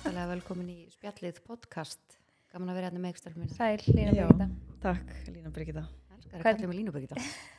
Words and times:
hjartalega 0.00 0.28
velkomin 0.32 0.68
í 0.72 0.76
spjallið 0.94 1.40
podcast 1.44 2.14
gaman 2.50 2.70
að 2.72 2.78
vera 2.78 2.88
hérna 2.88 3.02
með 3.02 3.12
ekstarfum 3.14 3.42
minna 3.44 3.56
Sæl, 3.56 3.82
Lína 3.92 4.14
Já. 4.16 4.26
Birgitta. 4.28 4.46
Takk, 4.80 5.10
Lína 5.34 5.50
Birgitta. 5.52 5.82
elskar 6.14 6.38
að 6.38 6.42
Hvern- 6.44 6.56
kalla 6.56 6.68
mig 6.70 6.78
Línu 6.78 6.92
Birgitta 6.94 7.16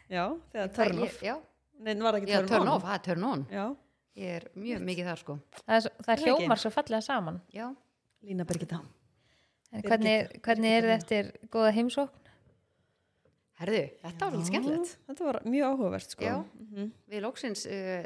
Já, 0.09 0.23
þegar 0.53 0.71
turn 0.75 0.99
off. 1.03 1.19
já, 1.21 1.35
Nei, 1.81 1.93
var 1.95 2.13
það 2.13 2.21
ekki 2.21 2.31
já, 2.31 2.37
turn, 2.39 2.47
turn 2.49 2.61
on? 2.61 2.67
off, 2.73 2.83
það 2.83 2.93
er 2.95 3.03
turn 3.05 3.23
on 3.23 3.45
Já, 3.51 3.65
ég 4.17 4.35
er 4.39 4.47
mjög 4.55 4.81
mikið 4.89 5.05
þar 5.11 5.19
sko 5.21 5.37
Það, 5.51 5.75
er, 5.75 5.81
það 5.81 5.85
Er 5.85 6.17
það 6.17 6.23
hljómar 6.25 6.55
ekki? 6.57 6.61
svo 6.65 6.71
fallega 6.71 7.01
saman. 7.01 7.41
já, 7.53 7.75
Lína 8.23 8.45
Birgitta. 8.45 8.81
Hvernig, 9.71 10.41
hvernig 10.41 10.71
er 10.77 10.83
þið 10.83 10.95
eftir 10.97 11.31
góða 11.49 11.71
heimsókn? 11.77 12.17
herðu, 13.61 13.81
þetta 14.01 14.19
var 14.25 14.31
svolítið 14.31 14.49
skemmtilegt 14.49 14.97
Þetta 15.07 15.23
var 15.29 15.39
mjög 15.45 15.65
áhugavert, 15.69 16.09
sko. 16.09 16.23
Já. 16.25 16.43
Mhm. 16.59 16.91
við 17.07 17.21
lóksins 17.21 17.65
uh, 17.69 18.05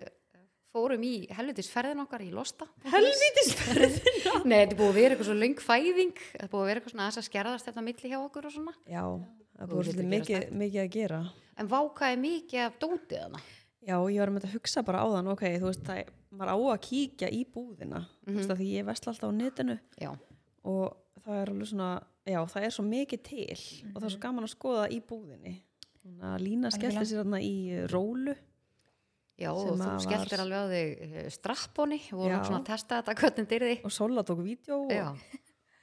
fórum 0.75 1.07
í 1.07 1.13
helvitis 1.35 1.71
ferðin 1.71 2.03
okkar 2.05 2.25
í 2.25 2.29
Losta. 2.35 2.67
Helvítis 2.91 3.51
Nei, 4.49 4.59
þetta 4.61 4.77
búið 4.77 4.91
að 4.91 4.99
vera 4.99 5.15
eitthvað 5.15 5.29
svo 5.31 5.39
löng 5.39 5.59
fæðing 5.63 6.23
þetta 6.27 6.51
búið 6.51 6.61
að 6.61 6.69
vera 6.71 6.81
eitthvað 6.81 6.95
svona 6.95 7.07
aðeins 7.07 7.21
að 7.23 7.29
skerðast 7.31 7.69
þetta 7.71 7.85
milli 7.89 8.13
hjá 8.13 8.19
okkur 8.21 8.49
og 8.49 8.55
svona. 8.55 8.77
Já, 8.85 9.03
það 9.55 9.73
búið 9.73 9.89
svolítið 9.89 10.09
mikið, 10.15 10.49
mikið 10.63 10.81
að 10.85 10.95
gera. 10.99 11.21
en 11.55 11.71
vákaði 11.71 12.19
mikið 12.25 12.65
af 12.67 12.81
dótið 12.83 13.23
hana 13.25 13.45
Já, 13.85 13.99
ég 14.09 14.17
var 14.17 14.31
með 14.33 14.47
að 14.47 14.55
hugsa 14.55 14.81
bara 14.85 15.03
á 15.05 15.07
þann, 15.13 15.27
ok, 15.29 15.43
þú 15.61 15.67
veist, 15.69 15.83
það, 15.85 16.07
maður 16.33 16.51
á 16.51 16.57
að 16.57 16.79
kíkja 16.87 17.27
í 17.29 17.41
búðina, 17.53 17.99
þú 18.25 18.37
veist, 18.39 18.53
af 18.53 18.57
því 18.57 18.69
ég 18.71 18.87
vesla 18.87 19.11
alltaf 19.11 19.29
á 19.29 19.37
netinu. 19.37 19.75
Já, 20.01 20.09
og 20.65 20.95
það 21.21 21.37
er 21.41 21.51
alveg 21.51 21.69
svona, 21.69 21.89
já, 22.25 22.39
það 22.49 22.65
er 22.65 22.73
svo 22.73 22.85
mikið 22.87 23.23
til 23.29 23.59
og 23.91 23.99
það 23.99 24.07
er 24.09 24.15
svo 24.15 24.23
gaman 24.25 24.47
að 24.47 24.53
skoða 24.55 24.87
í 24.89 24.99
búðinni. 25.05 25.53
Að 26.25 26.41
Lína 26.41 26.71
skellti 26.73 27.05
sér 27.09 27.37
í 27.45 27.55
rólu. 27.93 28.33
Já 29.39 29.49
og 29.51 29.75
þú 29.75 29.99
skelltir 30.05 30.37
var- 30.37 30.45
alveg 30.45 30.59
á 30.59 30.65
þig 30.71 31.15
eh, 31.25 31.29
strappóni 31.35 31.99
og 32.13 32.17
vorum 32.21 32.37
Já. 32.39 32.43
svona 32.47 32.61
að 32.61 32.69
testa 32.71 33.01
þetta 33.01 33.15
hvernig 33.19 33.47
dyrði 33.51 33.75
og 33.83 33.91
Sola 33.91 34.23
tók 34.23 34.43
vídeo 34.45 34.81
og 34.85 34.91
já, 34.95 35.07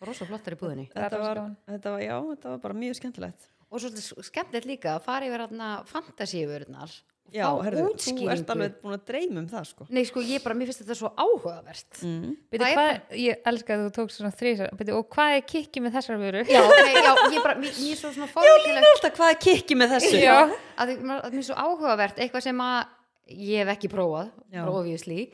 rosa 0.03 0.25
flottar 0.27 0.56
í 0.56 0.61
búðinni 0.62 0.89
þetta 0.92 1.19
var, 1.20 1.42
þetta 1.69 1.91
var, 1.97 2.00
já, 2.06 2.17
þetta 2.33 2.48
var 2.56 2.58
bara 2.64 2.75
mjög 2.75 2.97
skemmtilegt. 3.00 3.48
og 3.70 3.80
svolítið 3.80 4.25
skemmtilegt 4.28 4.67
líka 4.69 4.97
að 4.97 5.03
fara 5.05 5.27
yfir 5.28 5.45
hérna 5.47 5.73
fantasíuvörðnar 5.89 7.00
Já, 7.33 7.47
herðu, 7.64 7.84
þú 7.97 8.27
ert 8.28 8.50
alveg 8.53 8.75
búin 8.83 8.92
að 8.98 9.05
dreyma 9.08 9.41
um 9.41 9.47
það, 9.48 9.62
sko. 9.70 9.84
Nei, 9.89 10.03
sko, 10.05 10.20
ég 10.20 10.42
bara, 10.45 10.53
mér 10.58 10.69
finnst 10.69 10.83
þetta 10.83 10.97
svo 10.98 11.11
áhugavert 11.17 12.00
Mm. 12.03 12.34
Byrju, 12.53 12.61
Það 12.61 12.73
er 12.73 12.77
hvað, 12.77 13.14
ég 13.23 13.47
elska 13.48 13.73
að 13.78 13.84
þú 13.86 13.92
tókst 13.97 14.19
svona 14.20 14.33
þrísar. 14.36 14.75
Byrju, 14.77 14.97
og 14.98 15.06
hvað 15.14 15.36
er 15.39 15.45
kikki 15.48 15.80
með 15.80 15.95
þessar 15.97 16.19
vöru? 16.20 16.42
Já, 16.45 16.61
nei, 16.61 16.92
já, 16.92 17.12
ég 17.33 17.42
bara, 17.47 17.55
mér, 17.62 17.73
mér 17.78 17.92
er 17.95 18.00
svo 18.03 18.11
svona 18.12 18.28
forvitilegt 18.34 18.89
alltaf 18.91 19.17
hvað 19.17 19.30
er 19.33 19.39
kikki 19.47 19.78
með 19.80 19.95
þessu 19.95 20.20
Já. 20.20 20.34
að 20.77 20.92
því- 20.92 20.98
að 21.23 21.30
mér 21.33 21.41
er 21.41 21.48
svo 21.48 21.56
áhugavert 21.56 22.20
eitthvað 22.20 22.42
sem 22.50 22.61
að 22.67 22.84
ég 23.36 23.62
hef 23.62 23.72
ekki 23.77 23.91
prófað 23.92 24.33
obviously 24.64 25.27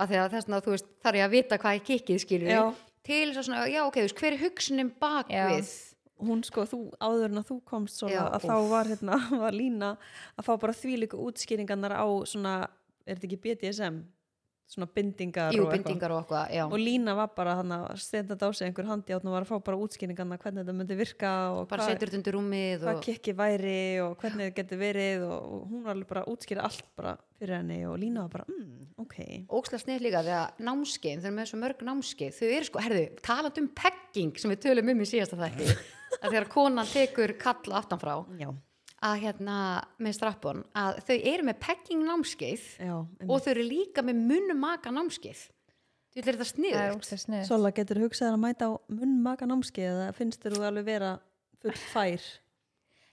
að 0.00 0.12
því 0.12 0.20
að 0.20 0.34
þess 0.34 0.50
að 0.50 0.66
þú 0.66 0.74
veist, 0.74 0.90
þarf 1.04 1.20
ég 1.20 1.26
að 1.26 1.34
vita 1.36 1.60
hvað 1.60 1.76
er 1.78 1.86
kikkið 1.88 2.20
skilur 2.24 2.52
Já. 2.52 2.62
til 3.06 3.24
svona, 3.36 3.64
já 3.70 3.80
ok, 3.84 3.96
þú 3.98 4.06
veist, 4.06 4.20
hver 4.20 4.36
er 4.36 4.44
hugsunin 4.44 4.92
bak 5.00 5.32
Já. 5.32 5.46
við? 5.50 5.72
Hún 6.20 6.42
sko, 6.44 6.66
þú 6.68 6.78
áður 7.00 7.30
en 7.32 7.40
að 7.40 7.48
þú 7.48 7.58
komst 7.64 8.00
svona, 8.00 8.12
Já, 8.12 8.22
að 8.28 8.46
þá 8.50 8.56
var 8.70 8.90
hérna, 8.92 9.18
var 9.44 9.56
lína 9.56 9.90
að 10.36 10.48
fá 10.48 10.52
bara 10.60 10.76
þvílíku 10.76 11.20
útskýringarnar 11.26 11.96
á 11.96 12.06
svona, 12.28 12.54
er 13.06 13.16
þetta 13.16 13.30
ekki 13.30 13.40
BDSM 13.46 14.02
svona 14.70 14.86
bindingar 14.94 15.54
jú, 15.54 15.64
og 15.66 15.72
bindingar 15.74 16.12
og 16.14 16.30
og 16.30 16.76
lína 16.78 17.16
var 17.18 17.32
bara 17.34 17.56
hann 17.58 17.72
að 17.74 17.88
stenda 17.98 18.36
á 18.38 18.48
sig 18.54 18.68
einhver 18.68 18.86
handi 18.86 19.16
og 19.16 19.24
var 19.26 19.42
að 19.42 19.50
fá 19.50 19.64
bara 19.66 19.80
útskýringarnar 19.82 20.38
hvernig 20.38 20.62
þetta 20.62 20.76
myndi 20.78 20.98
virka 20.98 21.32
og 21.56 21.66
bara 21.70 21.88
setur 21.88 22.06
þetta 22.06 22.20
undir 22.20 22.36
rúmið 22.38 22.84
hvað 22.84 23.00
og, 23.00 23.02
kikki 23.08 23.34
væri 23.34 23.82
og 24.04 24.14
hvernig 24.22 24.50
þetta 24.50 24.60
getur 24.60 24.80
verið 24.84 25.26
og, 25.26 25.66
hún 25.72 25.82
var 25.82 25.96
alveg 25.96 26.10
bara 26.12 26.24
að 26.24 26.32
útskýra 26.36 26.68
allt 26.68 26.86
bara 26.94 27.16
fyrir 27.40 27.56
henni 27.56 27.80
og 27.88 27.98
lína 27.98 28.26
var 28.26 28.32
bara, 28.36 28.46
mm, 28.52 28.88
ok. 29.00 29.18
Ókslega 29.48 29.82
snið 29.84 30.02
líka 30.06 30.24
því 30.26 30.34
að 30.38 30.64
námskeið, 30.68 31.22
þau 31.22 31.30
eru 31.30 31.36
með 31.38 31.50
svo 31.50 31.60
mörg 31.64 31.84
námskeið 31.88 32.34
þau 32.36 32.48
eru 32.50 32.68
sko, 32.68 32.82
herðu, 32.84 33.04
talandi 33.26 33.64
um 33.64 33.70
pegging 33.80 34.34
sem 34.38 34.52
við 34.52 34.62
tölum 34.66 34.92
um 34.92 35.00
í 35.00 35.08
síðasta 35.08 35.40
þætti. 35.40 35.78
Að 36.20 36.32
þegar 36.34 36.48
konan 36.50 36.90
tekur 36.90 37.32
kalla 37.40 37.80
aftan 37.80 38.00
frá 38.02 38.12
já, 38.36 38.50
að 39.06 39.16
hérna 39.22 39.56
með 40.02 40.16
strappon 40.18 40.60
að 40.76 41.00
þau 41.08 41.16
eru 41.32 41.46
með 41.48 41.58
pegging 41.64 42.04
námskeið 42.04 42.66
já 42.84 42.94
og 43.00 43.40
þau 43.40 43.50
eru 43.54 43.64
líka 43.64 44.04
með 44.04 44.20
munnumaka 44.28 44.92
námskeið. 44.92 45.46
Þú 46.10 46.18
vil 46.18 46.26
þetta 46.26 46.44
er 46.44 46.50
sniður. 47.22 47.46
Sola, 47.46 47.70
getur 47.74 48.00
hugsað 48.02 48.34
að 48.34 48.40
mæta 48.42 48.66
á 48.66 48.72
munnmaka 48.90 49.46
námskeið 49.46 49.90
eða 49.92 50.14
finnst 50.18 50.42
þér 50.42 50.56
þú 50.56 50.64
alveg 50.66 50.88
vera 50.88 51.10
full 51.62 51.76
fær 51.92 52.24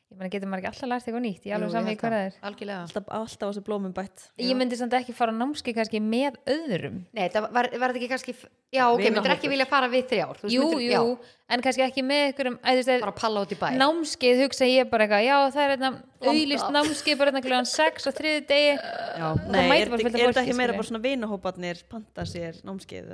Ég 0.07 0.16
meina, 0.16 0.29
getur 0.31 0.47
maður 0.47 0.62
ekki 0.63 0.69
alltaf 0.72 0.88
lært 0.88 1.07
eitthvað 1.09 1.23
nýtt? 1.25 1.44
Ég 1.44 1.51
er 1.51 1.57
alveg 1.57 1.72
saman 1.73 1.91
í 1.91 1.95
það. 2.00 2.13
er. 2.16 2.35
algjörlega. 2.47 2.84
Alltaf, 2.85 3.09
alltaf 3.12 3.44
á 3.44 3.51
þessu 3.51 3.63
blómum 3.68 3.91
bætt. 3.91 4.22
Ég 4.40 4.56
myndi 4.56 4.78
samt 4.79 4.94
ekki 4.95 5.12
fara 5.18 5.34
á 5.35 5.38
námski 5.38 5.73
kannski 5.75 6.00
með 6.00 6.38
öðrum. 6.47 7.01
Nei, 7.12 7.28
það 7.34 7.47
var, 7.51 7.68
var 7.75 7.91
þetta 7.91 8.00
ekki 8.00 8.09
kannski 8.13 8.35
já, 8.72 8.85
ok, 8.88 9.03
myndir 9.03 9.34
ekki 9.35 9.51
vilja 9.51 9.68
fara 9.68 9.91
við 9.91 10.07
þrjár? 10.07 10.40
Jú, 10.47 10.63
myndir- 10.63 10.85
jú, 10.88 10.95
já, 10.95 11.35
en 11.51 11.66
kannski 11.68 11.84
ekki 11.84 12.06
með 12.07 12.23
einhverjum, 12.29 12.57
bara 13.03 13.12
palla 13.19 13.44
út 13.44 13.51
í 13.51 13.59
bæ. 13.59 13.68
námskeið 13.84 14.44
hugsa 14.45 14.72
ég 14.72 14.90
bara 14.90 15.03
eitthvað, 15.09 15.28
já 15.28 15.38
það 15.51 15.62
er 15.66 15.75
hérna 15.75 15.91
auðlist 16.24 16.72
námskeið 16.72 17.18
bara 17.19 17.31
hérna 17.31 17.44
kljóðan 17.44 17.72
6 17.75 18.07
og 18.07 18.13
þriði 18.16 18.47
degi. 18.47 18.74
Já, 18.79 19.28
nei, 19.51 19.81
er, 19.81 19.91
þetta 19.91 20.39
ekki 20.47 20.56
meira 20.56 20.72
bara 20.79 20.88
svona 20.88 21.03
vinahóparnir 21.03 21.84
panta 21.91 22.24
sér 22.24 22.63
námskeið 22.63 23.12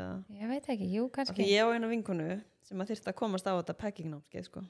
sem 2.73 2.81
að 2.83 2.91
þyrst 2.91 3.09
að 3.11 3.17
komast 3.21 3.47
á 3.47 3.53
þetta 3.53 3.75
packing 3.77 4.09
námskeið 4.11 4.47
sko. 4.49 4.63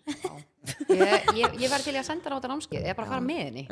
Ég, 0.91 1.28
ég, 1.40 1.58
ég 1.64 1.72
var 1.72 1.84
til 1.84 1.96
að 1.96 2.08
senda 2.08 2.30
á 2.31 2.36
þetta 2.36 2.52
námskeið. 2.52 2.80
Ég 2.84 2.91
er 2.91 2.97
bara 3.00 3.08
að 3.08 3.14
fara 3.16 3.25
með 3.25 3.41
henni. 3.47 3.66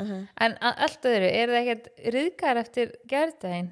En 0.46 0.56
að 0.58 0.84
allt 0.88 1.08
öðru, 1.12 1.32
er 1.42 1.52
það 1.54 1.62
ekkert 1.62 1.90
riðgar 2.16 2.62
eftir 2.64 2.94
gerðdægin 3.12 3.72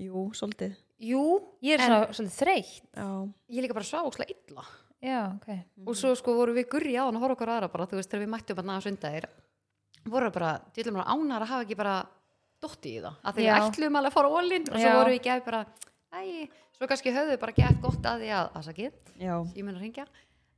Jú, 0.00 0.22
svolítið. 0.38 0.76
Jú, 1.02 1.22
ég 1.66 1.74
er 1.76 1.82
En- 1.82 1.90
svona 1.90 2.14
svolítið 2.16 2.36
þreytt. 2.38 2.86
Já, 2.96 3.08
ég 3.50 3.64
líka 3.64 3.76
bara 3.76 3.88
svá 3.88 4.00
ókslega 4.06 4.36
illa. 4.36 4.64
Já, 5.00 5.20
ok, 5.34 5.48
og 5.88 5.96
svo 5.96 6.12
sko 6.16 6.34
voru 6.36 6.52
við 6.52 6.68
gurri 6.68 6.92
á 7.00 7.08
hann 7.08 7.16
og 7.16 7.22
horfa 7.24 7.38
okkur 7.38 7.52
aðra 7.54 7.68
bara, 7.72 7.86
þú 7.88 7.96
veist, 7.96 8.10
þegar 8.12 8.24
við 8.26 8.32
mættum 8.34 8.58
að 8.60 8.82
sundagir 8.84 9.26
voru 10.12 10.28
bara, 10.34 10.50
þú 10.74 10.82
veist, 10.82 10.98
ánar 11.08 11.44
að 11.44 11.52
hafa 11.54 11.64
ekki 11.64 11.76
bara 11.80 11.94
dotti 12.60 12.92
í 12.98 13.00
það, 13.00 13.14
að 13.24 13.38
við 13.40 13.48
ætlum 13.54 13.96
alveg 13.96 14.10
að 14.10 14.16
fara 14.18 14.32
ólinn 14.36 14.66
og 14.68 14.76
svo 14.76 14.90
Já. 14.90 14.96
voru 14.98 15.14
við 15.14 15.20
ekki 15.22 15.32
að 15.32 15.44
bara 15.46 15.62
æ, 16.12 16.48
svo 16.76 16.88
kannski 16.90 17.14
höfðu 17.14 17.38
bara 17.40 17.56
gett 17.56 17.80
gott 17.82 18.06
að 18.06 18.24
því 18.24 18.32
að 18.38 18.60
ég 19.56 19.64
mun 19.64 19.76
að 19.76 19.84
ringja 19.86 20.06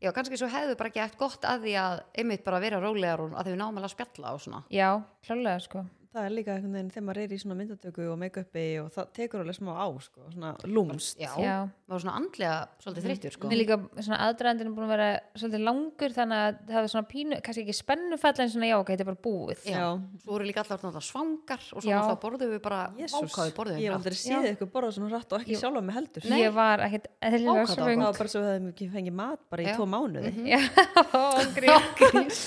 já, 0.03 0.11
kannski 0.13 0.39
svo 0.41 0.51
hefðu 0.51 0.77
bara 0.81 0.95
gett 0.95 1.19
gott 1.21 1.45
að 1.47 1.67
því 1.67 1.75
að 1.79 2.05
einmitt 2.19 2.45
bara 2.45 2.63
vera 2.63 2.81
rólegar 2.83 3.23
og 3.25 3.35
að 3.39 3.53
við 3.53 3.59
náum 3.61 3.77
alveg 3.77 3.91
að 3.91 3.95
spjalla 3.97 4.33
og 4.37 4.41
svona. 4.43 4.63
Já, 4.73 4.89
klálega 5.27 5.61
sko 5.63 5.85
það 6.13 6.27
er 6.29 6.33
líka 6.37 6.53
einhvern 6.57 6.75
veginn 6.77 6.91
þegar 6.93 7.05
maður 7.07 7.21
er 7.23 7.33
í 7.33 7.39
svona 7.41 7.57
myndatöku 7.59 8.05
og 8.13 8.19
make-upi 8.21 8.65
og 8.83 8.89
það 8.93 9.07
tekur 9.17 9.43
alveg 9.43 9.57
smá 9.57 9.71
á 9.73 9.87
sko, 10.05 10.25
svona 10.35 10.51
lúmst 10.69 11.21
já, 11.23 11.31
Já. 11.41 11.55
var 11.89 12.03
svona 12.03 12.17
andlega 12.21 12.57
svolítið 12.83 13.07
þreyttur 13.07 13.37
sko. 13.37 13.49
Mér 13.53 13.61
líka 13.63 13.79
svona 13.97 14.19
aðdraðandinn 14.27 14.69
er 14.69 14.75
búin 14.77 14.87
að 14.87 14.93
vera 14.93 15.09
svolítið 15.41 15.63
langur 15.69 16.11
þannig 16.17 16.39
að 16.43 16.59
það 16.69 16.77
hefur 16.77 16.93
svona 16.93 17.09
pínu, 17.13 17.39
kannski 17.47 17.65
ekki 17.65 17.77
spennufall 17.79 18.37
en 18.45 18.53
svona 18.53 18.69
já, 18.69 18.77
ok, 18.83 18.89
þetta 18.93 19.05
er 19.07 19.11
bara 19.13 19.23
búið. 19.29 19.61
Já, 19.65 19.73
Já. 19.73 19.89
svo 20.23 20.31
voru 20.35 20.45
líka 20.51 20.61
allar 20.63 20.79
náttúrulega 20.83 21.07
svangar 21.09 21.63
og 21.73 21.81
svo 21.81 21.89
Já. 21.89 21.97
náttúrulega 21.97 22.23
borðum 22.27 22.53
við 22.53 22.63
bara 22.69 22.81
vákaði 22.99 23.57
borðum 23.57 23.81
ég 23.83 23.97
aldrei 23.97 24.17
séð 24.21 24.51
ykkur 24.53 24.69
borða 24.77 24.93
svona 24.99 25.09
rætt 25.17 25.33
og 25.33 25.39
ekki 25.41 25.57
sjálfa 25.61 25.81
mig 25.89 25.95
heldur. 25.97 26.29
Nei. 26.29 26.41
Ég 26.43 26.53
var 26.57 26.85
ekkert 26.87 27.07
eðlilega 27.23 27.65
það 27.65 27.73
svöng 27.73 27.97
það 27.97 28.09
var 28.13 28.19
bara 28.21 28.33
svo 28.33 28.41
að 28.43 28.47
við 28.47 28.53
hefum 28.53 28.69
ekki 28.73 28.87
fengið 28.93 29.17
mat 29.23 29.41
bara 29.49 29.63
í 29.63 29.67
Já. 29.71 29.75
tvo 29.79 29.85
mánuði. 29.89 30.31
Já, 30.53 30.61
ángríns 31.43 32.41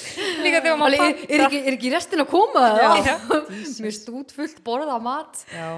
Líka 0.46 0.62
þegar 0.62 0.78
maður 0.82 0.96
Alveg, 3.56 3.66
er, 3.66 3.72
er, 3.72 3.72
ekki, 3.72 3.76
er 3.76 3.76
ekki 3.76 3.76
restin 3.76 3.76
að 3.76 3.76
koma 3.76 3.80
Já. 3.80 3.86
mér 3.86 3.96
stút 4.00 4.36
fullt 4.36 4.60
borða 4.66 4.98
mat. 5.04 5.46
Já, 5.52 5.70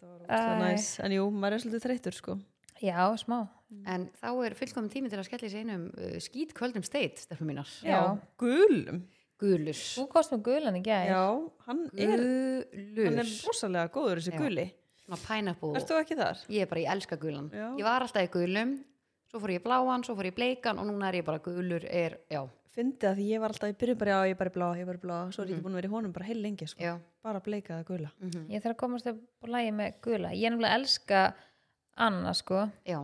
það 0.00 0.08
var 0.12 0.22
Æ. 0.22 0.36
óslega 0.36 0.56
næs 0.62 0.88
en 1.06 1.16
jú, 1.16 1.26
maður 1.30 1.56
er 1.56 1.64
svolítið 1.64 1.86
þreyttur 1.86 2.16
sko. 2.16 2.38
Já, 2.82 3.02
smá. 3.20 3.38
En 3.86 4.08
þá 4.20 4.30
er 4.46 4.54
fullkomum 4.54 4.90
tími 4.92 5.10
til 5.10 5.18
að 5.18 5.28
skella 5.28 5.48
í 5.48 5.52
sig 5.52 5.64
einum 5.66 5.86
uh, 5.90 6.16
skít 6.22 6.54
kvöldum 6.56 6.84
steit, 6.86 7.18
stefnum 7.18 7.50
mínar. 7.50 7.70
Já. 7.84 8.00
gulum. 8.40 9.04
Gulur. 9.36 9.76
Þú 9.76 10.06
kost 10.08 10.32
með 10.32 10.42
gulan 10.46 10.76
í 10.78 10.82
gær. 10.86 11.10
Já, 11.10 11.24
hann 11.66 11.80
er, 11.92 12.22
hann 12.96 13.18
er 13.20 13.32
rosalega 13.44 13.90
góður 13.92 14.22
þessi 14.22 14.32
Já. 14.32 14.38
guli. 14.40 14.64
Svona 15.02 15.18
pineapple. 15.26 15.72
Erst 15.76 15.90
þú 15.90 15.98
ekki 16.00 16.16
þar? 16.18 16.44
ég 16.54 16.64
er 16.64 16.70
bara, 16.70 16.80
ég 16.80 16.92
elska 16.94 17.18
gulan. 17.20 17.50
Já. 17.52 17.66
ég 17.76 17.84
var 17.84 18.06
alltaf 18.06 18.24
í 18.24 18.30
gulum. 18.32 18.72
Svo 19.28 19.42
fór 19.42 19.52
ég 19.52 19.64
bláan, 19.66 20.06
svo 20.06 20.16
fór 20.16 20.30
ég 20.30 20.36
bleikan 20.38 20.80
og 20.80 20.88
núna 20.88 21.10
er 21.10 21.20
ég 21.20 21.26
bara 21.26 21.42
gulur 21.44 21.84
er, 21.84 22.16
já, 22.32 22.40
Fyndi 22.76 23.08
að 23.08 23.16
því 23.16 23.26
ég 23.30 23.40
var 23.40 23.54
alltaf 23.54 23.72
í 23.72 23.76
byrjun 23.80 23.98
bara, 24.02 24.10
já, 24.12 24.28
ég 24.28 24.34
er 24.36 24.40
bara 24.42 24.52
blá, 24.52 24.66
ég 24.76 24.84
er 24.84 24.88
bara 24.90 25.00
blá, 25.00 25.16
svo 25.32 25.42
er 25.42 25.48
ég 25.48 25.56
ekki 25.56 25.64
búin 25.64 25.72
að 25.76 25.80
vera 25.80 25.88
í 25.88 25.92
honum 25.94 26.12
bara 26.16 26.26
heil 26.28 26.40
lengi, 26.44 26.68
sko. 26.68 26.82
já. 26.84 26.92
Bara 27.24 27.40
bleikaða 27.40 27.86
gula. 27.88 28.10
mm 28.20 28.50
Ég 28.52 28.62
þarf 28.64 28.76
að 28.76 28.80
komast 28.82 29.08
upp 29.10 29.22
á 29.40 29.46
lægi 29.56 29.72
með 29.78 29.94
gula. 30.04 30.34
Ég 30.36 30.44
er 30.50 30.52
nefnilega 30.54 30.76
elska 30.80 31.22
Anna 31.96 32.34
sko. 32.36 32.66
Já, 32.84 33.00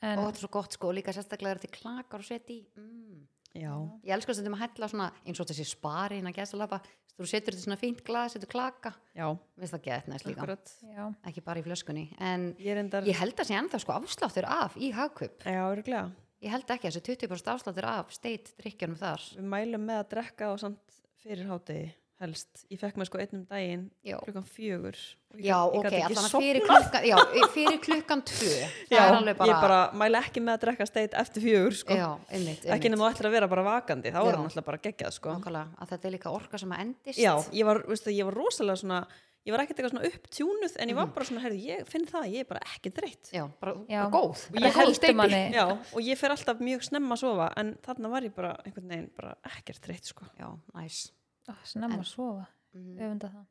en, 0.00 0.16
og 0.18 0.24
þetta 0.24 0.38
er 0.38 0.42
svo 0.46 0.52
gott 0.56 0.78
sko 0.78 0.94
líka 0.96 1.12
sérstaklega 1.12 1.58
er 1.58 1.60
þetta 1.60 1.76
klakar 1.76 2.24
og 2.24 2.26
setja 2.26 2.56
í. 2.56 2.62
Mm. 2.80 3.20
Já. 3.52 3.74
ég 4.08 4.14
elska 4.16 4.32
þetta 4.32 4.48
að 4.48 4.62
hella 4.64 4.88
svona 4.88 5.12
eins 5.28 5.40
og 5.44 5.48
þessi 5.50 5.68
spari 5.68 6.22
inn 6.22 6.30
að 6.30 6.38
gæsta 6.40 6.56
lapa 6.56 6.78
þú 7.18 7.26
setur 7.28 7.52
þetta 7.52 7.60
í 7.60 7.64
svona 7.66 7.78
fínt 7.80 8.00
glas, 8.06 8.32
setur 8.32 8.48
klaka. 8.48 8.94
Já, 9.12 9.26
veist 9.60 9.74
það 9.76 9.82
gett 9.84 10.08
næst 10.08 10.26
líka. 10.26 10.40
Akkurat. 10.40 10.72
Já, 10.88 11.04
ekki 11.28 11.44
bara 11.44 11.60
í 11.60 11.66
flöskunni. 11.66 12.06
En 12.18 12.48
Ég 12.56 12.72
er 12.72 12.80
endar, 12.80 13.04
ég 13.04 13.18
held 13.20 13.36
að 13.36 13.50
sé 13.50 13.58
ennþá 13.58 13.80
sko 13.84 13.94
afsláttur 13.98 14.48
af 14.48 14.76
í 14.80 14.88
hagkaup. 14.96 15.44
Já, 15.44 15.60
öruglega. 15.68 16.06
Ég 16.42 16.50
held 16.52 16.68
ekki 16.74 16.90
að 16.90 16.98
þessi 16.98 17.16
20% 17.26 17.50
afsláttur 17.54 17.86
af 17.92 18.12
steit 18.14 18.52
drikkjunum 18.60 18.98
þar 19.00 19.24
Við 19.38 19.50
mælum 19.56 19.88
með 19.88 20.02
að 20.04 20.08
drekka 20.16 20.52
og 20.52 20.60
samt 20.62 20.96
fyrir 21.22 21.46
hátegi, 21.46 21.90
helst 22.22 22.64
ég 22.70 22.78
fekk 22.82 22.98
mér 22.98 23.08
sko 23.08 23.18
einnum 23.22 23.42
daginn 23.50 23.84
klukkan 24.24 24.46
fjögur 24.46 24.98
Já, 25.42 25.56
ok, 25.64 25.86
ekki 25.88 26.16
sofnað. 26.18 26.42
fyrir 26.44 26.64
klukkan 26.66 27.06
já, 27.08 27.16
fyrir 27.54 27.78
klukkan 27.82 28.22
tvö 28.28 28.50
það 28.90 28.92
Já, 28.92 29.02
er 29.22 29.34
bara, 29.38 29.48
ég 29.48 29.62
bara 29.64 29.78
mæla 30.02 30.20
ekki 30.26 30.42
með 30.44 30.58
að 30.58 30.64
drekka 30.66 30.86
steit 30.90 31.14
eftir 31.22 31.46
fjögur 31.46 31.78
sko. 31.78 31.96
já, 31.96 32.08
einmitt, 32.28 32.66
ekki 32.66 32.72
einmitt. 32.74 32.90
nema 32.92 33.06
þú 33.06 33.10
ætlar 33.14 33.30
að 33.30 33.36
vera 33.38 33.48
bara 33.54 33.64
vakandi 33.70 34.12
þá 34.12 34.18
er 34.20 34.26
það 34.28 34.42
náttúrulega 34.42 34.66
bara 34.68 34.82
geggjað 34.86 35.16
sko. 35.16 35.36
Nákvæmlega, 35.38 35.76
að 35.78 35.94
þetta 35.94 36.08
er 36.10 36.14
líka 36.18 36.34
orka 36.36 36.60
sem 36.62 36.74
að 36.76 36.84
endist 36.84 37.22
já, 37.22 37.32
ég 37.58 37.70
var, 37.70 37.82
veistu, 37.88 38.12
ég 38.18 38.28
var 38.28 38.38
rosalega 38.42 38.82
svona 38.82 39.00
ég 39.46 39.52
var 39.54 39.62
ekkert 39.64 39.78
eitthvað 39.80 39.94
svona 39.94 40.08
upptjúnuð 40.10 40.76
en 40.78 40.92
ég 40.92 40.98
var 40.98 41.06
bara 41.16 41.26
svona, 41.26 41.42
heyrðu, 41.42 41.60
ég 41.66 41.86
finn 41.90 42.06
það, 42.06 42.26
ég 42.32 42.44
er 42.44 42.48
bara 42.52 42.60
ekki 42.72 42.92
dreitt 42.94 43.30
já 43.34 43.44
bara, 43.60 43.74
Já. 43.90 44.02
bara 44.06 44.10
góð. 44.14 44.44
Heldur 44.62 44.94
steypi. 44.98 45.14
manni. 45.18 45.42
já, 45.54 45.64
og 45.72 46.00
ég 46.02 46.18
fer 46.20 46.30
alltaf 46.36 46.60
mjög 46.62 46.82
snemma 46.88 47.14
að 47.16 47.22
sofa 47.24 47.52
en 47.56 47.74
þarna 47.82 48.10
var 48.10 48.22
ég 48.22 48.34
bara 48.34 48.52
einhvern 48.64 48.88
veginn 48.88 49.10
bara 49.16 49.34
ekkert 49.56 49.80
dreitt 49.86 50.04
sko. 50.12 50.24
já, 50.38 50.50
næs, 50.74 51.10
Ó, 51.50 51.54
snemma 51.64 51.94
En- 51.94 52.00
að 52.00 52.06
sofa, 52.06 52.46
Mhm. 52.74 52.98
öfunda 52.98 53.28
það. 53.32 53.46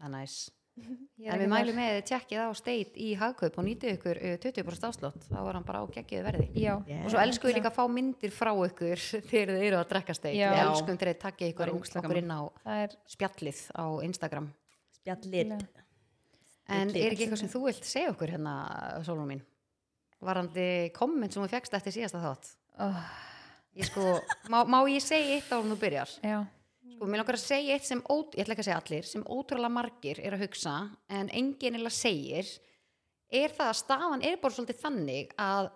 Það 0.00 0.06
er 0.06 0.10
næs. 0.18 0.50
Ég 1.20 1.28
en 1.34 1.40
við 1.40 1.48
mælum 1.50 1.74
með 1.76 1.88
þið 1.94 2.04
tjekkið 2.08 2.40
á 2.40 2.48
steit 2.56 2.94
í 2.96 3.08
hagkaup 3.18 3.58
og 3.58 3.64
nýtið 3.66 3.98
ykkur 3.98 4.16
uh, 4.22 4.36
20% 4.38 4.86
afslott 4.88 5.26
þá 5.28 5.38
var 5.44 5.52
hann 5.58 5.64
bara 5.66 5.82
á 5.82 5.86
geggiðu 5.92 6.24
verði. 6.24 6.46
Já, 6.56 6.74
Yeah. 6.88 7.04
og 7.04 7.10
svo 7.10 7.18
elskum 7.20 7.50
við 7.50 7.56
líka 7.58 7.70
að 7.70 7.76
fá 7.76 7.84
myndir 7.90 8.30
frá 8.32 8.50
ykkur 8.54 8.96
þegar 9.30 9.52
þið 9.54 9.64
eru 9.66 9.76
að 9.76 9.88
drekka 9.92 10.14
steit 10.14 10.34
við 10.38 10.60
elskum 10.62 10.96
þegar 10.96 11.12
þið 11.14 11.20
takkið 11.20 11.52
ykkur 11.52 12.16
inn, 12.22 12.30
á 12.32 12.40
það 12.64 12.82
er 12.86 12.96
spjallið 13.06 13.60
á 13.76 13.84
Instagram 14.08 14.48
spjallir 15.10 15.56
en 16.70 16.92
er 16.94 17.10
ekki 17.10 17.26
eitthvað 17.26 17.42
sem 17.42 17.50
þú 17.50 17.64
vilt 17.66 17.88
segja 17.88 18.12
okkur 18.12 18.30
hérna, 18.36 18.54
Sólun 19.06 19.28
mín? 19.30 19.42
Varandi 20.22 20.92
komment 20.94 21.32
sem 21.32 21.42
þú 21.42 21.50
fegst 21.50 21.74
eftir 21.74 21.96
síðasta 21.96 22.20
þátt? 22.22 22.50
Oh, 22.84 23.02
ég 23.78 23.88
sko, 23.88 24.04
má, 24.52 24.62
má 24.68 24.78
ég 24.92 25.02
segja 25.02 25.38
eitt 25.38 25.50
á 25.50 25.58
hún 25.58 25.72
þú 25.72 25.78
byrjar? 25.80 26.12
Já, 26.22 26.38
sko, 26.94 27.08
mér 27.08 27.22
langar 27.22 27.38
að 27.40 27.44
segja 27.46 27.76
eitt 27.76 27.88
sem, 27.88 28.02
ó, 28.06 28.14
ég 28.36 28.44
ætla 28.44 28.54
ekki 28.54 28.64
að 28.64 28.68
segja 28.68 28.80
allir 28.84 29.10
sem 29.10 29.26
ótrúlega 29.26 29.72
margir 29.72 30.22
er 30.22 30.36
að 30.36 30.46
hugsa 30.46 30.76
en 31.10 31.32
enginn 31.34 31.80
eða 31.80 31.94
segir 31.96 32.54
er 33.30 33.54
það 33.56 33.72
að 33.72 33.80
staðan 33.80 34.24
er 34.26 34.40
bara 34.42 34.56
svolítið 34.56 34.80
þannig 34.84 35.34
að 35.40 35.70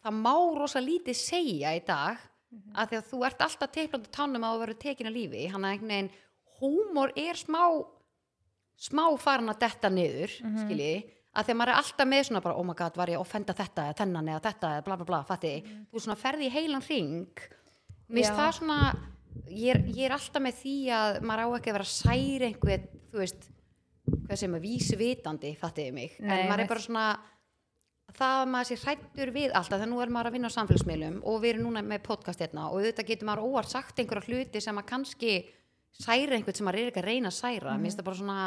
það 0.00 0.18
má 0.24 0.34
rosa 0.56 0.80
lítið 0.84 1.20
segja 1.20 1.76
í 1.76 1.84
dag 1.84 2.28
að 2.74 2.90
því 2.90 2.98
að 2.98 3.08
þú 3.10 3.22
ert 3.28 3.42
alltaf 3.44 3.72
teiplandu 3.74 4.10
tánum 4.14 4.44
að 4.46 4.60
verður 4.64 4.78
tekin 4.82 5.08
að 5.10 5.16
lífi. 5.16 5.42
Hann 5.52 5.64
að 5.64 5.74
einhvern 5.74 5.92
veginn 5.92 6.12
húmor 6.60 7.12
er 7.18 7.38
smá 7.38 7.62
smá 8.80 9.04
farin 9.20 9.52
að 9.52 9.62
detta 9.66 9.90
niður 9.92 10.34
mm 10.40 10.56
-hmm. 10.56 11.04
að 11.34 11.44
því 11.44 11.52
að 11.52 11.58
maður 11.60 11.72
er 11.72 11.80
alltaf 11.82 12.08
með 12.08 12.24
svona 12.26 12.40
bara 12.40 12.56
oh 12.56 12.66
my 12.66 12.74
god 12.74 12.96
var 12.96 13.08
ég 13.08 13.18
að 13.18 13.26
offenda 13.26 13.54
þetta 13.54 13.86
eða 13.86 13.98
þennan 14.00 14.28
eða 14.28 14.44
þetta 14.48 14.72
eða 14.74 14.84
bla 14.84 14.96
bla 14.96 15.04
bla 15.04 15.22
fatti. 15.24 15.54
Þú 15.92 16.00
svona 16.00 16.16
ferði 16.16 16.46
í 16.46 16.54
heilan 16.54 16.86
ring 16.88 17.38
Já. 18.10 18.34
það 18.34 18.52
svona 18.58 18.78
ég 19.46 19.74
er, 19.74 19.80
ég 19.86 20.04
er 20.06 20.12
alltaf 20.16 20.42
með 20.42 20.54
því 20.62 20.76
að 20.90 21.20
maður 21.22 21.44
á 21.44 21.48
ekki 21.58 21.70
að 21.70 21.76
vera 21.78 21.88
að 21.88 21.98
særa 21.98 22.46
einhvern 22.48 22.88
þú 23.10 23.18
veist 23.18 23.50
hvað 24.10 24.40
sem 24.40 24.54
er 24.54 24.64
vísvitandi 24.64 25.52
fattiði 25.58 25.92
mig. 25.92 26.16
Nei, 26.18 26.40
en 26.40 26.48
maður 26.48 26.64
er 26.64 26.70
bara 26.70 26.80
svona 26.80 27.06
það 28.16 28.40
að 28.40 28.50
maður 28.50 28.68
sé 28.70 28.78
hrættur 28.84 29.32
við 29.34 29.52
alltaf 29.54 29.78
þegar 29.78 29.90
nú 29.92 30.00
er 30.02 30.12
maður 30.14 30.30
að 30.30 30.36
vinna 30.36 30.50
á 30.50 30.56
samfélagsmiðlum 30.56 31.20
og 31.30 31.42
við 31.42 31.52
erum 31.52 31.68
núna 31.68 31.82
með 31.86 32.02
podcast 32.08 32.42
hérna 32.42 32.66
og 32.70 32.80
auðvitað 32.80 33.10
getur 33.12 33.28
maður 33.28 33.46
óvart 33.46 33.70
sagt 33.70 34.02
einhverja 34.02 34.26
hluti 34.26 34.62
sem 34.64 34.80
að 34.80 34.88
kannski 34.90 35.34
særa 35.94 36.36
einhvern 36.36 36.58
sem 36.58 36.66
maður 36.66 36.82
er 36.82 36.90
ekki 36.90 37.02
að 37.04 37.08
reyna 37.10 37.30
að 37.30 37.38
særa. 37.38 37.76
Mér 37.76 37.86
finnst 37.86 38.00
það 38.00 38.08
bara 38.08 38.20
svona 38.22 38.40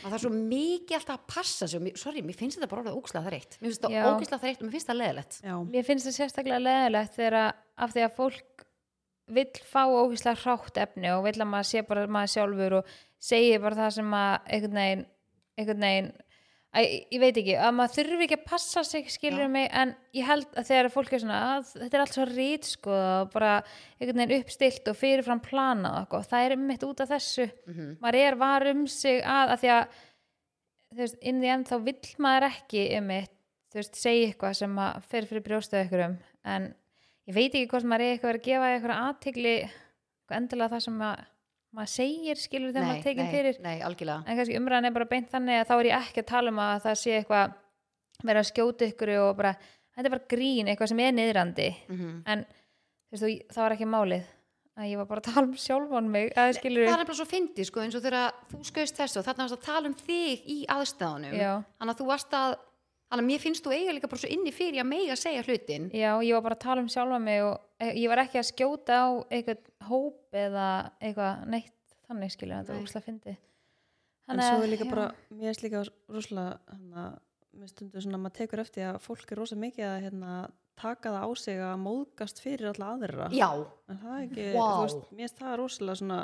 að 0.00 0.06
það 0.06 0.16
er 0.16 0.22
svo 0.24 0.32
mikið 0.36 0.96
alltaf 0.98 1.18
að 1.18 1.26
passa 1.34 1.68
sig 1.70 2.00
sorry, 2.00 2.22
mér 2.26 2.38
finnst 2.38 2.58
þetta 2.58 2.70
bara 2.70 2.84
orðið 2.84 2.98
ógislega 3.00 3.30
þreytt. 3.30 3.58
Mér 3.60 3.68
finnst 3.68 3.84
þetta 3.84 4.14
ógislega 4.14 4.42
þreytt 4.44 4.60
og 4.60 4.66
mér 4.66 4.74
finnst 4.76 4.90
það 4.90 5.00
leðilegt 5.00 5.38
mér 5.74 5.86
finnst 5.88 6.08
það 6.08 6.16
sérstaklega 6.18 6.64
leðilegt 6.64 7.16
þegar 7.18 7.38
að, 7.40 7.50
af 7.86 7.94
því 7.94 8.04
að 8.06 8.16
fólk 8.20 8.66
vill 9.30 9.62
fá 9.70 9.82
ógislega 9.86 10.42
hrátt 10.44 10.80
efni 10.82 11.12
og 11.14 11.24
vill 11.26 11.36
að 11.38 11.50
maður 11.52 11.70
sé 11.70 11.84
bara 11.86 12.06
maður 12.10 12.34
sjálfur 12.34 12.76
og 12.80 12.96
segi 13.20 13.60
bara 13.62 13.78
það 13.78 13.94
sem 13.98 14.16
að 14.20 14.32
einhvern 14.56 14.80
veginn, 14.80 15.06
einhvern 15.60 15.86
veginn 15.86 16.10
Æ, 16.70 16.80
ég 17.10 17.18
veit 17.18 17.34
ekki, 17.40 17.56
að 17.58 17.72
maður 17.74 17.96
þurfi 17.96 18.24
ekki 18.28 18.36
að 18.38 18.44
passa 18.46 18.82
sig 18.86 19.08
skilur 19.10 19.48
mig, 19.50 19.64
en 19.74 19.90
ég 20.14 20.22
held 20.28 20.46
að 20.54 20.68
þegar 20.68 20.88
fólk 20.94 21.12
er 21.16 21.22
svona, 21.24 21.38
að 21.56 21.72
þetta 21.80 21.96
er 21.98 22.02
allt 22.04 22.14
svo 22.14 22.26
rít 22.30 22.68
sko, 22.70 22.92
og 22.94 23.32
bara 23.32 23.54
einhvern 23.98 24.20
veginn 24.22 24.44
uppstilt 24.44 24.86
og 24.92 24.98
fyrirfram 25.00 25.40
planað 25.42 25.96
og 25.96 26.04
eitthvað, 26.04 26.28
það 26.30 26.44
er 26.46 26.54
mitt 26.68 26.84
út 26.86 27.02
af 27.02 27.10
þessu, 27.10 27.48
Mhm. 27.66 27.88
maður 28.04 28.20
er 28.20 28.36
var 28.44 28.66
um 28.70 28.86
sig 28.86 29.18
að, 29.22 29.50
að 29.56 29.58
því 29.64 29.72
að 29.74 29.98
þú 30.94 30.96
veist, 31.02 31.18
inn 31.22 31.42
í 31.42 31.50
enn 31.56 31.64
þá 31.66 31.76
vill 31.84 32.14
maður 32.18 32.46
ekki 32.52 32.84
um 32.98 33.06
mitt, 33.10 33.34
þú 33.72 33.74
veist, 33.82 33.94
segja 33.98 34.28
eitthvað 34.30 34.56
sem 34.62 34.76
að 34.78 35.02
fer 35.10 35.26
fyrir 35.26 35.42
brjóstuð 35.46 35.84
ykkurum 35.88 36.16
en 36.44 36.74
ég 37.26 37.34
veit 37.34 37.50
ekki 37.54 37.68
hvort 37.70 37.84
maður 37.84 38.06
er 38.06 38.14
eitthvað 38.14 38.34
að 38.38 38.46
gefa 38.46 38.70
eitthvað 38.76 39.02
aðtigli 39.10 39.56
endilega 40.30 40.70
það 40.76 40.82
sem 40.86 40.98
að, 41.02 41.26
maður 41.76 41.92
segir 41.92 42.40
skilur 42.40 42.72
þegar 42.74 42.88
maður 42.88 43.04
tekin 43.06 43.26
nei, 43.26 43.34
fyrir. 43.34 43.58
nei, 43.62 43.76
en 43.80 44.38
kannski 44.38 44.56
umræðan 44.58 44.88
er 44.88 44.96
bara 44.96 45.10
beint 45.10 45.30
þannig 45.30 45.60
að 45.60 45.68
þá 45.68 45.74
er 45.76 45.88
ég 45.90 45.98
ekki 46.00 46.24
að 46.24 46.30
tala 46.32 46.54
um 46.54 46.62
að 46.64 46.82
það 46.86 46.98
sé 47.02 47.14
eitthvað 47.18 47.54
vera 48.26 48.42
að 48.42 48.50
skjóta 48.50 48.88
ykkur 48.90 49.12
og 49.20 49.30
bara 49.38 49.54
þetta 49.94 50.06
er 50.08 50.14
bara 50.16 50.28
grín, 50.34 50.70
eitthvað 50.70 50.92
sem 50.92 51.04
er 51.04 51.14
niðrandi. 51.16 51.70
Mhm. 51.88 52.12
en 52.26 52.44
þú 53.14 53.30
það 53.50 53.62
var 53.64 53.76
ekki 53.76 53.90
málið 53.90 54.28
að 54.80 54.90
ég 54.90 55.00
var 55.00 55.08
bara 55.10 55.20
að 55.20 55.34
tala 55.34 55.46
um 55.46 55.54
sjálfan 55.58 56.10
mig 56.10 56.32
það 56.34 56.60
er 56.64 57.04
bara 57.04 57.18
svo 57.18 57.26
fyndið 57.28 57.68
sko 57.68 57.82
eins 57.84 57.96
og 57.98 58.04
þegar 58.04 58.34
þú 58.50 58.60
skauðst 58.64 59.00
þessu 59.00 59.20
og 59.20 59.26
þarna 59.26 59.46
varst 59.46 59.58
að 59.58 59.66
tala 59.66 59.90
um 59.90 59.96
þig 59.98 60.44
í 60.46 60.58
aðstæðunum. 60.70 61.34
Já, 61.36 61.52
þannig 61.78 61.94
að 61.94 62.00
þú 62.00 62.06
varst 62.10 62.36
að 62.38 62.54
þannig 63.10 63.24
að 63.24 63.28
mér 63.28 63.42
finnst 63.42 63.66
þú 63.66 63.74
eiga 63.74 63.94
líka 63.96 64.10
bara 64.10 64.22
svo 64.22 64.30
inni 64.30 64.52
fyrir 64.54 64.84
að 64.84 64.90
mega 64.92 65.16
segja 65.18 65.42
hlutin. 65.42 65.88
Já, 65.90 66.10
ég 66.22 66.36
var 66.36 66.44
bara 66.46 66.56
að 66.58 66.64
tala 66.64 66.84
um 66.84 66.90
sjálfan 66.92 67.24
mig 67.26 67.42
og 67.42 67.56
eh, 67.82 67.92
ég 67.98 68.12
var 68.12 68.22
ekki 68.22 68.38
að 68.38 68.48
skjóta 68.52 69.00
á 69.02 69.08
eitthvað 69.34 69.64
hóp 69.88 70.38
eða 70.44 70.66
eitthvað 71.00 71.48
neitt 71.50 71.96
þannig 72.06 72.34
skilur, 72.34 72.60
þetta 72.60 72.72
var 72.72 72.78
Nei. 72.78 72.86
úrslega 72.86 73.06
fyndið. 73.08 73.40
En 74.30 74.44
svo 74.44 74.62
er 74.62 74.70
líka 74.70 74.86
bara 74.86 75.08
mér 75.34 75.50
finnst 75.50 75.66
líka 75.66 75.82
rosalega 76.14 76.60
hérna, 76.70 77.06
mér 77.58 77.72
stundur 77.72 78.04
svona 78.04 78.20
að 78.20 78.24
maður 78.24 78.36
tekur 78.38 78.62
eftir 78.62 78.86
að 78.92 79.00
fólk 79.02 79.34
er 79.34 79.42
rosa 79.42 79.58
mikið 79.58 79.88
að 79.88 80.04
hérna, 80.06 80.36
taka 80.78 81.10
það 81.16 81.26
á 81.26 81.30
sig 81.42 81.58
að 81.66 81.82
móðgast 81.82 82.38
fyrir 82.44 82.70
alla 82.70 82.92
aðra. 82.94 83.26
Já, 83.34 83.50
en 83.90 84.00
það 84.04 84.14
er 84.14 84.22
ekki, 84.28 84.46
Vá. 84.54 84.62
þú 84.70 84.86
veist, 84.86 85.10
mér 85.10 85.26
finnst 85.26 85.42
það 85.42 85.58
rosalega 85.60 86.00
svona 86.04 86.20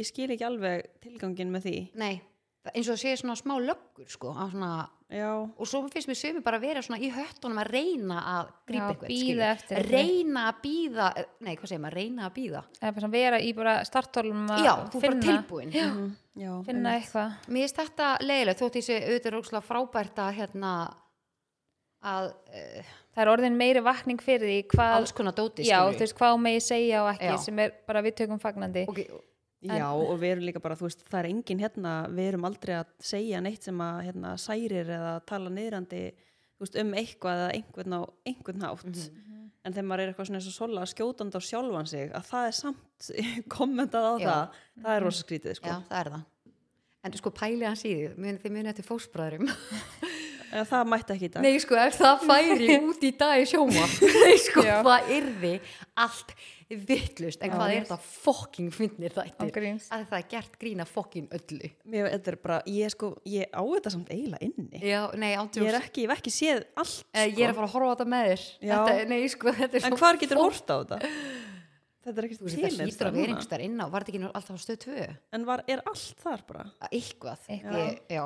ég 0.00 0.08
skil 0.08 0.30
ekki 0.30 0.48
alveg 0.48 0.90
tilgangin 1.04 1.52
með 1.52 1.68
því. 1.68 1.78
Nei 2.00 2.14
eins 2.68 2.88
og 2.88 2.96
það 2.96 3.00
sé 3.00 3.12
svona 3.16 3.36
smá 3.38 3.54
löggur 3.64 4.08
sko 4.12 4.32
á 4.36 4.44
svona, 4.52 4.70
já, 5.08 5.30
og 5.32 5.68
svo 5.68 5.80
finnst 5.88 6.10
mér 6.10 6.18
sömu 6.20 6.42
bara 6.44 6.58
að 6.60 6.66
vera 6.68 6.82
svona 6.84 7.00
í 7.00 7.08
höttunum 7.14 7.60
að 7.62 7.70
reyna 7.72 8.18
að 8.34 8.50
grípa 8.68 8.88
einhverju. 8.92 9.84
reyna 9.88 10.46
að 10.50 10.58
býða 10.66 11.06
nei, 11.40 11.54
hvað 11.56 11.72
segir 11.72 11.82
maður, 11.84 11.98
reyna 12.00 12.26
að 12.28 12.34
býða 12.36 12.62
eða 12.80 13.12
vera 13.14 13.40
í 13.40 13.52
bara 13.56 13.76
startólum 13.88 14.46
að 14.52 14.64
já, 14.66 14.72
þú 14.76 15.00
er 15.00 15.06
bara 15.06 15.14
finna, 15.16 15.26
tilbúin. 15.30 15.72
Já. 15.72 15.86
mhm, 15.88 16.10
já 16.44 16.50
finna 16.68 16.96
eitthvað. 16.98 17.38
Mér 17.48 17.64
finnst 17.64 17.80
þetta 17.80 18.10
leiðilegt 18.26 18.64
þótt 18.64 18.80
ég 18.80 18.88
sé 18.90 18.98
auðvitað 19.06 19.36
rókslega 19.38 19.68
frábært 19.70 20.20
að 20.26 20.34
hérna 20.42 20.74
að 22.00 22.30
uh, 22.30 22.92
það 23.14 23.24
er 23.24 23.32
orðin 23.32 23.58
meiri 23.58 23.82
vakning 23.84 24.22
fyrir 24.22 24.46
því 24.48 24.60
hvað, 24.72 24.94
alls 24.98 25.12
konar 25.16 25.36
dóti 25.36 25.66
já, 25.66 25.80
þú 25.88 26.00
veist, 26.04 26.16
hvað 26.16 26.36
megi 26.44 26.62
segja 26.64 27.02
og 27.04 27.10
ekki 27.14 27.32
Já. 27.32 27.40
sem 27.44 27.60
er 27.64 27.74
bara 27.88 28.04
við 28.04 28.16
tökum 28.22 28.40
fagnandi. 28.42 28.86
Ok, 28.88 29.02
Já, 29.60 29.90
og 29.92 30.14
við 30.22 30.30
erum 30.34 30.46
líka 30.48 30.60
bara, 30.64 30.74
þú 30.78 30.86
veist, 30.88 31.02
það 31.10 31.18
er 31.20 31.26
engin 31.34 31.58
hérna, 31.60 31.90
við 32.08 32.28
erum 32.30 32.44
aldrei 32.48 32.74
að 32.78 32.92
segja 33.04 33.40
neitt 33.44 33.62
sem 33.66 33.80
að 33.84 33.98
hérna, 34.06 34.30
særir 34.40 34.88
eða 34.96 35.10
tala 35.28 35.50
niðrandi 35.52 36.00
veist, 36.60 36.78
um 36.80 36.94
eitthvað 36.96 37.42
eða 37.42 37.50
einhvern, 37.58 37.96
á, 37.96 38.00
einhvern 38.30 38.58
nátt 38.64 38.84
Mhm. 38.86 39.50
en 39.64 39.72
þegar 39.76 39.84
maður 39.90 40.00
er 40.06 40.12
eitthvað 40.14 40.26
svona 40.30 40.40
eins 40.40 40.48
og 40.48 40.56
sola 40.56 40.86
skjótandi 40.88 41.36
á 41.36 41.42
sjálfan 41.44 41.86
sig 41.88 42.10
að 42.16 42.24
það 42.30 42.46
er 42.48 42.56
samt 42.56 43.10
kommentað 43.56 44.06
á 44.08 44.14
Já. 44.16 44.26
það, 44.30 44.60
það 44.84 44.96
er 44.96 45.02
rosa 45.04 45.24
skrítið 45.26 45.54
sko. 45.60 45.68
já, 45.68 45.76
það 45.90 46.00
er 46.00 46.10
það 46.14 46.22
en 47.04 47.12
sko 47.20 47.30
pælið 47.30 47.66
hans 47.68 47.84
í 47.84 47.92
því 47.96 48.08
mun, 48.16 48.38
þið 48.40 48.52
munið 48.56 48.72
eftir 48.72 48.88
fósbræðurum 48.88 49.50
Eða 50.50 50.64
það 50.66 50.88
mætti 50.90 51.12
ekki 51.14 51.28
í 51.28 51.30
dag 51.30 51.44
nei 51.46 51.58
sko 51.62 51.76
ef 51.78 51.94
það 52.00 52.24
færi 52.26 52.70
út 52.82 53.04
í 53.06 53.10
dag 53.20 53.38
í 53.38 53.44
sjóma 53.46 53.84
nei 54.24 54.38
sko 54.42 54.64
Já. 54.66 54.80
það 54.82 55.12
yrði 55.14 55.52
allt 56.02 56.32
vittlust 56.70 57.42
en 57.42 57.52
hvað 57.54 57.74
er 57.74 57.86
það 57.88 58.04
fokking 58.06 58.70
fyndnir 58.74 59.14
á 59.16 59.22
þættir 59.26 59.68
að 59.90 60.04
það 60.10 60.16
er 60.20 60.26
gert 60.30 60.56
grína 60.60 60.86
fokkin 60.86 61.28
öllu. 61.34 61.70
Mér, 61.90 62.08
þetta 62.14 62.32
er 62.32 62.38
bara, 62.44 62.58
ég 62.70 62.94
sko, 62.94 63.12
ég 63.28 63.50
á 63.50 63.62
þetta 63.62 63.94
samt 63.96 64.12
eiginlega 64.14 64.46
inni. 64.46 64.82
Já, 64.86 65.00
nei, 65.18 65.32
ég 65.34 65.68
er 65.70 65.78
ekki, 65.80 66.04
ég 66.06 66.12
hef 66.12 66.22
ekki 66.22 66.34
séð 66.34 66.64
allt 66.78 66.92
sko. 66.94 67.24
Ég 67.26 67.40
er 67.42 67.52
að 67.52 67.60
fara 67.60 67.70
að 67.70 67.74
horfa 67.76 67.90
á 67.90 67.94
þetta 67.94 68.10
með 68.14 68.26
þér. 68.30 68.44
Þetta, 68.64 68.98
nei 69.10 69.20
sko 69.34 69.56
þetta 69.60 69.80
er 69.80 69.88
en 69.90 69.98
hvar 70.00 70.20
getur 70.22 70.42
hort 70.44 70.70
á 70.70 70.76
þetta? 70.84 71.00
Þetta 72.00 72.22
er 72.22 72.26
ekki 72.30 72.38
til 72.40 72.46
þetta 72.48 72.86
staðar 72.94 73.10
að 73.10 73.18
vera 73.18 73.32
einhverstaðar 73.34 73.64
inn 73.66 73.82
á 73.82 73.86
var 73.92 74.04
þetta 74.06 74.14
ekki 74.14 74.30
alltaf 74.30 74.56
á 74.56 74.60
stöð 74.62 74.78
2 74.86 75.08
En 75.36 75.42
var, 75.44 75.62
er 75.68 75.82
allt 75.84 76.22
þar 76.22 76.44
bara? 76.48 76.62
eitthvað, 76.88 77.42
Eitthvað. 77.50 77.82
Ég, 77.82 77.98
já 78.08 78.24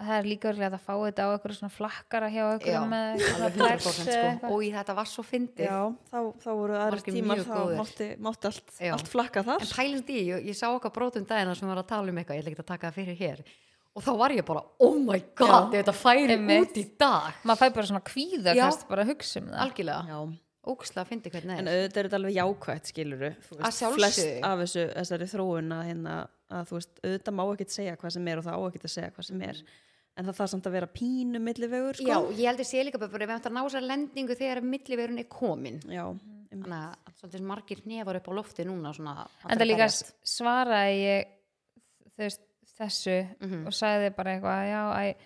það 0.00 0.14
er 0.18 0.28
líka 0.28 0.48
örglega 0.50 0.78
að 0.78 0.84
fá 0.84 0.94
þetta 0.98 1.26
á 1.26 1.28
eitthvað 1.34 1.56
svona 1.58 1.74
flakkara 1.74 2.30
hjá 2.32 2.40
Já, 2.40 2.46
eitthvað 2.54 2.86
með 2.90 3.10
eitthvað 3.14 3.44
alveg 3.46 3.58
flex 3.60 3.84
100% 3.86 4.14
eða 4.14 4.32
sko. 4.38 4.50
og 4.50 4.64
í 4.64 4.70
þetta 4.74 4.96
var 4.98 5.10
svo 5.10 5.24
fyndið. 5.28 5.68
Já, 5.68 5.80
þá, 6.10 6.18
þá 6.44 6.48
voru 6.60 6.78
aðri 6.80 7.14
tímar 7.14 7.42
þá 7.44 7.58
mátti, 7.78 8.08
mátti 8.26 8.50
allt, 8.50 8.74
allt 8.96 9.12
flakka 9.12 9.44
þar. 9.46 9.66
En 9.66 9.74
pælist 9.78 10.10
í, 10.10 10.18
ég, 10.32 10.48
ég 10.50 10.58
sá 10.58 10.66
okkar 10.72 10.94
brotum 10.94 11.28
dagina 11.28 11.54
sem 11.58 11.70
var 11.70 11.82
að 11.84 11.90
tala 11.92 12.10
um 12.10 12.18
eitthvað, 12.22 12.40
ég 12.40 12.50
ekki 12.50 12.64
að 12.64 12.70
taka 12.72 12.90
það 12.90 12.98
fyrir 13.02 13.20
hér. 13.22 13.44
Og 13.94 14.02
þá 14.02 14.10
var 14.18 14.32
ég 14.34 14.46
bara, 14.46 14.64
oh 14.82 14.96
my 14.98 15.20
god 15.38 15.68
Já. 15.70 15.76
þetta 15.76 15.92
færi 15.94 16.38
út 16.58 16.78
í 16.80 16.82
dag. 16.98 17.36
Maður 17.46 17.60
fæ 17.60 17.74
bara 17.76 17.86
svona 17.92 18.02
kvíða 18.02 18.54
kannski 18.58 18.88
bara 18.90 19.04
hugsa 19.06 19.38
um 19.38 19.52
það. 19.52 19.60
Algjörlega, 19.68 20.00
Já, 20.10 20.18
ógustlega 20.66 21.04
að 21.04 21.10
fyndi 21.12 21.30
hvernig 21.34 21.58
en 21.58 21.66
það 21.68 21.74
er 21.74 21.80
auðvitað 21.84 22.00
er 22.00 22.08
þetta 22.08 22.18
alveg 22.20 22.36
jákvætt 22.38 22.90
skiluru 22.92 23.30
Að 23.34 23.74
sjálfsögðu. 23.78 23.94
flest 23.98 24.44
af 24.50 24.58
þessu, 24.64 24.84
þessari 24.98 25.28
þróun 25.34 25.72
að, 25.78 25.82
hérna, 25.90 26.14
að 26.50 26.68
þú 26.70 26.78
veist, 26.78 26.94
auðvitað 27.04 27.34
má 27.38 27.42
ekkert 27.54 27.74
segja 27.74 27.96
hvað 28.00 28.14
sem 28.16 28.28
er 28.32 28.38
og 28.38 28.44
það 28.48 28.54
á 28.54 28.60
ekkert 28.68 28.84
að 28.88 28.94
segja 28.94 29.10
hvað 29.16 29.28
sem 29.30 29.42
er 29.48 29.62
en 30.14 30.24
það 30.28 30.36
þarf 30.38 30.50
samt 30.54 30.66
að 30.70 30.74
vera 30.76 30.86
pínu 30.94 31.40
millivegur 31.42 31.96
sko. 31.98 32.06
Já, 32.06 32.18
ég 32.38 32.46
heldur 32.46 32.68
sé 32.68 32.84
líka 32.86 32.98
bara 33.02 33.26
við 33.26 33.32
ættum 33.34 33.56
að 33.56 33.64
ná 33.64 33.70
sér 33.74 33.82
lendingu 33.88 34.36
þegar 34.38 34.60
milliverun 34.62 35.18
er 35.18 35.26
komin 35.26 35.80
já, 35.90 36.04
þannig 36.54 36.74
að 36.78 37.14
svolítið 37.18 37.46
margir 37.50 37.80
nefar 37.90 38.20
upp 38.20 38.28
á 38.30 38.32
lofti 38.38 38.64
núna 38.68 38.92
svona, 38.94 39.26
en 39.50 39.58
það 39.58 39.66
líka 39.72 39.88
svaraði 39.90 41.00
ég 41.02 41.32
veist, 42.18 42.44
þessu 42.78 43.16
Mhm. 43.42 43.66
og 43.66 43.72
sagði 43.74 44.14
bara 44.16 44.36
eitthvað 44.36 44.62
já, 44.70 44.82
æ, 45.02 45.16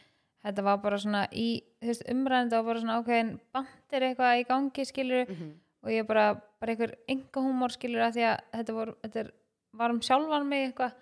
þetta 0.45 0.63
var 0.65 0.79
bara 0.79 0.97
svona 0.99 1.27
í 1.33 1.63
umræðandi 2.11 2.59
og 2.59 2.65
bara 2.67 2.81
svona 2.83 2.97
ákveðin 3.01 3.33
bandir 3.55 4.07
eitthvað 4.09 4.41
í 4.41 4.47
gangi 4.49 4.85
skilur 4.89 5.29
Mhm. 5.31 5.51
og 5.85 5.91
ég 5.95 6.07
bara, 6.07 6.41
bara 6.61 6.73
einhver 6.75 6.95
enga 7.09 7.41
húmor 7.45 7.71
skilur 7.71 8.03
að 8.09 8.17
því 8.19 8.25
að 8.29 8.41
þetta, 8.59 8.75
vor, 8.75 8.95
þetta 9.05 9.21
er, 9.21 9.31
var 9.79 9.91
um 9.95 10.01
sjálfan 10.01 10.49
mig 10.49 10.73
eitthvað 10.73 10.93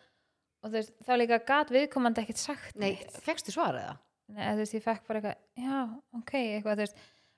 og 0.63 0.71
þú 0.71 0.75
veist, 0.77 0.93
þá 1.07 1.13
líka 1.17 1.39
gat 1.47 1.71
viðkomandi 1.71 2.23
ekkert 2.25 2.37
sagt 2.43 2.77
Nei, 2.77 2.97
fegstu 3.25 3.53
svarið 3.55 3.87
það? 3.89 3.97
Nei, 4.29 4.43
eða 4.45 4.53
þú 4.57 4.59
veist, 4.65 4.75
ég 4.75 4.83
fekk 4.85 5.07
bara 5.07 5.21
eitthvað, 5.21 5.37
já, 5.57 5.79
ok, 6.19 6.33
eitthvað, 6.35 6.75
þú 6.77 6.85
veist, 6.85 6.97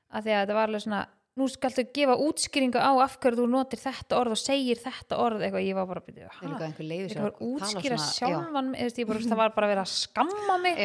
að 0.09 0.23
því 0.25 0.33
að 0.35 0.41
þetta 0.43 0.55
var 0.59 0.69
alveg 0.69 0.83
svona, 0.87 1.01
nú 1.39 1.47
skaltu 1.53 1.85
gefa 1.95 2.15
útskýringu 2.19 2.81
á 2.83 2.91
af 3.05 3.19
hverju 3.21 3.39
þú 3.39 3.47
notir 3.53 3.79
þetta 3.79 4.17
orð 4.19 4.33
og 4.35 4.41
segir 4.41 4.81
þetta 4.83 5.19
orð, 5.23 5.43
eitthvað, 5.47 5.67
ég 5.69 5.75
var 5.79 5.87
bara, 5.87 6.01
Það 6.01 6.49
líka 6.49 6.65
einhver 6.67 6.89
leiður 6.89 7.09
Þetta 7.13 7.23
var 7.23 7.37
útskýra 7.53 7.99
sjálfan 8.03 8.71
mig, 8.73 8.81
þú 8.81 8.89
veist, 8.89 8.99
ég 8.99 9.07
bara, 9.07 9.19
það 9.29 9.37
var 9.45 9.51
bara 9.55 9.67
að 9.69 9.73
vera 9.77 9.85
að 9.87 9.93
skamma 9.95 10.57
mig 10.65 10.79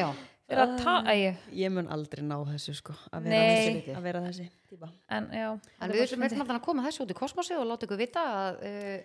Æ, 0.51 1.35
ég 1.55 1.71
mun 1.71 1.87
aldrei 1.87 2.23
ná 2.25 2.35
þessu 2.49 2.75
sko, 2.75 2.93
að 3.15 3.27
vera 3.29 3.39
Nei. 3.39 3.49
þessi, 3.63 3.93
að 3.95 4.03
vera 4.03 4.21
þessi 4.25 4.47
típa. 4.69 4.89
en 5.15 5.29
já. 5.31 5.47
en 5.79 5.93
við 5.93 6.09
fyndið. 6.11 6.25
eitthvað 6.27 6.55
að 6.57 6.63
koma 6.65 6.83
þessu 6.83 7.05
út 7.05 7.13
í 7.13 7.17
kosmosi 7.17 7.55
og 7.55 7.67
láta 7.69 7.87
ykkur 7.87 8.01
vita 8.01 8.23
að 8.41 8.59
uh, 8.67 8.97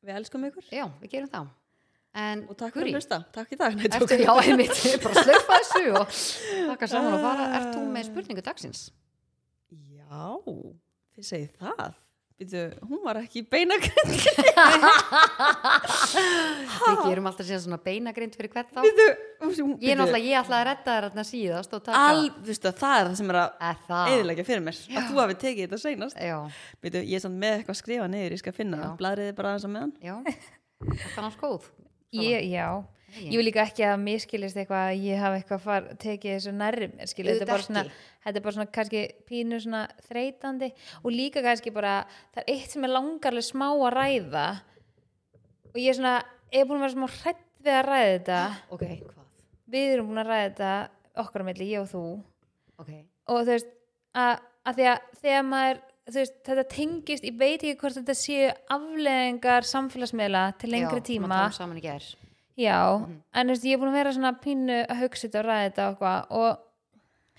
við 0.00 0.14
elskum 0.16 0.46
ykkur 0.48 0.70
já, 0.72 0.86
við 1.02 1.12
gerum 1.12 1.32
það 1.34 1.50
en 2.24 2.44
og 2.48 2.58
takk 2.58 2.74
fyrir 2.74 2.90
að 2.90 2.96
hlusta, 2.98 3.20
takk 3.36 3.52
í 3.52 3.58
dag 3.60 3.76
Ertu, 3.90 4.18
já, 4.24 4.32
einmitt, 4.40 4.80
bara 5.04 5.24
slöfa 5.28 5.58
þessu 5.60 5.84
og 6.00 6.16
taka 6.72 6.90
saman 6.90 7.18
og 7.18 7.26
fara, 7.28 7.48
ert 7.60 7.72
þú 7.76 7.84
með 7.92 8.08
spurningu 8.08 8.46
dagsins? 8.48 8.86
já, 9.70 10.24
þið 11.14 11.28
segið 11.28 11.52
það 11.60 12.00
Býtu, 12.40 12.60
hún 12.88 13.02
var 13.04 13.18
ekki 13.20 13.42
beinagrind. 13.52 14.14
Við 16.80 17.02
gerum 17.04 17.26
alltaf 17.28 17.44
síðan 17.44 17.60
svona 17.66 17.78
beinagrind 17.84 18.32
fyrir 18.38 18.48
hvert 18.54 18.70
þá. 18.72 18.80
Býtu, 18.86 19.06
Ég 19.84 19.92
er 19.92 19.98
náttúrulega, 20.00 20.24
ég 20.24 20.38
ætlaði 20.40 20.56
að 20.56 20.66
redda 20.70 20.94
þér 20.94 21.04
þarna 21.08 21.24
síðast 21.28 21.74
og 21.76 21.82
taka 21.84 22.00
Al, 22.10 22.22
veistu, 22.46 22.72
það 22.80 22.94
er 22.96 23.04
það 23.10 23.16
sem 23.20 23.32
er 23.34 23.38
að 23.40 23.84
það? 23.90 24.10
eðilegja 24.14 24.46
fyrir 24.48 24.64
mér 24.66 24.78
að 25.00 25.06
þú 25.10 25.20
hafi 25.20 25.36
tekið 25.44 25.62
þetta 25.66 25.80
seinast. 25.84 26.16
Já, 26.30 26.38
Býtu, 26.84 27.02
ég 27.04 27.16
er 27.20 27.24
samt 27.26 27.38
með 27.44 27.56
eitthvað 27.58 27.76
að 27.76 27.80
skrifa 27.82 28.08
niður, 28.12 28.34
ég 28.36 28.42
skal 28.42 28.56
finna 28.56 28.80
Já. 28.80 28.88
bladriði 29.00 29.36
bara 29.40 29.52
aðeins 29.52 29.68
á 29.68 29.70
meðan. 29.76 29.92
Já. 30.00 30.16
Það 30.24 30.96
er 30.96 31.24
náttúrulega 31.26 31.44
góð? 31.44 31.68
Ég, 32.20 32.48
já, 32.50 32.66
ég 33.18 33.36
vil 33.36 33.46
líka 33.46 33.64
ekki 33.66 33.84
að 33.86 34.00
miskilist 34.04 34.58
eitthvað 34.60 34.86
að 34.90 35.04
ég 35.06 35.20
hafa 35.22 35.38
eitthvað 35.40 35.62
far, 35.64 35.88
tekið 36.02 36.36
þessu 36.36 36.54
mér, 36.56 36.78
skilja, 37.10 37.36
þetta 37.36 37.46
er 37.46 37.52
bara 37.52 37.66
svona, 37.66 37.84
þetta 38.24 38.40
er 38.40 38.44
bara 38.46 38.56
svona 38.56 38.72
kannski 38.78 39.02
pínu 39.28 39.60
svona 39.64 39.82
þreytandi 40.08 40.70
og 41.02 41.10
líka 41.14 41.44
kannski 41.44 41.72
bara, 41.74 41.94
það 42.34 42.42
er 42.44 42.54
eitt 42.54 42.74
sem 42.74 42.86
er 42.86 42.94
langarlega 42.94 43.48
smá 43.50 43.68
að 43.70 43.94
ræða 43.96 44.46
og 45.70 45.78
ég 45.80 45.92
er 45.92 45.98
svona, 45.98 46.16
ég 46.52 46.62
er 46.62 46.70
búin 46.70 46.80
að 46.80 46.86
vera 46.86 46.96
smá 46.96 47.08
hrætt 47.18 47.46
við 47.60 47.76
að 47.76 47.84
ræða 47.88 48.14
þetta, 48.14 48.40
Ok, 48.74 48.86
hvað? 48.86 49.28
við 49.70 49.94
erum 49.96 50.10
búin 50.10 50.22
að 50.24 50.32
ræða 50.32 50.48
þetta 50.48 50.72
okkar 51.20 51.44
á 51.44 51.48
milli, 51.50 51.68
ég 51.74 51.84
og 51.84 51.90
þú. 51.90 52.06
Ok, 52.80 52.90
og 53.30 53.44
þú 53.44 53.54
veist, 53.54 53.70
að, 54.16 54.34
að 54.66 54.80
því 54.80 54.88
að 54.94 55.06
þegar 55.20 55.46
maður, 55.50 55.84
þú 56.10 56.16
veist, 56.20 56.40
þetta 56.48 56.66
tengist, 56.74 57.28
ég 57.28 57.38
veit 57.38 57.60
ekki 57.60 57.76
hvort 57.82 58.00
þetta 58.00 58.18
séu 58.18 58.48
afleðingar 58.78 59.68
samfélagsmiðla 59.68 60.48
til 60.60 60.74
lengri 60.74 61.02
já, 61.02 61.06
tíma 61.12 61.44
Já, 62.60 62.78
Mhm. 63.00 63.20
en 63.34 63.46
þú 63.46 63.50
veist, 63.54 63.64
ég 63.64 63.72
er 63.72 63.78
búin 63.80 63.90
að 63.92 63.98
vera 64.00 64.12
svona 64.12 64.32
pínu 64.42 64.78
að 64.86 65.00
hugsa 65.00 65.28
þetta 65.28 65.38
og 65.40 65.46
ræða 65.46 65.66
þetta 65.70 65.86
og 65.88 65.94
eitthvað 65.96 66.26
og 66.30 66.58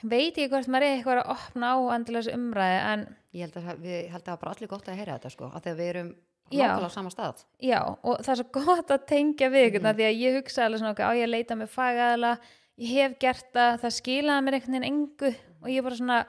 veit 0.10 0.36
ég 0.42 0.50
hvort 0.50 0.68
maður 0.68 0.84
er 0.88 0.98
eitthvað 0.98 1.22
að 1.22 1.32
opna 1.36 1.68
á 1.72 1.78
þessu 2.06 2.34
umræði 2.34 2.80
en 2.94 3.08
Ég 3.34 3.42
held 3.46 3.54
að 3.56 3.78
við 3.80 4.10
held 4.12 4.22
að 4.22 4.26
það 4.26 4.32
var 4.34 4.38
bara 4.42 4.52
allir 4.56 4.68
gott 4.68 4.88
að 4.88 4.96
heyra 5.00 5.14
þetta 5.20 5.30
sko 5.32 5.46
að 5.56 5.62
þegar 5.64 5.78
við 5.78 5.90
erum 5.92 6.16
nákvæmlega 6.52 6.90
á 6.92 6.92
sama 6.92 7.10
stað 7.10 7.44
já, 7.62 7.80
og 8.04 8.18
það 8.20 8.30
er 8.34 8.40
svo 8.42 8.52
gott 8.52 8.88
að 8.92 9.06
tengja 9.08 9.48
við 9.50 9.68
ykkur 9.72 9.82
Mhm. 9.82 9.96
því 9.96 10.06
að 10.10 10.20
ég 10.20 10.36
hugsa 10.36 10.66
alveg 10.66 10.80
svona, 10.82 10.92
ok, 10.92 11.00
á 11.00 11.12
ég 11.16 11.24
að 11.24 11.34
leita 11.36 11.56
með 11.56 11.70
fagaðala 11.70 12.40
ég 12.80 12.90
hef 12.92 13.20
gert 13.20 13.54
það, 13.54 13.80
það 13.80 13.94
skilaði 14.00 14.44
mér 14.44 14.54
einhvern 14.58 14.74
veginn 14.74 14.90
engu 14.92 15.36
og 15.62 15.68
ég 15.70 15.84
bara 15.84 15.96
svona 15.96 16.26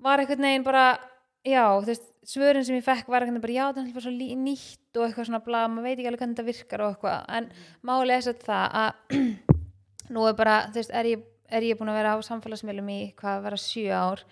var 0.00 0.18
einhvern 0.20 0.40
veginn 0.46 0.64
bara 0.64 0.98
já, 1.44 1.64
þú 1.82 1.86
veist, 1.90 2.06
svörin 2.28 2.64
sem 2.66 2.78
ég 2.78 2.84
fekk 2.86 3.10
var 3.12 3.24
veginn 3.26 3.42
bara, 3.42 3.56
já, 3.56 3.64
það 3.74 3.90
er 3.90 4.04
svo 4.06 4.12
nýtt 4.44 4.98
og 5.00 5.06
eitthvað 5.08 5.28
svona 5.28 5.42
bla, 5.44 5.64
maður 5.68 5.88
veit 5.88 5.98
ekki 5.98 6.08
alveg 6.10 6.22
hvernig 6.22 6.36
þetta 6.38 6.48
virkar 6.48 6.84
og 6.86 6.94
eitthvað, 6.94 7.26
en 7.38 7.50
máli 7.90 8.14
er 8.16 8.24
sett 8.28 8.46
það 8.46 8.78
að 8.80 9.18
nú 10.14 10.24
er 10.30 10.38
bara, 10.38 10.56
þú 10.70 10.80
veist, 10.80 10.94
er 10.94 11.10
ég, 11.10 11.26
er 11.50 11.68
ég 11.68 11.78
búin 11.80 11.92
að 11.92 12.00
vera 12.00 12.16
á 12.16 12.18
samfélagsmiðlum 12.28 12.90
í 12.94 12.98
hvað 13.18 13.38
að 13.38 13.46
vera 13.48 13.60
sjö 13.60 13.86
ár? 13.92 14.24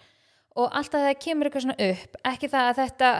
Og 0.53 0.67
alltaf 0.69 1.01
þegar 1.01 1.23
kemur 1.25 1.49
eitthvað 1.49 1.65
svona 1.67 1.91
upp 1.93 2.19
ekki 2.29 2.51
það 2.53 2.71
að 2.71 2.81
þetta 2.83 3.13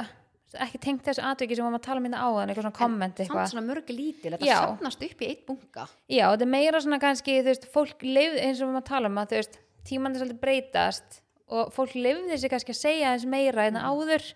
ekki 0.61 0.79
tengt 0.85 1.07
þessu 1.07 1.23
atviki 1.25 1.57
sem 1.57 1.63
við 1.63 1.69
varum 1.71 1.79
að 1.79 1.85
tala 1.87 2.01
um 2.03 2.07
hérna 2.07 2.25
áðan 2.27 2.51
eitthvað 2.53 2.67
svona 2.67 2.77
komment 2.77 3.15
Samt 3.17 3.23
eitthvað. 3.25 3.47
svona 3.55 3.67
mörg 3.71 3.93
lítil, 3.93 4.33
þetta 4.35 4.49
Já. 4.51 4.59
safnast 4.61 5.05
upp 5.07 5.23
í 5.25 5.29
eitt 5.31 5.47
bunga 5.49 5.87
já, 6.13 6.25
þetta 6.29 6.45
er 6.45 6.51
meira 6.53 6.81
svona 6.85 6.99
kannski, 7.01 7.37
þú 7.41 7.49
veist, 7.49 7.65
fólk 7.73 8.05
leif, 8.05 8.35
eins 8.37 8.59
og 8.61 8.67
við 8.67 8.69
varum 8.69 8.81
að 8.83 8.89
tala 8.91 9.09
um 9.09 9.21
að 9.23 9.31
þú 9.33 9.39
veist, 9.39 9.57
tímandi 9.89 10.21
svolítið 10.21 10.43
breytast 10.43 11.17
og 11.57 11.73
fólk 11.73 11.95
lifði 11.97 12.37
sig 12.43 12.53
kannski 12.53 12.75
að 12.77 12.81
segja 12.83 13.15
eins 13.15 13.25
meira 13.33 13.65
en 13.71 13.81
áður 13.81 14.29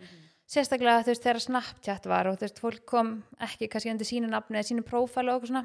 sérstaklega 0.50 1.04
þú 1.04 1.12
veist 1.12 1.26
þegar 1.26 1.42
Snapchat 1.42 2.08
var 2.10 2.30
og 2.30 2.38
þú 2.38 2.46
veist 2.46 2.62
fólk 2.62 2.84
kom 2.88 3.12
ekki 3.42 3.68
kannski 3.70 3.92
undir 3.92 4.08
sínu 4.08 4.30
nafni 4.30 4.58
eða 4.58 4.70
sínu 4.70 4.86
prófælu 4.86 5.32
og 5.32 5.40
okkur 5.40 5.52
svona. 5.52 5.64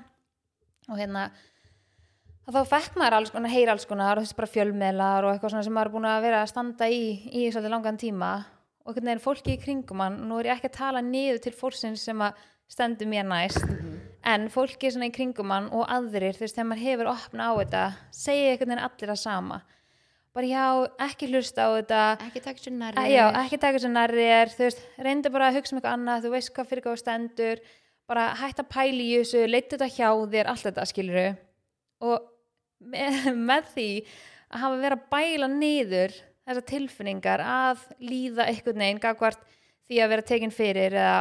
Og 0.90 0.98
hérna 0.98 1.28
þá 2.52 2.62
fekk 2.68 2.98
maður 2.98 3.18
alls 3.20 3.34
konar, 3.34 3.54
heyra 3.54 3.76
alls 3.76 3.86
konar 3.88 4.18
og 4.18 4.26
þú 4.26 4.30
veist 4.30 4.40
bara 4.40 4.54
fjölmiðlar 4.56 5.28
og 5.28 5.36
eitthvað 5.36 5.54
svona 5.54 5.68
sem 5.68 5.78
maður 5.78 5.92
er 5.92 5.96
búin 5.96 6.10
að 6.10 6.26
vera 6.26 6.42
að 6.42 6.52
standa 6.52 6.90
í 6.90 7.04
í 7.30 7.46
svolítið 7.52 7.76
langan 7.76 8.02
tíma. 8.02 8.32
Og 8.82 8.98
hvernig 8.98 9.14
er 9.14 9.22
fólki 9.22 9.56
í 9.56 9.62
kringum 9.62 10.02
hann 10.02 10.24
nú 10.26 10.40
er 10.42 10.50
ég 10.50 10.58
ekki 10.58 10.72
að 10.72 10.80
tala 10.80 11.06
niður 11.06 11.44
til 11.46 11.54
fólksins 11.54 12.08
sem 12.10 12.26
að 12.26 12.40
stendur 12.72 13.10
mér 13.12 13.28
næst 13.28 13.62
en 14.28 14.48
fólki 14.54 14.92
svona 14.92 15.10
í 15.10 15.14
kringum 15.14 15.52
hann 15.54 15.70
og 15.76 15.86
aðrir 15.92 16.38
þú 16.38 16.46
veist 16.46 16.58
þegar 16.58 16.70
maður 16.70 16.86
hefur 16.86 17.10
opna 17.12 17.50
á 17.50 17.52
þetta 17.58 17.84
segja 18.16 18.58
veginn 18.58 18.84
allir 18.86 19.14
að 19.14 19.22
sama 19.22 19.62
bara 20.36 20.48
já, 20.48 20.66
ekki 21.08 21.30
hlusta 21.32 21.68
á 21.68 21.70
þetta. 21.76 22.02
Ekki 22.28 22.44
taka 22.46 22.64
sér 22.64 22.76
nærri 22.78 23.06
Já, 23.12 23.26
ekki 23.44 23.60
taka 23.62 23.78
þessu 23.78 23.92
nærri 23.92 24.28
þú 24.56 24.66
veist, 24.66 24.84
reyndu 25.08 25.32
bara 25.34 25.52
að 25.52 25.60
hugsa 25.60 25.76
um 25.76 25.80
eitthvað 25.82 25.96
annað, 25.98 26.26
þú 26.26 26.34
veist 26.36 26.54
hvað 26.56 26.70
fyrir 26.72 26.86
hvað 26.88 27.00
stendur, 27.02 27.64
bara 28.10 28.28
hætta 28.40 28.66
að 28.66 28.74
pæla 28.74 29.06
í 29.06 29.10
þessu, 29.20 29.46
leita 29.50 29.78
þetta 29.78 29.90
hjá 29.96 30.10
þér, 30.36 30.52
allt 30.52 30.68
þetta 30.68 30.88
skiluru 30.90 31.26
og 32.02 32.30
með, 32.82 33.20
með 33.52 33.72
því 33.76 33.90
að 34.52 34.64
hafa 34.66 34.82
verið 34.82 34.98
að 34.98 35.10
bæla 35.16 35.52
niður 35.52 36.18
þessar 36.42 36.68
tilfinningar 36.72 37.44
að 37.46 37.86
líða 38.04 38.48
einhvern 38.50 38.84
veginn 38.84 39.04
gagvart 39.04 39.46
því 39.88 40.02
að 40.02 40.12
vera 40.16 40.28
tekin 40.32 40.54
fyrir 40.56 40.96
eða 40.98 41.20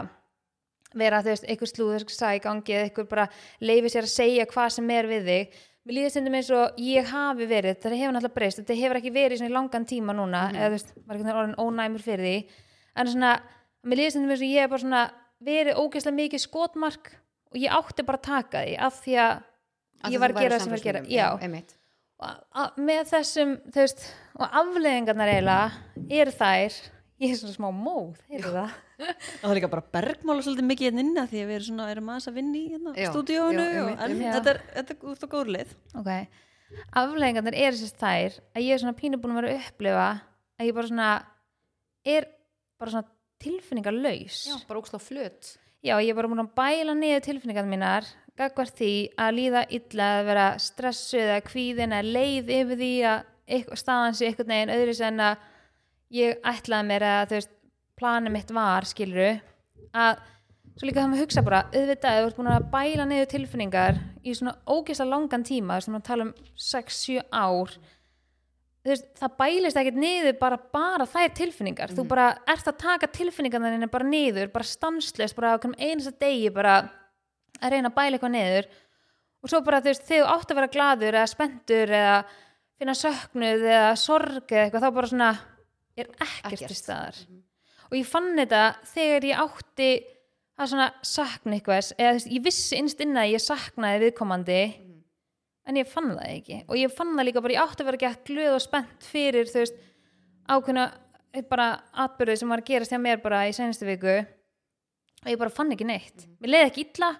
vera 0.96 1.20
þú 1.22 1.30
veist, 1.30 1.46
einhver 1.46 1.70
slúð, 1.70 1.92
einhver 1.98 2.16
sæ 2.16 2.30
í 2.34 2.42
gangi 2.42 2.74
eða 2.74 2.86
einhver 2.88 3.10
bara 3.10 3.26
leifi 3.62 3.92
sér 3.92 4.08
að 4.08 4.14
segja 4.14 4.46
hvað 4.50 4.72
sem 4.74 4.90
er 4.94 5.10
við 5.10 5.28
þig 5.28 5.60
mér 5.86 5.96
líður 5.96 6.12
stundum 6.14 6.36
eins 6.38 6.50
og 6.54 6.80
ég 6.84 7.08
hafi 7.10 7.46
verið 7.50 7.74
þetta 7.76 7.94
hefur 7.96 8.14
náttúrulega 8.16 8.36
breyst, 8.36 8.60
þetta 8.60 8.76
hefur 8.80 8.98
ekki 9.00 9.12
verið 9.14 9.44
í 9.46 9.50
langan 9.52 9.86
tíma 9.88 10.12
núna, 10.16 10.42
eða 10.52 10.68
þú 10.68 10.74
veist, 10.76 10.92
var 11.06 11.16
ekki 11.20 11.34
orðin 11.40 11.56
ónæmur 11.64 12.04
fyrir 12.04 12.26
því, 12.26 12.34
en 13.00 13.10
svona 13.14 13.32
mér 13.88 14.00
líður 14.02 14.14
stundum 14.14 14.34
eins 14.34 14.44
og 14.44 14.50
ég 14.52 14.60
hef 14.66 14.70
bara 14.74 14.84
svona 14.84 15.02
verið 15.50 15.80
ógeðslega 15.80 16.18
mikið 16.20 16.44
skotmark 16.44 17.12
og 17.50 17.56
ég 17.62 17.72
átti 17.80 18.04
bara 18.06 18.20
að 18.20 18.26
taka 18.28 18.64
því, 18.66 18.74
af 18.78 19.00
því 19.04 19.16
að 19.24 19.38
Að 20.00 20.14
ég 20.14 20.20
var 20.22 20.32
að 20.32 20.40
gera 20.40 20.56
það 20.56 20.60
sem 20.64 20.72
ég 20.72 20.84
var 20.84 21.00
að 21.00 21.08
gera, 21.10 21.38
einmitt. 21.44 21.72
og 22.20 22.28
að- 22.62 22.76
með 22.88 23.02
þessum, 23.10 23.50
þú 23.72 23.80
veist 23.84 24.04
og 24.40 24.54
afleðingarnar 24.60 25.32
eiginlega 25.34 25.72
eru 26.20 26.30
þær 26.32 26.78
ég 27.20 27.32
er 27.34 27.38
svona 27.40 27.54
smá 27.56 27.68
móð, 27.76 28.20
heyrðu 28.30 28.52
það? 28.56 28.74
Og 29.00 29.42
það 29.42 29.50
er 29.50 29.58
líka 29.58 29.70
bara 29.74 29.84
bergmála 29.96 30.44
svolítið 30.46 30.68
mikið 30.70 30.86
hérna 30.88 31.02
inni 31.04 31.20
af 31.22 31.30
því 31.32 31.40
að 31.42 31.48
við 31.50 31.56
erum, 31.58 31.66
svona, 31.68 31.88
erum 31.94 32.10
aðeins 32.14 32.28
að 32.30 32.38
vinna 32.40 32.56
í 32.60 32.62
hérna, 32.72 32.94
já, 32.96 33.10
og- 33.92 34.00
einmitt. 34.06 34.32
þetta 34.36 34.54
er, 34.54 34.60
þetta 34.76 34.94
er 34.96 35.10
út 35.12 35.24
á 35.24 35.28
góður 35.34 35.52
leið. 35.56 35.74
Ok, 36.00 36.10
afleðingarnar 37.02 37.56
eru 37.60 37.76
sérst 37.80 38.00
þær 38.00 38.38
að 38.56 38.64
ég 38.66 38.74
er 38.76 38.82
svona 38.82 38.96
pínu 39.00 39.20
búin 39.20 39.34
að 39.34 39.40
vera 39.40 39.52
að 39.52 39.60
upplifa 39.70 40.08
að 40.60 40.66
ég 40.70 40.76
bara 40.78 40.90
svona 40.90 41.10
er 42.14 42.28
bara 42.80 42.90
svona 42.94 43.08
tilfinningar 43.40 43.96
laus 43.96 44.40
já, 44.48 44.56
bara 44.68 44.80
óksla 44.80 45.00
flöt. 45.02 45.54
Já, 45.84 45.96
ég 46.00 46.10
er 46.12 46.18
bara 46.18 46.28
búin 46.28 46.44
að 46.44 46.54
bæla 46.56 46.94
niður 46.96 47.24
tilfinningar 47.24 47.68
mínar 47.68 48.08
gagvart 48.40 48.76
því 48.78 48.92
að 49.20 49.36
líða 49.36 49.62
illa 49.76 50.08
að 50.20 50.26
vera 50.30 50.46
stressuð 50.60 51.26
eða 51.26 51.44
kvíðin 51.44 51.94
eða 51.96 52.12
leið 52.16 52.52
yfir 52.56 52.80
því 52.80 52.92
að 53.10 53.72
staðan 53.80 54.16
sé 54.16 54.28
einhvern 54.30 54.52
veginn 54.54 54.74
öðru 54.76 54.94
en 55.08 55.24
að 55.26 55.48
ég 56.14 56.42
ætlaði 56.46 56.88
mér 56.88 57.06
að 57.06 57.22
þú 57.30 57.38
veist, 57.38 57.54
planið 58.00 58.34
mitt 58.34 58.52
var 58.56 58.88
skiluru 58.88 59.30
að 59.90 60.20
svo 60.78 60.88
líka 60.88 61.02
það 61.02 61.08
með 61.10 61.18
að 61.18 61.24
hugsa 61.24 61.44
bara 61.44 61.62
auðvitað, 61.70 62.18
þú 62.18 62.28
ert 62.28 62.36
búin 62.38 62.50
að 62.50 62.68
bæla 62.72 63.06
niður 63.06 63.32
tilfinningar 63.34 64.02
í 64.24 64.34
svona 64.36 64.56
ógeðslega 64.64 65.10
langan 65.12 65.46
tíma 65.46 65.80
sem 65.84 65.96
að 65.98 66.06
tala 66.08 66.28
um 66.28 66.34
6-7 66.56 67.24
ár 67.28 67.74
þú 68.80 68.92
veist, 68.92 69.08
það 69.20 69.34
bælist 69.42 69.80
ekkert 69.80 69.98
niður 70.00 70.36
bara, 70.40 70.58
bara 70.72 71.06
þær 71.08 71.34
tilfinningar. 71.36 71.92
Þú 71.92 72.06
bara 72.08 72.28
ert 72.48 72.70
að 72.70 72.78
taka 72.80 73.10
tilfinningar 73.12 73.64
þenni 73.66 73.90
bara 73.92 74.08
niður, 74.08 74.52
bara 74.54 74.68
stanslist 74.68 75.36
bara 75.36 75.52
á 75.56 75.60
hverjum 75.60 75.76
einasta 75.76 76.14
degi 76.16 76.48
bara 76.54 76.78
að 77.60 77.74
reyna 77.74 77.90
að 77.90 77.98
bæla 77.98 78.16
eitthvað 78.16 78.34
niður. 78.36 78.70
Og 79.40 79.52
svo 79.52 79.60
bara 79.64 79.82
þú 79.84 79.92
veist, 79.92 80.06
þegar 80.08 80.24
þú 80.24 80.32
átt 80.34 80.52
að 80.52 80.60
vera 80.60 80.72
gladur 80.76 81.18
eða 81.18 81.28
spenntur 81.28 81.94
eða 82.00 82.16
finna 82.80 82.96
söknuð 82.96 83.66
eða 83.68 83.94
sorg 84.00 84.54
eða 84.54 84.64
eitthvað 84.64 84.86
þá 84.86 84.96
bara 84.96 85.12
svona 85.12 85.30
er 86.00 86.10
ekkert, 86.26 86.66
til 86.68 86.76
staðar. 86.76 87.16
Mhm. 87.28 87.42
og 87.90 87.96
ég 87.98 88.06
fann 88.06 88.30
þetta 88.38 88.62
þegar 88.94 89.24
ég 89.30 89.40
átti 89.44 89.90
að 90.60 90.68
svona 90.70 90.88
sakna 91.02 91.56
eitthvað 91.56 91.92
eða 91.98 92.12
veist, 92.14 92.28
ég 92.30 92.42
vissi 92.44 92.76
innst 92.78 93.00
inn 93.00 93.16
að 93.16 93.32
ég 93.34 93.40
saknaði 93.42 94.02
viðkomandi 94.04 94.60
Mhm. 94.76 95.02
en 95.66 95.76
ég 95.76 95.86
fann 95.86 96.10
það 96.16 96.26
ekki. 96.36 96.64
Og 96.68 96.76
ég 96.76 96.90
fann 96.92 97.14
það 97.16 97.26
líka 97.28 97.42
bara, 97.42 97.54
ég 97.54 97.62
átti 97.62 97.80
að 97.82 97.88
vera 97.90 97.96
gett 98.04 98.24
glöð 98.24 98.54
og 98.54 98.60
spennt 98.60 99.00
fyrir 99.02 99.44
þú 99.46 99.62
veist 99.64 99.74
ákveðna 100.48 100.92
eh, 101.32 101.42
bara 101.42 101.80
atbyrðu 101.94 102.36
sem 102.38 102.48
var 102.48 102.58
að 102.60 102.64
gerast 102.66 102.90
hjá 102.90 102.98
mér 103.00 103.22
bara 103.22 103.44
í 103.48 103.52
senastu 103.54 103.86
viku. 103.86 104.26
Og 105.24 105.28
ég 105.30 105.38
bara 105.38 105.50
fann 105.50 105.70
ekki 105.70 105.86
neitt. 105.86 106.26
Mhm. 106.26 106.36
mér 106.40 106.50
leið 106.54 106.70
ekki 106.70 106.84
illa. 106.90 107.10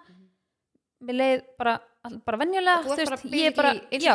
Mér 1.03 1.17
leið 1.17 1.43
bara, 1.59 1.81
bara 2.25 2.39
venjulega 2.41 2.81
þú 2.87 2.95
ert 2.97 3.11
bara 3.11 3.37
ég 3.37 3.57
bara, 3.57 3.73
í 3.93 3.99
já, 4.01 4.15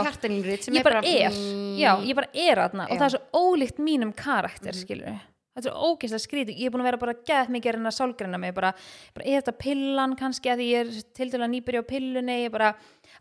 ég 0.74 0.84
bara 0.88 1.02
er 1.06 1.30
mm, 1.30 1.78
já, 1.78 1.92
ég 2.02 2.16
bara 2.18 2.30
er 2.34 2.62
aðna 2.66 2.88
og 2.90 2.98
það 2.98 3.06
er 3.06 3.14
svo 3.14 3.44
ólíkt 3.54 3.78
mínum 3.86 4.14
karakter 4.18 4.74
Mhm. 4.74 4.82
skilur 4.82 5.20
þetta 5.56 5.70
er 5.70 5.78
ógeðslega 5.88 6.24
skrítið, 6.26 6.58
ég 6.60 6.66
er 6.68 6.72
búin 6.74 6.82
að 6.84 6.90
vera 6.90 6.98
bara 6.98 7.14
gæð 7.14 7.52
mikið 7.54 7.70
að 7.70 7.76
reyna 7.78 7.92
sálgreina 7.96 8.40
mig, 8.42 8.54
bara, 8.58 8.74
bara 9.16 9.26
er 9.30 9.42
þetta 9.42 9.54
pillan 9.62 10.16
kannski 10.20 10.50
að 10.52 10.64
ég 10.66 10.80
er 10.82 11.04
til 11.16 11.30
dæla 11.32 11.48
nýbyrja 11.48 11.80
á 11.86 11.88
pillunni, 11.88 12.36
ég 12.44 12.52
bara, 12.52 12.74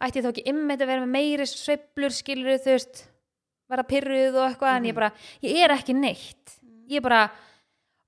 ætti 0.03 0.19
ég 0.19 0.25
þá 0.25 0.31
ekki 0.33 0.47
ymmið 0.51 0.81
að 0.83 0.91
vera 0.91 1.05
með 1.05 1.13
meiri 1.15 1.47
sveiflur 1.47 2.11
skilur 2.17 2.59
þú 2.59 2.73
veist, 2.75 3.05
vera 3.71 3.85
pyrruð 3.87 4.35
og 4.41 4.49
eitthvað, 4.51 4.77
en 4.77 4.83
Mhm. 4.83 4.89
ég 4.91 4.95
bara, 4.95 5.13
ég 5.43 5.63
er 5.65 5.71
ekki 5.77 5.95
neitt. 5.95 6.59
Ég 6.91 7.03
bara 7.03 7.31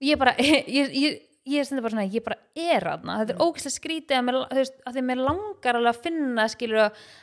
ég 0.02 0.18
bara, 0.18 0.34
ég, 0.40 0.90
ég, 0.90 1.20
ég 1.46 1.62
er 1.72 1.80
bara 1.80 1.92
svona 1.94 2.06
ég 2.10 2.24
bara 2.26 2.38
er 2.56 2.86
aðna, 2.90 3.18
þetta 3.20 3.34
er 3.34 3.38
Mhm. 3.38 3.44
ógeðslega 3.46 3.76
skrítið 3.76 4.16
að, 4.16 4.24
mér, 4.26 4.38
veist, 4.58 4.78
að 4.86 4.94
því 4.96 5.02
mér 5.06 5.20
langar 5.22 5.76
alveg 5.78 5.92
að 5.94 6.02
finna 6.02 6.48
skilur 6.48 6.80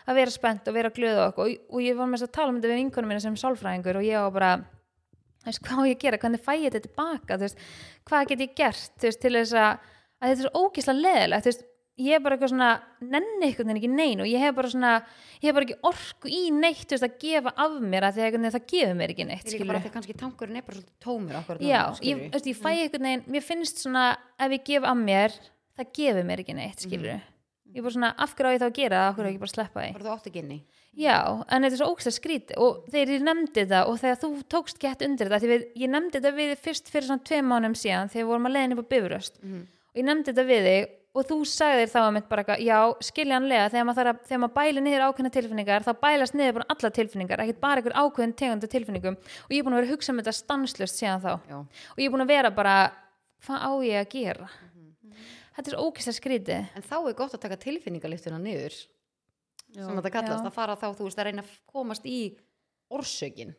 að 0.07 0.15
vera 0.15 0.31
spennt 0.31 0.67
og 0.67 0.73
vera 0.77 0.89
glöð 0.89 1.17
og, 1.27 1.39
og, 1.39 1.57
og 1.73 1.81
ég 1.83 1.97
var 1.97 2.07
með 2.07 2.21
þess 2.21 2.29
að 2.29 2.35
tala 2.37 2.49
um 2.53 2.61
þetta 2.61 2.71
við 2.71 2.79
vinkonum 2.83 3.09
mína 3.11 3.21
sem 3.25 3.35
sálfræðingur 3.35 3.99
og 3.99 4.07
ég 4.07 4.23
var 4.23 4.31
bara 4.31 4.53
veist, 5.43 5.59
hvað 5.65 5.83
á 5.83 5.89
ég 5.91 5.97
að 5.97 6.03
gera, 6.05 6.17
hvernig 6.23 6.39
fæ 6.45 6.53
ég 6.55 6.71
þetta 6.71 6.87
tilbaka? 6.87 7.37
Veist, 7.41 7.57
hvað 8.07 8.27
get 8.31 8.39
ég 8.45 8.55
gert 8.55 8.99
til 8.99 9.33
þess 9.35 9.53
að, 9.53 9.79
að 10.23 10.29
þetta 10.29 10.39
er 10.39 10.47
svo 10.47 10.63
ógeðslega 10.63 11.03
leðilegt 11.03 11.49
ég 12.01 12.15
er 12.17 12.21
bara 12.25 12.35
eitthvað 12.37 12.49
svona 12.53 12.69
nenni 13.01 13.45
einhvern 13.49 13.67
veginn 13.69 13.77
ekki 13.81 13.89
nein 13.93 14.21
og 14.23 14.29
ég 14.29 14.41
hef 14.41 14.55
bara 14.57 14.69
svona 14.73 14.93
ég 15.43 15.45
hef 15.45 15.53
bara 15.53 15.65
ekki 15.67 15.77
orku 15.85 16.31
í 16.31 16.39
neitt 16.55 16.89
veist, 16.89 17.03
að 17.05 17.17
gefa 17.21 17.53
af 17.55 17.75
mér 17.81 18.07
að 18.07 18.15
því 18.17 18.23
að 18.29 18.47
það 18.55 18.65
gefur 18.73 18.95
mér 18.97 19.13
ekki 19.13 19.27
neitt 19.29 19.53
Ég 19.53 19.67
bara 19.69 19.83
kannski 19.93 20.15
tankurinn 20.17 20.57
er 20.57 20.65
bara 20.65 20.79
svolítið 20.79 21.03
tómur 21.05 21.61
Já, 21.61 21.83
ég, 22.01 22.23
veist, 22.33 22.47
ég 22.49 22.57
fæ 22.57 22.71
Mm. 22.73 22.79
einhvern 22.81 23.05
veginn, 23.09 23.23
mér 23.29 23.43
finnst 23.45 23.77
svona 23.85 24.07
ef 24.39 24.51
ég 24.57 24.63
gef 24.65 24.83
af 24.83 24.97
mér, 24.97 25.31
það 25.77 25.93
gefur 25.93 26.23
mér 26.31 26.39
ekki 26.41 26.55
neitt 26.57 26.79
skilur 26.81 27.21
ég 27.73 27.77
er 27.77 27.81
bara 27.81 27.93
svona, 27.93 28.13
af 28.17 28.33
hverju 28.35 28.49
á 28.49 28.53
ég 28.53 28.61
þá 28.61 28.67
að 28.69 28.73
gera 28.77 28.97
það, 28.97 29.07
af 29.09 29.15
hverju 29.17 29.29
á 29.29 29.33
ég 29.33 29.39
bara 29.41 29.53
sleppa 29.53 29.81
því? 29.81 29.93
Bara 29.93 30.05
þú 30.05 30.11
átt 30.13 30.27
ekki 30.29 30.41
inni. 30.43 30.57
Já, 30.93 31.15
en 31.49 31.63
þetta 31.65 31.73
er 31.73 31.79
svo 31.81 31.87
ógstlega 31.89 32.17
skrítið. 32.19 32.57
Og 32.61 32.83
þegar 32.93 33.09
ég 33.15 33.23
nefndi 33.25 33.63
þetta 33.63 33.79
og 33.89 33.95
þegar 33.97 34.19
þú 34.21 34.29
tókst 34.53 34.77
gett 34.83 35.01
undir 35.01 35.29
þetta, 35.33 35.49
við, 35.49 35.63
ég 35.81 35.89
nefndi 35.89 36.19
þetta 36.21 36.33
við 36.37 36.51
fyrst 36.61 36.91
fyrir 36.93 37.07
svona 37.09 37.25
tveim 37.25 37.49
mánum 37.49 37.73
síðan 37.73 38.11
þegar 38.13 38.21
við 38.21 38.29
vorum 38.29 38.45
að 38.45 38.53
leiðin 38.53 38.75
upp 38.77 38.83
á 38.85 38.91
bifuröst 38.93 39.39
Mhm. 39.41 39.63
og 39.89 39.97
ég 39.97 40.05
nefndi 40.05 40.29
þetta 40.29 40.45
við 40.45 40.61
þig 40.69 40.93
og 41.13 41.25
þú 41.29 41.35
sagðir 41.45 41.89
þá 41.93 41.97
að 42.01 42.11
mitt 42.15 42.27
bara 42.29 42.41
eitthvað, 42.41 42.61
já, 42.65 42.77
skiljanlega 43.05 43.65
þegar 43.69 43.85
maður, 43.89 44.07
að, 44.09 44.21
þegar 44.29 44.39
maður 44.43 44.55
bælir 44.57 44.83
niður 44.87 45.03
ákveðna 45.07 45.31
tilfinningar 45.35 45.83
þá 45.85 45.91
bælast 46.01 46.33
niður 46.39 46.55
bara 46.57 46.65
alla 46.73 46.89
tilfinningar 46.97 47.43
ekkert 47.43 47.59
bara 47.61 47.81
einhver 47.83 47.97
ákveðin 48.01 48.33
tegunda 48.39 48.69
tilfinningum 48.73 49.17
og 49.19 49.53
ég 49.53 49.59
er 49.61 49.67
búin 49.67 49.75
að 49.75 49.81
vera 49.83 49.89
að 49.89 49.93
hugsa 49.93 50.11
um 50.15 50.21
þetta 50.23 50.33
stanslust 50.39 50.97
síðan 50.97 51.21
þá 51.21 51.31
Já. 51.51 51.57
og 51.93 52.01
ég 52.01 52.07
er 52.09 52.13
búin 52.15 52.25
að 52.25 52.33
vera 52.33 52.51
bara 52.57 52.75
hvað 53.45 53.59
á 53.61 53.71
ég 53.85 53.99
að 54.01 54.09
gera 54.15 54.49
Mhm. 54.73 55.13
þetta 55.53 55.67
er 55.69 55.75
svo 55.77 55.85
ógæslega 55.85 56.17
skrítið 56.17 56.65
en 56.79 56.81
þá 56.89 56.95
er 57.09 57.13
gott 57.21 57.33
að 57.37 57.41
taka 57.45 57.57
tilfinningaliftuna 57.61 58.39
niður 58.41 58.73
Já. 58.73 59.85
sem 59.85 59.95
þetta 59.99 60.11
kallast, 60.17 60.43
Já. 60.43 60.49
að 60.49 60.53
fara 60.57 60.75
þá 60.81 60.87
þú 60.97 61.03
veist 61.05 61.19
að 61.21 61.27
reyna 61.29 61.43
að 61.45 61.53
komast 61.69 62.05
í 62.09 62.19
orsökin 62.89 63.53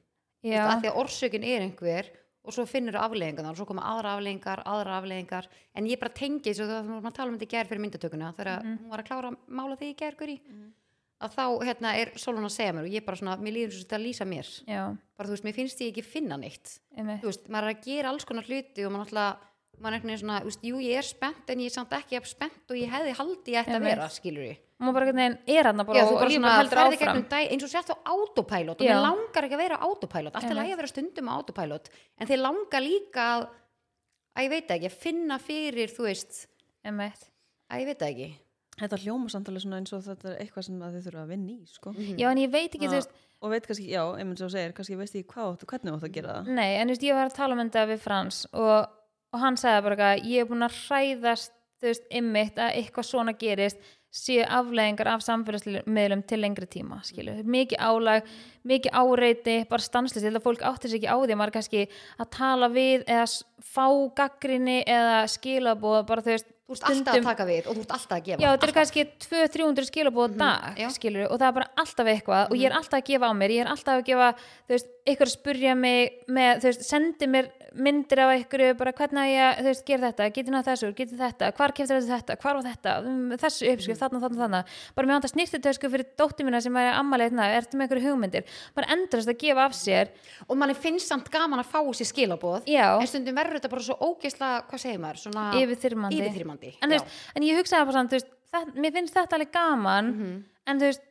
að 0.45 0.83
því 0.83 0.91
að 0.91 0.99
orsökin 1.05 1.45
er 1.47 1.63
einhver 1.69 2.11
og 2.45 2.53
svo 2.53 2.67
finnur 2.69 2.97
afleggingar 3.01 3.51
og 3.51 3.57
svo 3.57 3.65
koma 3.67 3.83
aðra 3.83 4.15
afleggingar, 4.19 4.63
aðra 4.69 4.99
afleggingar 5.01 5.47
en 5.75 5.87
ég 5.89 5.99
bara 6.01 6.13
tengi 6.13 6.51
þessu 6.53 6.67
þegar 6.69 7.05
að 7.09 7.15
tala 7.17 7.31
um 7.33 7.39
þetta 7.39 7.49
í 7.49 7.53
gær 7.55 7.69
fyrir 7.71 7.81
myndatökuna 7.87 8.35
þegar 8.37 8.63
Mhm. 8.65 8.79
hún 8.83 8.91
var 8.91 9.03
að 9.03 9.07
klára 9.09 9.31
að 9.33 9.37
mála 9.49 9.77
því 9.81 9.91
í 9.91 9.97
gær 9.97 10.17
Guri, 10.19 10.41
að 11.25 11.31
þá 11.39 11.45
hérna, 11.65 11.95
er 11.97 12.11
Solon 12.19 12.45
að 12.45 12.53
segja 12.53 12.73
mér 12.75 12.85
og 12.85 12.91
ég 12.93 13.05
bara 13.07 13.17
svona, 13.17 13.37
mér 13.41 13.53
líður 13.57 13.73
svo 13.73 13.85
þetta 13.85 13.97
að 13.97 14.05
lýsa 14.05 14.27
mér. 14.29 14.49
Já, 14.69 14.97
bara 15.17 15.29
þú 15.29 15.33
veist, 15.33 15.45
mér 15.45 15.55
finnst 15.55 15.79
ég 15.81 15.89
ekki 15.95 16.05
finna 16.05 16.37
neitt. 16.37 16.79
Einmitt. 16.97 17.23
þú 17.23 17.31
veist, 17.31 17.49
maður 17.49 17.69
er 17.71 17.75
að 17.75 17.85
gera 17.85 18.09
alls 18.11 18.25
konar 18.25 18.45
hluti 18.45 18.85
og 18.85 18.93
maður 18.93 19.07
náttúrulega 19.07 19.37
maður 19.81 19.91
er 19.91 19.97
einhvern 19.99 20.11
veginn 20.13 20.23
svona, 20.23 20.39
þú 20.43 20.51
veist, 20.51 20.67
jú 20.69 20.81
ég 20.85 21.01
er 21.01 21.07
spennt 21.09 21.51
en 21.53 21.63
ég 21.65 21.71
er 21.71 21.75
samt 21.75 21.97
ekki 21.99 22.21
spennt 22.29 22.71
og 22.73 22.79
ég 22.79 22.93
hefði 22.93 23.17
haldi 23.19 23.55
ég 23.55 23.61
ætti 23.65 23.75
að 23.79 23.87
vera, 23.89 24.09
skilur 24.13 24.47
ég 24.47 24.61
og 24.75 24.87
maður 24.87 24.95
bara 24.97 25.07
einhvern 25.07 25.21
veginn 25.23 25.59
er 25.59 25.69
hann 25.71 25.83
bara 25.85 25.99
Já, 25.99 26.05
og, 26.05 26.09
þú 26.09 26.15
bara 26.15 26.25
og 26.25 26.31
lífið 26.31 26.41
svona 26.41 26.55
heldur 26.59 26.81
áfram 26.83 26.97
gegnum 27.03 27.27
dag 27.35 27.53
eins 27.55 27.67
og 27.67 27.73
sért 27.73 27.93
á 27.95 27.97
autopilot 28.15 28.81
og 28.81 28.87
Já. 28.87 28.93
mér 28.95 29.05
langar 29.05 29.49
ekki 29.49 29.59
að 29.59 29.63
vera 29.65 29.81
autopilot 29.89 30.35
allt 30.35 30.45
Einmitt. 30.49 30.61
lægi 30.61 30.75
að 30.75 30.81
vera 30.83 30.93
stundum 30.93 31.31
á 31.31 31.33
autopilot 31.39 31.93
en 32.19 32.31
þeir 32.31 32.43
langar 32.43 32.85
líka 32.85 33.27
að 33.35 33.45
að 34.35 34.47
ég 34.49 34.51
veit 34.51 34.73
ekki, 34.75 34.91
að 34.91 34.99
finna 35.05 35.39
fyrir 35.39 35.93
þú 35.95 36.09
veist, 36.09 36.41
einmitt. 36.85 37.29
að 37.71 37.85
ég 37.85 37.93
veit 37.93 38.09
ekki 38.11 38.33
Þetta 38.75 38.97
hljóma 39.05 39.31
samtalið 39.31 39.63
svona 39.63 39.77
eins 39.79 39.93
og 39.95 40.01
þetta 40.03 40.33
er 40.33 40.41
eitthvað 40.43 40.65
sem 40.67 40.81
að 40.83 40.95
þið 40.97 41.05
þurfa 41.07 41.21
að 41.23 41.29
vinna 41.31 41.53
í, 41.53 41.59
sko. 41.71 41.93
já 41.95 42.27
en 42.27 42.41
ég 42.43 42.51
veit 42.51 42.73
ekki, 42.75 42.89
þú 42.91 42.97
veist 42.99 43.13
Og 43.45 43.53
veit 43.53 43.67
kannski, 43.69 43.91
já, 43.93 44.01
einmitt 44.17 44.41
sem 44.41 44.49
þú 44.49 44.55
segir, 44.55 44.73
kannski 44.73 44.97
veist 44.97 45.17
ég 45.19 45.27
hvað 45.29 45.51
áttu, 45.51 45.67
hvernig 45.69 45.93
áttu 45.93 46.07
að 46.09 46.15
gera 46.15 46.35
það. 46.39 46.47
Nei, 46.57 46.71
en 46.79 46.89
þú 46.89 46.95
veist, 46.95 47.03
ég 47.05 47.19
var 47.19 47.29
að 47.29 47.35
tala 47.37 47.57
um 47.57 47.61
þetta 47.61 47.83
við 47.91 47.99
Frans 48.01 48.39
og, 48.57 48.95
og 49.35 49.43
hann 49.43 49.59
sagði 49.61 49.85
bara 49.89 49.99
eitthvað, 49.99 50.31
ég 50.31 50.45
er 50.45 50.49
búin 50.51 50.67
að 50.69 50.81
hræðast, 50.85 51.53
þú 51.83 51.91
veist, 51.91 52.09
ymmit 52.23 52.63
að 52.63 52.81
eitthvað 52.81 53.11
svona 53.11 53.37
gerist 53.37 53.83
séu 54.15 54.45
afleðingar 54.47 55.11
af 55.11 55.25
samfélagsmiðlum 55.27 56.23
til 56.31 56.39
lengri 56.39 56.69
tíma, 56.71 57.01
skilu, 57.03 57.41
mikið 57.51 57.81
álag 57.83 58.29
mikið 58.65 58.95
áreiti, 58.97 59.57
bara 59.69 59.85
stanslist 59.85 60.23
ég 60.23 60.31
held 60.31 60.41
að 60.41 60.47
fólk 60.47 60.65
áttir 60.65 60.93
sig 60.93 61.03
ekki 61.03 61.11
á 61.11 61.19
því. 61.19 61.35
Að 61.35 61.41
maður 61.41 61.51
er 61.51 61.57
kannski 61.59 61.83
að 62.23 62.31
tala 62.37 62.69
við 62.73 63.05
eða 63.11 63.27
fá 63.75 63.87
gaggrinni 64.21 64.79
eða 64.87 65.19
skilabóð, 65.35 66.01
bara 66.09 66.25
þú 66.25 66.33
veist 66.33 66.53
þú 66.65 66.77
ert 66.79 66.87
alltaf 66.89 67.19
að 67.19 67.27
taka 67.29 67.47
við 67.49 67.67
og 67.69 67.77
þú 67.77 67.83
ert 67.83 67.95
alltaf 67.99 68.17
að 68.17 68.25
gefa 68.29 68.41
Já, 68.41 68.49
þetta 68.55 68.69
er 68.69 68.75
kannski 68.79 69.05
200-300 69.27 69.89
skilabóð 69.91 70.31
mm 70.31 70.41
dag, 70.41 70.81
já. 70.81 70.89
skilur, 70.95 71.27
og 71.29 71.41
það 71.41 71.49
er 71.51 71.57
bara 71.59 71.71
alltaf 71.83 72.11
eitthvað 72.15 72.55
og 72.55 72.57
ég 72.57 72.71
er 72.71 72.77
alltaf 72.79 73.01
að 73.03 73.09
gefa 73.11 73.29
á 73.29 73.33
mér, 73.37 73.55
ég 73.55 73.67
er 73.67 73.73
alltaf 73.75 74.01
að 74.01 74.07
gefa 74.09 74.31
þú 74.39 74.75
veist, 74.75 74.94
ykkur 75.05 75.29
að 75.29 75.35
spurja 75.37 75.75
mig 75.77 76.23
með, 76.33 76.63
þú 76.63 76.69
veist, 76.71 76.85
sendi 76.89 77.27
mér 77.29 77.49
myndir 77.75 78.21
af 78.23 78.31
ykkur, 78.39 78.63
bara 78.79 78.93
hvernig 78.97 79.33
ég, 79.35 79.59
þú 79.59 79.67
veist, 79.69 79.83
gera 79.89 80.09
þetta 80.09 80.29
getið 80.33 80.55
náða 80.55 80.65
þessu, 80.71 80.91
getið 80.97 81.19
þetta, 81.21 81.49
hvar 81.59 81.73
keftir 81.77 81.99
þetta 81.99 82.15
þetta 82.21 82.37
hvar 82.41 82.57
var 82.57 82.65
þetta, 82.69 82.95
um, 83.11 83.35
þessu 83.43 83.69
uppskrift, 83.73 84.01
þarna, 84.01 84.21
þarna, 84.23 84.39
þarna. 84.45 84.61
Bara 84.97 85.09
mér 85.11 85.17
vantar 85.19 85.33
snýrtutösku 85.35 85.91
fyrir 85.93 86.07
dóttir 86.17 86.47
mína 86.49 86.61
sem 86.65 86.79
er 86.81 86.93
ammalið 86.95 87.29
hérna, 87.35 87.49
ertu 87.59 87.77
með 87.81 87.91
ykkur 87.91 88.03
hugmyndir? 88.07 88.47
Bara 88.79 88.91
endurist 88.97 89.29
að 89.35 89.39
gefa 89.43 89.67
af 89.67 89.75
sér. 89.77 90.13
Og 90.49 90.57
manni 90.57 90.77
finnst 90.79 91.11
samt 91.11 91.29
gaman 91.35 91.61
að 91.61 91.73
fá 91.75 91.81
sér 91.99 92.09
skilaboð 92.13 92.71
Já. 92.71 92.87
en 93.01 93.11
stundum 93.11 93.37
verður 93.37 93.59
þetta 93.59 93.73
bara 93.75 93.87
svo 93.91 93.99
ógeðslega 94.09 94.63
hvað 94.71 94.85
segir 94.87 95.03
maður, 95.05 95.23
svona 95.27 95.49
yfirþyrmandi. 95.59 96.77
en, 96.81 96.93
en 97.37 97.43
ég 97.51 97.59
hugsaði 97.61 97.91
bara 97.91 97.99
samt, 97.99 98.15
þú 98.15 98.21
veist, 98.23 98.31
það, 98.55 98.71
mér 98.79 98.93
finnst 98.97 99.19
þetta 99.19 99.37
alveg 99.37 99.53
gaman 99.53 100.13
Mhm. 100.15 100.45
en 100.71 100.79
þú 100.81 100.89
veist 100.93 101.03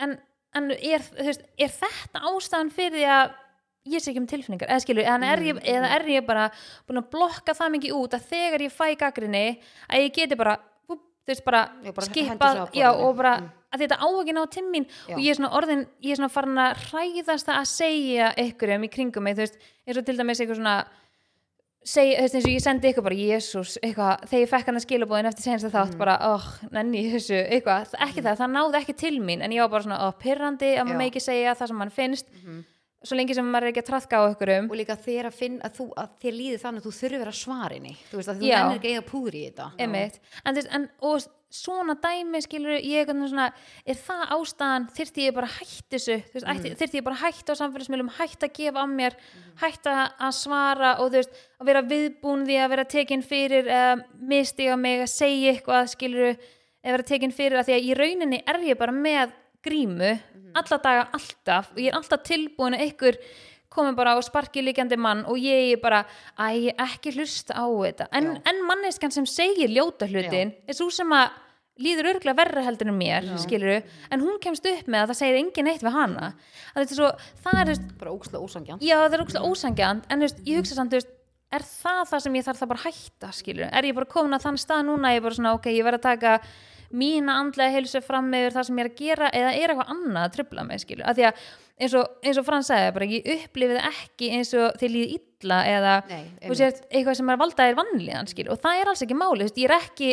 en, 0.00 0.18
en 0.58 0.70
er, 0.74 1.04
veist, 1.20 1.44
er 1.58 1.70
þetta 1.76 2.24
ástæðan 2.30 2.72
fyrir 2.74 2.96
því 2.98 3.04
að 3.16 3.36
ég 3.90 4.02
sé 4.02 4.10
ekki 4.10 4.20
um 4.20 4.26
tilfinningar 4.28 4.68
eða 4.68 4.82
skilur, 4.84 5.06
eða 5.08 5.28
er, 5.32 5.44
ég, 5.46 5.60
eða 5.72 5.92
er 5.96 6.08
ég 6.12 6.26
bara 6.26 6.48
búin 6.88 7.00
að 7.00 7.10
blokka 7.14 7.54
það 7.56 7.72
mikið 7.76 7.94
út 7.96 8.16
að 8.18 8.26
þegar 8.32 8.64
ég 8.66 8.74
fæ 8.74 8.88
gaggrinni 9.00 9.44
að 9.88 10.04
ég 10.04 10.12
geti 10.18 10.36
bara 10.40 10.58
bara, 11.46 11.62
bara 11.94 12.06
skipað 12.08 12.60
á 12.74 12.90
og 12.90 13.16
bara 13.16 13.38
Mm. 13.40 13.50
að 13.70 13.82
þetta 13.84 13.96
á 14.02 14.08
ekki 14.10 14.32
ná 14.34 14.40
timmin 14.50 14.86
Já. 15.06 15.14
og 15.14 15.20
ég 15.22 15.30
er 15.30 15.36
svona 15.38 15.52
orðin, 15.54 15.86
ég 16.02 16.10
er 16.10 16.16
svona 16.18 16.32
farin 16.34 16.58
að 16.58 16.80
hræðast 16.90 17.46
það 17.46 17.58
að 17.60 17.68
segja 17.70 18.30
ykkurum 18.42 18.82
í 18.82 18.90
kringum 18.90 19.22
mig 19.22 19.36
þú 19.36 19.44
veist, 19.44 19.58
eins 19.86 20.00
og 20.00 20.06
til 20.06 20.16
dæmis 20.18 20.40
eitthvað 20.40 20.58
svona 20.58 20.74
segi, 21.84 22.16
þú 22.16 22.20
veist 22.24 22.34
eins 22.36 22.44
og 22.44 22.52
ég 22.52 22.62
sendi 22.64 22.90
ykkur 22.92 23.02
bara 23.06 23.16
Jésús, 23.16 23.76
eitthvað, 23.82 24.24
þegar 24.28 24.42
ég 24.44 24.50
fekk 24.52 24.66
hann 24.70 24.76
að 24.80 24.84
skilabóðin 24.86 25.28
eftir 25.30 25.42
senast 25.46 25.64
Mm. 25.64 25.74
þátt, 25.76 25.96
bara, 25.98 26.16
oh, 26.34 26.44
nenni 26.72 27.04
í 27.06 27.12
þessu 27.14 27.38
eitthvað, 27.48 27.94
ekki 28.06 28.20
það, 28.26 28.36
það 28.42 28.50
náði 28.56 28.80
ekki 28.82 28.96
til 29.00 29.16
mín 29.20 29.42
en 29.42 29.50
ég 29.56 29.60
var 29.64 29.70
bara 29.70 29.82
svona, 29.86 30.00
oh, 30.08 30.12
pyrrandi 30.20 30.74
að 30.76 30.90
maður 30.92 31.06
ekki 31.08 31.20
segja 31.24 31.54
það 31.56 31.66
sem 31.72 31.76
mann 31.80 31.90
finnst 31.90 32.26
svo 33.02 33.16
lengi 33.16 33.32
sem 33.34 33.46
maður 33.48 33.64
er 33.64 33.72
ekki 33.72 33.80
að 33.80 33.88
trafka 33.88 34.18
á 34.20 34.28
ykkurum 34.28 34.66
og 34.70 34.76
líka 34.76 34.92
þér 35.00 35.30
að 35.30 35.36
finna 35.38 35.64
að, 35.64 35.72
þú, 35.78 35.84
að 35.96 36.08
þér 36.20 36.34
líði 36.36 36.58
þannig 36.60 36.80
að 36.82 36.84
þú 36.84 36.92
þurfir 37.00 37.28
að 37.30 37.38
svarinni 37.40 37.94
þú 38.10 38.16
veist 38.20 38.28
að 38.28 38.40
þú 38.42 38.44
Já. 38.50 38.58
nennir 38.60 38.76
ekki 38.76 38.92
að 39.00 39.06
púður 39.08 39.34
í 39.40 39.44
þetta 39.48 39.68
Einmitt. 39.80 40.18
en, 40.44 40.52
þú 40.52 40.60
veist, 40.60 40.68
en 40.76 40.88
og 41.00 41.20
svona 41.50 41.96
dæmi 41.98 42.38
skilur 42.44 42.78
ég 42.78 43.08
svona 43.10 43.48
er 43.82 43.98
það 43.98 44.22
ástæðan, 44.36 44.86
þyrfti 44.94 45.26
ég 45.26 45.34
bara 45.34 45.50
hætti 45.50 45.96
þessu 45.96 46.16
veist, 46.34 46.46
mm. 46.46 46.76
þyrfti 46.78 47.00
ég 47.00 47.06
bara 47.08 47.18
að 47.18 47.24
hætta 47.24 47.56
á 47.58 47.60
samfélagsmiðlum 47.60 48.12
hætta 48.20 48.46
að 48.46 48.54
gefa 48.60 48.84
af 48.84 48.92
mér, 48.94 49.16
hætta 49.58 49.96
að 50.14 50.36
svara 50.38 50.92
og 51.02 51.10
þú 51.10 51.18
veist, 51.18 51.42
að 51.58 51.72
vera 51.72 51.84
viðbúin 51.90 52.46
því 52.46 52.60
að 52.62 52.72
vera 52.76 52.86
tekin 52.94 53.26
fyrir 53.26 53.66
eða 53.66 53.98
mistiga 54.30 54.78
mig 54.78 55.02
að 55.02 55.12
segja 55.16 55.54
eitthvað 55.56 55.92
skilur 55.96 56.30
eða 56.30 56.94
vera 56.94 57.08
tekin 57.10 57.34
fyrir 57.34 57.60
að 57.60 57.68
því 57.68 57.76
að 57.76 57.86
í 57.88 57.98
rauninni 57.98 58.42
er 58.46 58.62
ég 58.70 58.80
bara 58.80 58.94
með 58.94 59.34
grímu 59.66 60.14
alla 60.56 60.78
daga 60.82 61.06
alltaf 61.16 61.74
og 61.74 61.82
ég 61.82 61.90
er 61.90 61.98
alltaf 61.98 62.22
tilbúin 62.26 62.78
að 62.78 62.86
ykkur 62.92 63.18
komi 63.70 63.94
bara 63.98 64.16
og 64.18 64.24
sparki 64.26 64.64
líkjandi 64.66 64.98
mann 64.98 65.22
og 65.30 65.38
ég 65.38 65.76
er 65.76 65.82
bara, 65.82 66.02
æ, 66.38 66.72
ekki 66.74 67.14
hlusta 67.16 67.54
á 67.54 67.66
þetta. 67.66 68.08
En, 68.18 68.32
en 68.42 68.64
manneskan 68.66 69.14
sem 69.14 69.28
segir 69.30 69.70
ljóta 69.70 70.08
hlutin 70.10 70.52
er 70.66 70.76
svo 70.76 70.90
sem 70.94 71.10
að 71.14 71.30
líður 71.80 72.10
örgulega 72.10 72.36
verra 72.36 72.64
heldur 72.66 72.90
en 72.90 72.98
mér, 72.98 73.24
skilur 73.40 73.78
en 74.12 74.20
hún 74.20 74.40
kemst 74.42 74.66
upp 74.68 74.90
með 74.90 75.04
að 75.04 75.12
það 75.12 75.18
segir 75.22 75.38
engin 75.40 75.70
eitt 75.70 75.84
við 75.86 75.94
hana. 75.94 76.32
Að 76.74 76.82
er 76.82 76.98
svo, 76.98 77.12
það 77.44 77.60
er, 77.62 77.70
bara 78.02 78.12
ókslega 78.12 78.44
ósangjan 78.44 78.82
já 78.84 78.96
það 78.98 79.16
er 79.16 79.24
ógslag 79.24 79.46
ósangjant 79.48 80.10
en 80.12 80.26
veist, 80.26 80.42
ég 80.44 80.60
hugsa 80.60 80.76
samt, 80.76 80.92
veist, 80.98 81.14
er 81.50 81.64
það 81.66 82.02
það 82.10 82.24
sem 82.26 82.36
ég 82.36 82.46
þarf 82.46 82.60
það 82.60 82.72
bara 82.74 82.82
að 82.82 82.90
hætta, 82.90 83.30
skilur 83.38 83.70
er 83.70 83.88
ég 83.88 83.96
bara 83.96 84.10
komin 84.12 84.36
að 84.36 84.44
þann 84.44 84.60
stað 84.60 84.84
núna, 84.90 85.14
ég 85.14 85.22
er 85.22 85.24
bara 85.24 85.38
svona, 85.38 85.54
ok, 85.56 85.70
ég 85.72 85.86
verð 85.86 86.02
að 86.02 86.06
taka 86.10 86.36
mína 86.90 87.38
andlega 87.40 87.74
heilsu 87.78 88.02
fram 88.02 88.28
með 88.30 88.52
það 88.56 88.68
sem 88.68 88.78
ég 88.78 88.84
er 88.84 88.90
að 88.90 89.00
gera 89.00 89.32
eða 89.40 89.50
er 89.54 89.72
eitthvað 89.72 89.92
annað 89.94 90.24
að 90.24 90.32
trubla 90.36 90.64
mig, 90.66 90.82
skilur, 90.82 91.06
af 91.06 91.18
því 91.18 91.26
að 91.30 91.42
eins 91.80 91.96
og, 91.98 92.16
eins 92.24 92.38
og 92.40 92.46
Frans 92.46 92.70
sagði, 92.70 92.94
bara 92.96 93.08
ég 93.10 93.28
upplifið 93.36 93.82
ekki 93.90 94.30
eins 94.36 94.52
og 94.58 94.78
þið 94.80 94.94
líð 94.94 95.14
illa 95.18 95.60
eða 95.70 95.94
Nei, 96.10 96.24
sért 96.58 96.82
eitthvað 96.90 97.18
sem 97.18 97.30
er 97.30 97.38
að 97.38 97.44
valda 97.44 97.68
þér 97.68 97.78
vannlíðan 97.80 98.30
skil, 98.30 98.48
og 98.52 98.60
það 98.62 98.80
er 98.80 98.92
alls 98.92 99.04
ekki 99.06 99.18
máli, 99.18 99.46
veist, 99.46 99.60
ég 99.60 99.70
er 99.70 99.76
ekki 99.78 100.10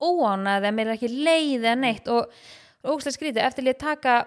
óánað 0.00 0.60
eða 0.64 0.74
mér 0.76 0.90
er 0.90 0.98
ekki 0.98 1.12
leið 1.12 1.64
eða 1.64 1.78
neitt 1.82 2.10
og 2.10 2.36
ógstlega 2.86 3.16
skrítið 3.18 3.42
eftir 3.44 3.66
að 3.66 3.72
ég 3.72 3.80
taka 3.80 4.18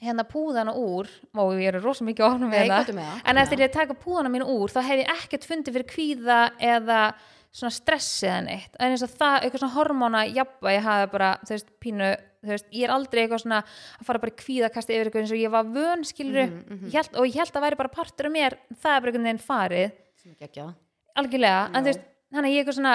hérna 0.00 0.24
púðana 0.24 0.72
úr 0.80 1.10
og 1.36 1.58
ég 1.60 1.74
er 1.74 1.82
rosa 1.84 2.06
mikið 2.06 2.26
ofnum 2.26 2.50
með 2.50 2.70
það. 2.72 3.18
en 3.28 3.40
eftir 3.42 3.60
Já. 3.60 3.66
ég 3.66 3.74
taka 3.74 3.96
púðana 4.00 4.32
mínu 4.32 4.48
úr 4.48 4.72
þá 4.72 4.80
hef 4.86 5.02
ég 5.02 5.12
ekkert 5.12 5.46
fundið 5.48 5.76
fyrir 5.76 5.90
kvíða 5.92 6.38
eða 6.56 7.00
svona 7.52 7.74
stressi 7.74 8.26
eða 8.28 8.42
neitt 8.46 8.76
en 8.78 8.92
eins 8.94 9.02
og 9.02 9.10
það, 9.10 9.36
eitthvað 9.42 9.62
svona 9.64 9.74
hormóna 9.74 10.20
jafnvæg 10.30 10.76
ég 10.76 10.84
hafi 10.86 11.08
bara, 11.12 11.30
þú 11.44 11.54
veist, 11.56 11.70
pínu 11.82 12.10
þú 12.40 12.52
veist, 12.54 12.66
ég 12.72 12.84
er 12.86 12.92
aldrei 12.94 13.22
eitthvað 13.24 13.42
svona 13.42 13.58
að 13.64 14.06
fara 14.06 14.20
bara 14.22 14.32
í 14.32 14.38
kvíðakasti 14.40 14.94
yfir 14.94 15.08
eitthvað 15.10 15.24
eins 15.24 15.32
og 15.34 15.40
ég 15.42 15.50
var 15.50 15.64
vön 15.74 16.04
skilur 16.06 16.46
Mhm, 16.46 16.84
ég 16.86 16.94
held, 16.94 17.16
og 17.18 17.26
ég 17.26 17.34
held 17.42 17.52
að 17.58 17.64
væri 17.66 17.76
bara 17.80 17.88
partur 17.96 18.26
af 18.30 18.32
mér 18.32 18.56
það 18.80 18.94
er 18.94 19.00
bara 19.00 19.10
einhvern 19.10 19.26
veginn 19.28 19.42
farið. 19.44 19.90
Algjörlega, 21.18 21.62
en 21.66 21.74
Já. 21.74 21.80
þú 21.80 21.90
veist 21.90 22.06
þannig 22.30 22.46
að 22.48 22.54
ég 22.54 22.60
eitthvað 22.62 22.78
svona, 22.78 22.94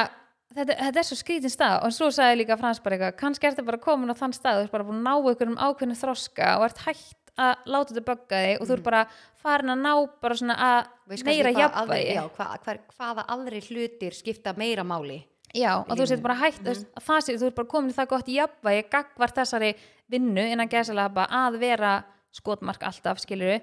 þetta, 0.56 0.78
þetta 0.80 1.00
er 1.04 1.08
svo 1.10 1.18
skrítin 1.20 1.52
stað. 1.52 1.76
Og 1.84 1.91
svo 1.91 2.08
sagði 2.15 2.39
líka 2.39 2.58
Frans 2.58 2.80
bara 2.80 2.96
eitthvað 2.96 3.18
kannski 3.20 3.48
ertu 3.52 3.65
bara 3.65 3.78
komin 3.78 4.10
á 4.10 4.15
þann 4.15 4.34
stað, 4.34 4.62
þú 4.62 4.63
ert 4.70 4.72
bara 4.72 4.88
búin 4.88 5.02
að 5.02 5.08
ná 5.10 5.13
ykkur 5.36 5.52
um 5.52 5.58
ákveðinu 5.60 6.00
þroska 6.00 6.58
og 6.58 6.65
ert 6.70 6.82
hægt 6.88 7.25
að 7.36 7.69
láta 7.71 7.93
þetta 7.93 8.06
bögga 8.10 8.41
þig 8.45 8.60
og 8.60 8.67
þú 8.67 8.76
ert 8.76 8.86
bara 8.86 9.02
farin 9.41 9.74
að 9.74 9.82
ná 9.84 9.91
bara 10.24 10.38
svona 10.39 10.56
að 10.65 11.24
meira 11.28 11.54
kannski 11.56 12.28
hvað 12.38 12.84
hvaða 12.95 13.26
aðri 13.36 13.62
hlutir 13.69 14.15
skipta 14.15 14.56
meira 14.58 14.86
máli? 14.88 15.21
Já, 15.56 15.71
og 15.80 15.91
þú 15.95 16.08
sett 16.10 16.24
bara 16.24 16.36
hægt 16.39 16.63
mm. 16.63 16.88
að 16.98 17.04
það 17.06 17.19
sé, 17.24 17.36
þú 17.39 17.50
ert 17.50 17.60
bara 17.60 17.71
komin 17.71 17.91
í 17.91 17.95
það 17.95 18.10
gott 18.12 18.32
jafnvægi 18.32 18.88
gagvart 18.91 19.38
þessari 19.39 19.74
vinnu 20.12 20.48
innan 20.52 20.71
gæsalaba 20.71 21.28
að 21.32 21.60
vera 21.62 21.91
skotmark 22.36 22.84
alltaf, 22.84 23.21
skilur 23.24 23.62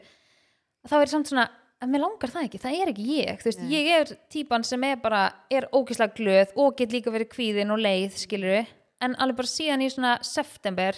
þá 0.89 0.95
er 0.99 1.13
samt 1.13 1.29
svona, 1.31 1.47
að 1.83 1.93
mér 1.93 2.05
langar 2.07 2.33
það 2.33 2.47
ekki 2.49 2.61
það 2.63 2.79
er 2.79 2.93
ekki 2.93 3.09
ég, 3.19 3.43
veist, 3.45 3.65
ég 3.69 3.91
er 3.99 4.15
típan 4.33 4.65
sem 4.67 4.85
er 4.89 5.01
bara, 5.03 5.27
er 5.53 5.69
ógislega 5.75 6.17
glöð 6.17 6.55
og 6.63 6.79
get 6.79 6.95
líka 6.95 7.13
verið 7.13 7.33
kvíðin 7.35 7.75
og 7.75 7.83
leið, 7.83 8.17
skilur 8.25 8.73
en 9.03 9.17
alveg 9.19 9.43
bara 9.43 9.53
síðan 9.53 9.85
í 9.85 9.91
svona 9.93 10.17
september 10.25 10.97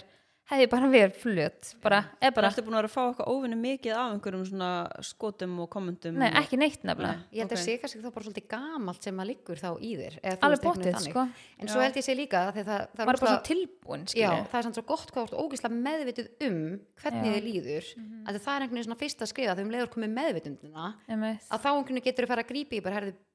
hefði 0.51 0.67
bara 0.69 0.89
verið 0.93 1.15
flöt 1.23 1.69
bara, 1.81 1.99
er 2.21 2.31
bara 2.31 2.35
bara, 2.37 2.49
ertu 2.53 2.63
búin 2.67 2.75
að 2.77 2.83
vera 2.83 2.89
að 2.91 2.95
fá 2.95 3.03
eitthvað 3.09 3.31
óvinni 3.33 3.57
mikið 3.57 3.95
af 3.97 4.11
einhverjum 4.13 4.43
svona 4.51 4.71
skotum 5.09 5.55
og 5.65 5.71
kommentum 5.73 6.19
nei, 6.21 6.29
og- 6.29 6.37
ekki 6.43 6.59
neitt 6.61 6.83
nefnilega 6.85 7.15
Nei. 7.17 7.25
ég 7.33 7.41
held 7.45 7.55
að 7.55 7.59
Ok. 7.59 7.65
sé 7.65 7.79
kannski 7.81 8.03
þá 8.05 8.11
bara 8.13 8.25
svolítið 8.27 8.49
gamalt 8.53 9.03
sem 9.03 9.17
að 9.17 9.27
liggur 9.31 9.57
þá 9.57 9.71
í 9.81 9.93
þér 9.97 10.19
eða 10.21 10.37
þú 10.37 10.45
alveg 10.49 10.61
bóttið, 10.67 10.99
sko 11.01 11.21
en 11.59 11.69
svo 11.69 11.81
Já. 11.81 11.85
held 11.87 11.95
ég 11.97 12.05
sé 12.05 12.15
líka 12.19 12.39
að 12.45 12.53
það, 12.61 12.65
það, 12.67 13.01
er 13.01 13.07
bara 13.07 13.17
svo 13.25 13.43
tilbúin, 13.49 14.05
Já, 14.05 14.29
skilur 14.29 14.49
það 14.53 14.59
er 14.61 14.63
samt 14.69 14.75
svo 14.77 14.87
gott 14.87 15.13
hvað 15.13 15.23
þú 15.25 15.33
ert 15.33 15.41
ógeðslega 15.41 15.83
meðvituð 15.89 16.29
um 16.45 16.81
hvernig 17.01 17.25
Já. 17.25 17.35
þið 17.35 17.45
líður 17.49 17.85
mm 17.97 18.13
að 18.25 18.41
það 18.41 18.55
er 18.57 18.61
einhvern 18.65 18.75
veginn 18.75 18.89
svona 18.89 19.03
fyrsta 19.05 19.27
skrifa 19.29 19.55
þegar 19.55 19.65
um 19.65 19.71
leiður 19.73 19.93
komið 19.93 20.13
meðvitundina 20.17 20.95
að 21.09 21.61
þá 21.61 21.69
einhvern 21.73 21.95
veginn 21.95 22.05
getur 22.05 22.27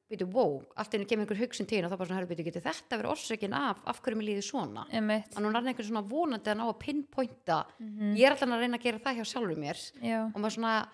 byrju, 0.09 0.27
wow, 0.33 0.53
allt 0.75 0.93
einu 0.97 1.05
kemur 1.05 1.25
einhver 1.27 1.37
hugsun 1.43 1.67
til 1.69 1.79
þín 1.79 1.85
og 1.85 1.91
þá 1.93 1.97
bara 1.99 2.09
svona 2.09 2.19
herði, 2.21 2.29
byrju, 2.33 2.45
getur 2.49 2.65
þetta 2.65 2.97
verið 2.97 3.11
orsökin 3.13 3.53
af 3.53 3.81
af 3.85 3.99
hverju 4.01 4.17
mér 4.17 4.27
líður 4.31 4.47
svona 4.49 4.85
Einmitt. 4.91 5.35
að 5.35 5.43
hún 5.45 5.55
er 5.55 5.67
einhvern 5.69 5.89
svona 5.91 6.05
vonandi 6.09 6.49
að 6.49 6.57
ná 6.57 6.65
að 6.69 6.79
pinpointa 6.79 7.59
Mhm. 7.79 8.15
ég 8.17 8.25
er 8.25 8.31
alltaf 8.33 8.49
að 8.49 8.59
reyna 8.63 8.77
að 8.77 8.83
gera 8.83 8.99
það 8.99 9.17
hjá 9.19 9.25
sjálfur 9.33 9.57
mér 9.57 9.77
Já. 10.01 10.25
og 10.33 10.39
maður 10.41 10.55
svona 10.57 10.87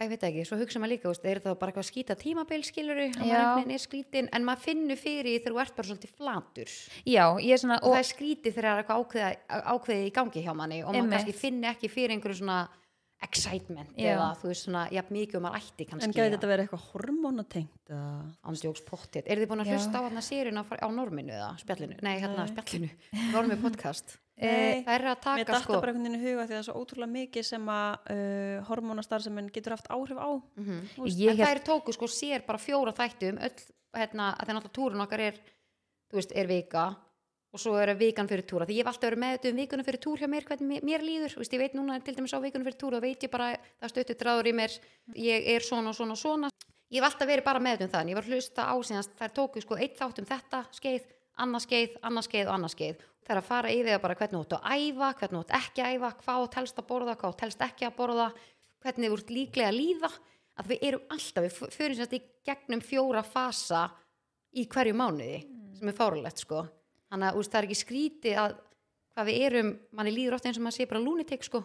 að 0.00 0.06
ég 0.06 0.12
veit 0.14 0.22
ekki, 0.30 0.44
svo 0.48 0.56
hugsa 0.56 0.80
maður 0.80 0.92
líka 0.94 1.04
þú 1.04 1.10
veist, 1.12 1.24
er 1.28 1.40
það 1.44 1.58
bara 1.60 1.72
eitthvað 1.72 1.84
að 1.84 1.90
skýta 1.92 2.14
tímabil 2.16 2.62
skiluru 2.64 3.06
og 3.20 3.26
Já. 3.28 3.78
skrítin 3.84 4.28
en 4.32 4.44
maður 4.48 4.62
finnur 4.64 4.96
fyrir 4.96 5.26
því 5.28 5.34
þegar 5.42 5.52
þú 5.52 5.60
ert 5.60 5.76
bara 5.76 5.88
svolítið 5.90 6.14
flatur 6.16 6.70
Já, 7.04 7.24
ég 7.36 7.52
er 7.52 7.60
svona 7.60 7.78
og, 7.82 7.92
það 7.92 7.98
er 8.00 8.08
skrítið 8.14 8.54
þegar 8.54 8.64
það 8.64 8.78
er 8.78 8.82
eitthvað 8.84 9.00
ákveða, 9.04 9.36
ákveðið 9.74 10.06
í 10.06 10.12
gangi 10.16 10.44
hjá 10.46 10.54
manni 10.56 10.78
og 10.84 10.94
maður 10.94 11.02
Einmitt. 11.02 11.18
kannski 11.18 11.34
finni 11.36 11.66
ekki 11.68 11.90
fyrir 11.90 12.14
einhverju 12.16 12.38
svona 12.40 12.68
excitement 13.22 13.90
Já. 13.98 14.14
eða 14.14 14.26
þú 14.40 14.48
veist 14.50 14.64
svona, 14.64 14.86
jafn 14.94 15.12
mikið 15.16 15.36
og 15.36 15.42
maður 15.44 15.58
ætti 15.60 15.84
en 15.84 15.90
kannski 15.90 16.16
gæti 16.16 16.32
þetta 16.34 16.48
verið 16.50 16.64
eitthvað 16.64 16.86
hormonatengt 16.94 17.90
eða 17.92 18.06
ándjóks 18.48 18.82
pottit, 18.88 19.26
eru 19.28 19.42
þið 19.44 19.50
búin 19.50 19.62
að 19.64 19.68
Já. 19.70 19.74
hlusta 19.76 20.00
á 20.00 20.04
hérna 20.06 20.22
séruna 20.24 20.64
á 20.64 20.88
norminu 20.90 21.34
eða 21.36 21.50
spjallinu, 21.60 21.98
nei 22.02 22.16
hérna 22.22 22.46
Nei. 22.46 22.52
spjallinu 22.54 22.88
normi 23.34 23.58
podcast, 23.60 24.16
Nei. 24.40 24.80
það 24.86 24.94
er 24.94 25.04
að 25.04 25.04
Mér 25.04 25.20
taka 25.20 25.44
datta 25.44 25.60
sko 25.66 25.80
bara 25.82 25.92
einhvern 25.92 26.06
veginn 26.08 26.16
í 26.16 26.24
huga 26.24 26.46
því 26.46 26.48
að 26.48 26.54
það 26.54 26.62
er 26.62 26.66
svo 26.70 26.80
ótrúlega 26.80 27.12
mikið 27.18 27.44
sem 27.50 27.68
að 27.74 28.14
uh, 28.14 28.64
hormónastarfsemin 28.70 29.50
getur 29.52 29.76
haft 29.76 29.90
áhrif 29.92 30.16
á 30.16 30.30
Mhm. 30.56 30.80
Veist, 30.96 31.18
Ég 31.20 31.30
en 31.30 31.36
held- 31.36 31.44
það 31.46 31.54
er 31.56 31.62
tóku 31.68 31.92
sko 31.92 32.08
sér 32.08 32.46
bara 32.46 32.58
fjóra 32.58 32.92
þættum 32.96 33.36
öll, 33.36 33.60
hérna, 34.00 34.32
að 34.32 34.46
það 34.46 34.48
er 34.48 34.56
náttúrulega 34.56 34.78
túrun 34.80 35.04
okkar 35.04 35.20
er 35.28 35.34
þú 36.10 36.16
veist, 36.22 36.32
er 36.34 36.46
vika 36.48 36.86
og 37.50 37.58
svo 37.58 37.72
er 37.82 37.90
vikan 37.98 38.28
fyrir 38.30 38.44
túra, 38.46 38.66
því 38.68 38.76
ég 38.78 38.84
hef 38.84 38.90
alltaf 38.92 39.08
verið 39.10 39.20
með 39.24 39.46
um 39.50 39.56
vikuna 39.58 39.84
fyrir 39.86 40.00
túr 40.04 40.20
hjá 40.22 40.28
mér, 40.30 40.44
hvernig 40.46 40.84
mér, 40.86 41.02
líður. 41.02 41.32
Þú 41.34 41.40
veist, 41.42 41.54
ég 41.56 41.62
veit 41.64 41.72
núna 41.74 41.96
til 42.04 42.14
dæmis 42.14 42.34
á 42.34 42.38
vikuna 42.38 42.66
fyrir 42.68 42.78
túr 42.78 42.94
og 42.94 43.02
veit 43.02 43.24
ég 43.26 43.30
bara 43.32 43.48
það 43.80 43.90
stöttu 43.90 44.14
dráður 44.20 44.50
í 44.50 44.52
mér 44.54 44.76
ég 45.18 45.48
er 45.56 45.66
svona 45.66 45.90
og 45.90 45.96
svona 45.98 46.14
og 46.14 46.20
svona. 46.20 46.50
Ég 46.90 47.00
hef 47.02 47.08
alltaf 47.10 47.28
verið 47.30 47.44
bara 47.46 47.62
með 47.62 47.82
um 47.86 47.90
það, 47.90 48.00
en 48.04 48.08
ég 48.12 48.18
var 48.18 48.26
að 48.26 48.34
hlusta 48.36 48.66
á 48.70 48.74
síðan 48.86 49.08
þær 49.18 49.34
tóku 49.34 49.62
sko 49.62 49.76
eitt 49.82 49.98
þátt 49.98 50.22
um 50.22 50.28
þetta 50.30 50.62
skeið 50.78 51.10
annað 51.40 51.62
skeið, 51.66 51.98
annað 52.06 52.26
skeið 52.28 52.46
og 52.50 52.54
annað 52.54 52.74
skeið. 52.74 53.04
Það 53.26 53.34
er 53.34 53.40
að 53.40 53.46
fara 53.50 53.70
yfir 53.74 53.90
það 53.94 54.02
bara 54.06 54.16
hvernig 54.18 54.40
ert 54.40 54.56
að 54.56 54.66
æfa 54.74 55.10
hvernig 55.20 55.40
ert 55.44 55.54
ekki 55.60 55.84
að 55.84 55.94
æfa, 55.94 56.10
hvað 56.24 56.48
telst 56.54 56.80
að 56.82 56.88
borða 56.90 57.14
hvað 57.20 57.36
telst 57.42 57.62
ekki 57.66 57.86
að 57.86 57.94
borða 58.00 58.26
hvernig 58.82 59.10
þú 59.12 59.18
ert 59.20 59.30
líklega 59.36 59.70
að 59.70 59.78
líða. 59.78 60.10
Að 60.60 60.66
við 60.72 60.82
erum 60.90 61.06
alltaf, 61.14 61.44
við 61.46 61.54
f- 61.54 61.76
förum 61.78 61.96
sérst 61.96 62.16
í 62.18 62.20
gegnum 62.44 62.82
fjóra 62.84 63.22
fasa 63.24 63.84
í 64.52 64.66
hverju 64.66 64.96
mánuði 64.98 65.38
sem 65.78 65.88
er 65.88 65.96
fárulegt 65.96 66.42
sko 66.42 66.64
þannig 67.10 67.30
að 67.32 67.38
úst, 67.40 67.52
það 67.52 67.60
er 67.62 67.68
ekki 67.70 67.80
skrítið 67.84 68.42
að 68.46 68.58
hvað 69.10 69.26
við 69.26 69.40
erum, 69.44 69.70
manni 69.98 70.12
líður 70.14 70.36
ofta 70.36 70.48
eins 70.48 70.58
og 70.60 70.62
maður 70.64 70.76
sé 70.78 70.84
bara 70.88 71.00
lunatic 71.02 71.42
sko. 71.44 71.60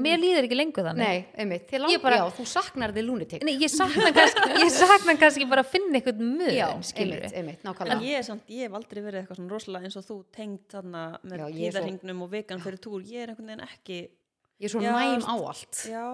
Mér 0.00 0.20
líður 0.20 0.46
ekki 0.46 0.56
lengur 0.56 0.84
þannig. 0.86 1.02
Nei, 1.02 1.24
einmitt, 1.42 1.64
þið 1.70 1.86
Ég 1.90 2.02
bara- 2.04 2.18
já, 2.20 2.24
þú 2.36 2.44
saknar 2.46 2.92
þið 2.94 3.06
lunatic. 3.08 3.42
Nei, 3.44 3.54
ég 3.58 3.72
sakna 3.72 4.12
kannski, 4.14 4.50
ég 4.62 4.70
sakna 4.72 5.14
kannski 5.18 5.48
bara 5.50 5.64
að 5.64 5.70
finna 5.72 5.98
eitthvað 5.98 6.20
mun, 6.22 6.52
já, 6.54 6.68
skilur 6.86 7.24
einmitt, 7.26 7.36
einmitt, 7.40 7.64
En 7.64 7.70
nákvæmlega 7.72 8.06
ég 8.06 8.20
er 8.20 8.26
samt, 8.28 8.46
ég 8.54 8.68
hef 8.68 8.76
aldrei 8.78 9.02
verið 9.02 9.20
eitthvað 9.22 9.40
svona 9.40 9.52
rosalega 9.56 9.88
eins 9.90 9.98
og 10.00 10.06
þú 10.06 10.18
tengt 10.38 10.76
þarna 10.76 11.04
með 11.26 11.44
tíðarhingnum 11.56 12.22
og 12.26 12.30
vikan 12.36 12.62
fyrir 12.64 12.82
túr, 12.86 13.02
ég 13.08 13.24
er 13.26 13.32
einhvern 13.34 13.50
veginn 13.52 13.66
ekki 13.66 13.98
ég 14.06 14.68
er 14.68 14.72
svo 14.76 14.84
Já, 14.84 14.92
næm 14.94 15.26
á 15.26 15.34
allt. 15.36 15.82
Já, 15.90 16.06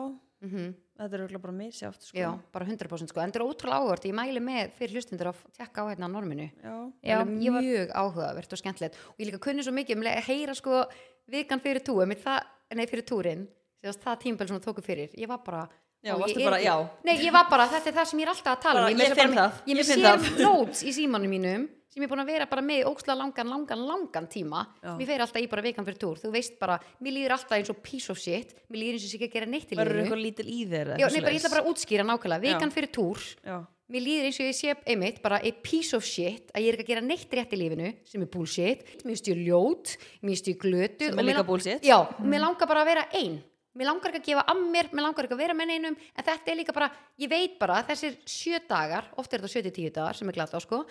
mm 0.47 0.73
þetta 1.03 1.17
er 1.19 1.23
örugglega 1.25 1.43
bara 1.43 1.53
misjátt 1.57 2.03
sko. 2.07 2.17
já, 2.19 2.29
bara 2.53 2.65
100% 2.67 3.09
sko, 3.13 3.21
en 3.21 3.33
þetta 3.33 3.41
er 3.41 3.47
ótrúlega 3.47 3.79
áhugavert. 3.81 4.05
Ég 4.09 4.15
mæli 4.17 4.41
með 4.43 4.73
fyrir 4.79 4.97
hlustundur 4.97 5.31
að 5.33 5.43
tekka 5.59 5.83
á 5.83 5.91
hérna 5.91 6.09
norminu. 6.11 6.49
Já, 6.63 6.75
Já, 7.03 7.19
ég 7.23 7.53
var- 7.53 7.63
mjög 7.63 7.93
áhugavert 8.03 8.53
og 8.53 8.59
skemmtilegt. 8.63 8.97
Og 9.11 9.19
ég 9.19 9.31
líka 9.31 9.39
kunni 9.41 9.63
svo 9.63 9.73
mikið 9.73 9.97
um 9.97 10.03
að 10.03 10.23
heyra 10.31 10.55
sko 10.55 10.85
vikan 11.31 11.61
fyrir 11.61 11.83
það, 11.83 12.41
nei 12.75 12.87
fyrir 12.87 13.05
túrin 13.07 13.49
það 13.83 14.19
tímpel 14.23 14.49
sem 14.49 14.59
þú 14.61 14.65
tóku 14.65 14.83
fyrir. 14.83 15.11
Ég 15.19 15.27
var 15.29 15.39
bara 15.45 15.69
Já, 16.03 16.17
varstu 16.19 16.41
ég 16.41 16.47
er 16.47 16.51
bara, 16.51 16.59
já. 16.63 16.89
Nei, 17.05 17.15
ég 17.23 17.33
var 17.33 17.47
bara, 17.49 17.69
þetta 17.69 17.87
er 17.87 17.95
það 17.95 18.07
sem 18.11 18.19
ég 18.19 18.23
er 18.27 18.31
alltaf 18.33 18.57
að 18.57 18.63
tala 18.63 18.81
um. 18.83 18.89
Ég 18.91 18.99
segja 18.99 19.15
finn 19.15 19.37
það, 19.39 19.53
Ég 19.67 19.73
er 19.73 19.79
ég 19.79 19.87
með 19.87 20.23
finn 20.25 20.35
það. 20.35 20.43
notes 20.43 20.83
í 20.83 20.93
símanum 20.97 21.31
mínum 21.31 21.69
sem 21.93 22.01
ég 22.01 22.07
er 22.09 22.13
búin 22.15 22.23
að 22.25 22.31
vera 22.33 22.47
bara 22.49 22.63
með 22.65 22.79
í 22.81 22.87
ókslega 22.89 23.19
langan, 23.21 23.51
langan, 23.53 23.83
langan 23.91 24.29
tíma. 24.33 24.63
Já. 24.81 24.95
sem 24.95 25.03
ég 25.05 25.11
fer 25.13 25.21
alltaf 25.27 25.43
í 25.45 25.49
bara 25.53 25.63
vikan 25.67 25.85
fyrir 25.85 26.01
túr. 26.01 26.17
Þú 26.23 26.31
veist 26.33 26.57
bara, 26.59 26.79
mér 27.05 27.13
líður 27.19 27.35
alltaf 27.37 27.59
eins 27.59 27.69
og 27.75 27.83
piece 27.85 28.09
of 28.13 28.19
shit. 28.19 28.55
Mér 28.73 28.81
líður 28.81 28.97
eins 28.97 29.05
og 29.05 29.07
ég 29.07 29.13
sé 29.13 29.21
ekki 29.21 29.29
að 29.29 29.37
gera 29.37 29.51
neitt 29.53 29.69
í 29.69 29.77
verður 29.77 29.99
lífinu. 30.01 30.07
eitthvað 30.09 30.25
lítil 30.25 30.49
í 30.49 30.59
eða 30.65 30.97
Já, 30.97 31.07
bara, 31.13 31.35
ég 31.37 31.43
ætla 31.43 31.53
bara 31.53 31.63
að 31.63 31.71
útskýra 31.75 32.09
nákvæmlega. 32.09 32.45
Vikan 32.49 32.73
Já. 32.73 32.75
fyrir 32.79 32.93
túr. 32.97 33.21
Já, 33.45 33.59
mér 33.93 34.05
líður 34.07 34.25
eins 34.31 34.41
og 34.41 34.47
ég 34.49 34.57
sé 34.57 34.75
einmitt 34.89 35.23
bara 35.23 35.37
a 35.45 35.53
piece 35.63 35.93
of 35.97 36.05
shit 36.09 36.49
að 36.57 36.65
ég 36.65 36.73
er 36.73 36.81
ekki 36.81 36.87
að 36.89 36.93
gera 36.95 37.05
neitt 37.05 37.37
rétt 37.37 37.53
í 37.53 37.61
lífinu 37.61 37.93
sem 38.09 38.23
er 38.25 38.31
bullshit, 38.33 38.85
mér 39.05 39.19
styrir 39.21 39.45
ljót 39.51 39.97
mér 40.25 40.39
styrir 40.41 40.61
glötu 40.65 41.11
Sem 41.13 41.19
er 41.21 41.29
líka 41.29 41.45
bullshit. 41.45 41.83
já, 41.85 41.99
og 42.01 42.25
mér 42.25 42.41
langar 42.41 42.67
bara 42.71 42.81
að 42.87 42.89
vera 42.95 43.05
ein. 43.21 43.43
Mér 43.77 43.89
langar 43.89 44.13
ekki 44.13 44.21
að 44.21 44.27
gefa 44.33 44.43
að 44.53 44.59
mér, 44.69 44.89
mér 44.93 45.05
langar 45.07 45.25
ekki 45.25 45.33
að 45.37 45.39
vera 45.45 45.55
með 45.57 45.69
neinum. 45.73 45.95
En 46.17 46.25
þetta 46.25 46.51
er 46.53 46.57
líka 46.59 46.73
bara, 46.77 46.91
ég 47.19 47.29
veit 47.33 47.55
bara 47.59 47.79
þessir 47.89 48.17
sjö 48.29 48.59
dagar, 48.69 49.07
oft 49.17 49.33
er 49.33 49.41
þetta 49.41 49.49
sjö 49.49 49.63
til 49.65 49.73
tíu 49.73 49.93
dagar 49.93 50.15
sem 50.19 50.29
er 50.29 50.37
glata 50.37 50.57
á 50.57 50.61
sko, 50.61 50.83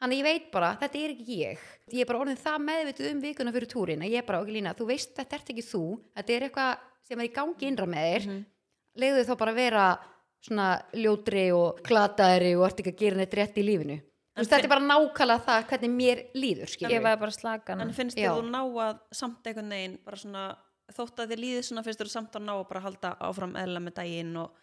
þannig 0.00 0.16
að 0.16 0.20
ég 0.20 0.28
veit 0.28 0.52
bara 0.52 0.70
þetta 0.80 1.00
er 1.00 1.14
ekki 1.14 1.40
ég, 1.40 1.64
ég 1.92 2.02
er 2.02 2.08
bara 2.08 2.22
orðin 2.24 2.40
það 2.40 2.62
meðvituð 2.66 3.10
um 3.10 3.20
vikuna 3.24 3.52
fyrir 3.56 3.70
túrin 3.70 4.04
að 4.04 4.14
ég 4.14 4.22
er 4.22 4.28
bara, 4.28 4.40
ok 4.40 4.54
Lína 4.54 4.76
þú 4.78 4.86
veist 4.88 5.12
þetta 5.16 5.36
ert 5.36 5.52
ekki 5.52 5.66
þú, 5.66 5.84
þetta 6.16 6.36
er 6.36 6.46
eitthvað 6.48 6.86
sem 7.10 7.20
er 7.20 7.26
í 7.26 7.34
gangi 7.34 7.66
innra 7.66 7.88
með 7.90 8.06
þér. 8.06 8.28
Mhm. 8.28 8.40
leiðu 9.00 9.26
þá 9.26 9.34
bara 9.38 9.52
að 9.52 9.60
vera 9.60 9.84
svona 10.40 10.68
ljótri 10.96 11.44
og 11.54 11.82
glataðri 11.86 12.54
og 12.56 12.64
ert 12.68 12.80
ekki 12.80 12.94
að 12.94 13.02
gera 13.02 13.18
neitt 13.20 13.36
rétt 13.36 13.58
í 13.60 13.66
lífinu. 13.66 13.98
Þú 14.00 14.40
veist, 14.40 14.50
þetta 14.50 14.66
er 14.66 14.72
bara 14.72 14.86
nákvæmlega 14.86 15.44
það 15.46 15.66
hvernig 15.70 15.92
mér 15.94 16.22
líður 16.34 16.70
skilur 16.70 16.94
Ég 16.94 17.02
var 17.02 17.18
bara 17.20 17.34
slagan. 17.34 17.80
En 17.82 17.92
finnst 17.92 18.16
þér 18.16 18.38
þú 18.38 18.46
ná 18.48 18.60
að 18.62 19.00
samt 19.12 19.46
einhvern 19.46 19.74
veginn 19.74 19.98
bara 20.04 20.16
svona 20.16 20.44
þótt 20.96 21.22
að 21.22 21.34
þér 21.34 21.42
líði 21.44 21.62
svona 21.66 21.84
finnst 21.86 22.00
þér 22.00 22.10
þú 22.10 22.14
samt 22.14 22.38
að 22.38 22.46
ná 22.46 22.54
að 22.54 22.68
bara 22.70 22.84
halda 22.86 23.12
áfram 23.20 23.56
eðla 23.60 23.82
með 23.84 23.96
daginn 24.00 24.36
og 24.40 24.54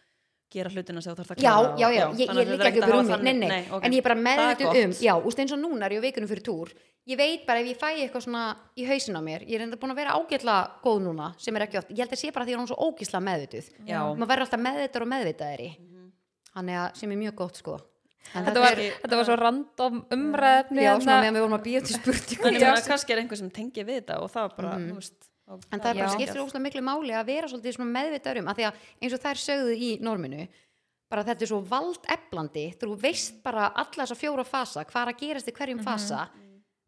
gera 0.52 0.70
hlutina 0.72 1.02
sem 1.04 1.14
þú 1.14 1.20
þarf 1.22 1.32
að 1.34 1.42
Já, 1.44 1.52
klára 1.52 1.64
já, 1.68 1.68
og- 1.68 1.80
já, 1.80 1.88
ég, 1.88 2.20
ég 2.22 2.28
þannig 2.30 2.42
er 2.42 2.48
að 2.48 2.52
líka 2.58 2.68
ekki 2.68 2.78
er 2.78 2.84
upp 2.84 2.94
að 2.94 3.00
um 3.00 3.10
hafa 3.12 3.24
mig, 3.24 3.36
nei, 3.36 3.48
nei, 3.48 3.50
þannig- 3.50 3.74
ok. 3.78 3.84
en 3.86 3.92
ég 3.92 3.98
er 3.98 4.04
bara 4.08 4.52
er 4.52 4.56
gott. 4.56 4.78
um, 4.84 4.92
já, 5.08 5.14
úst 5.28 5.40
eins 5.44 5.52
og 5.52 5.60
núna 5.60 5.86
er 5.86 5.92
ég 5.92 6.00
á 6.00 6.06
vikunum 6.08 6.30
fyrir 6.32 6.44
túr, 6.48 6.70
ég 7.08 7.18
veit 7.18 7.46
bara 7.48 7.60
ef 7.60 7.68
ég 7.68 7.78
fæ 7.78 7.90
eitthvað 7.98 8.24
svona 8.24 8.44
í 8.78 8.86
hausin 8.88 9.16
á 9.20 9.22
mér, 9.22 9.42
ég 9.48 9.56
er 9.56 9.62
enda 9.68 9.78
búin 9.78 9.92
að 9.92 9.96
vera 10.00 10.16
ágætla 10.16 10.56
góð 10.84 11.02
núna, 11.04 11.34
sem 11.38 11.56
er 11.56 11.62
ekki 11.68 11.78
oft, 11.78 11.90
ég 11.92 12.00
held 12.00 12.12
að 12.12 12.22
sé 12.24 12.32
bara 12.32 12.46
því 12.46 12.50
að 12.50 12.52
ég 12.52 12.58
er 12.58 12.64
hún 12.64 12.72
svo 12.72 12.80
ógísla 12.88 13.22
meðvituð, 13.28 13.70
Já. 13.88 14.00
maður 14.16 14.28
verður 14.32 14.46
alltaf 14.48 14.62
meðvitaður 14.68 15.02
og 15.02 15.12
meðvitaðri, 15.14 15.70
þannig 16.56 16.76
að 16.82 16.96
sem 16.98 17.12
er 17.12 17.18
mjög 17.18 17.36
gott 17.36 17.56
sko, 17.58 17.78
en 18.36 18.46
þetta 18.46 18.60
var, 18.60 18.72
er, 18.80 18.94
þetta 19.04 19.16
var 19.20 19.26
svo 19.28 19.36
random 19.40 20.06
umræðefni 20.12 20.82
já, 20.84 20.92
hérna. 20.96 21.04
svona 21.04 21.22
meðan 21.24 21.36
við 21.38 21.44
vorum 21.46 21.60
að 21.60 21.64
býja 21.68 21.82
til 21.86 21.96
spurningu, 22.00 22.48
en 22.48 22.54
ég 22.56 22.62
meina 22.62 22.88
kannski 22.88 23.14
er 23.16 23.22
einhver 23.24 23.38
sem 23.38 23.50
tengir 23.52 23.86
við 23.88 24.02
þetta 24.02 24.20
og 24.24 24.32
það 24.32 24.44
er 24.50 24.56
bara, 24.58 24.74
þú 24.80 24.96
veist 25.00 25.27
En 25.48 25.80
það 25.80 25.90
er 25.90 26.00
bara 26.02 26.08
Já. 26.12 26.16
skiptir 26.18 26.42
óslega 26.44 26.64
miklu 26.66 26.82
máli 26.84 27.14
að 27.16 27.30
vera 27.30 27.48
svolítið 27.48 27.78
svona 27.78 27.94
meðvitaður 27.96 28.42
um 28.42 28.50
að 28.52 28.58
því 28.58 28.66
að 28.68 28.82
eins 29.02 29.14
og 29.16 29.22
þær 29.24 29.44
sögðu 29.44 29.76
í 29.80 29.92
norminu 30.04 30.48
bara 31.08 31.24
þetta 31.28 31.46
er 31.46 31.52
svo 31.54 31.62
valdeflandi 31.70 32.66
þú 32.82 32.98
veist 33.00 33.40
bara 33.46 33.70
alla 33.72 34.04
þessa 34.04 34.20
fjóra 34.20 34.44
fasa 34.48 34.84
hvað 34.88 35.06
er 35.06 35.14
að 35.14 35.24
gerast 35.24 35.48
í 35.48 35.56
hverjum 35.56 35.86
fasa. 35.86 36.28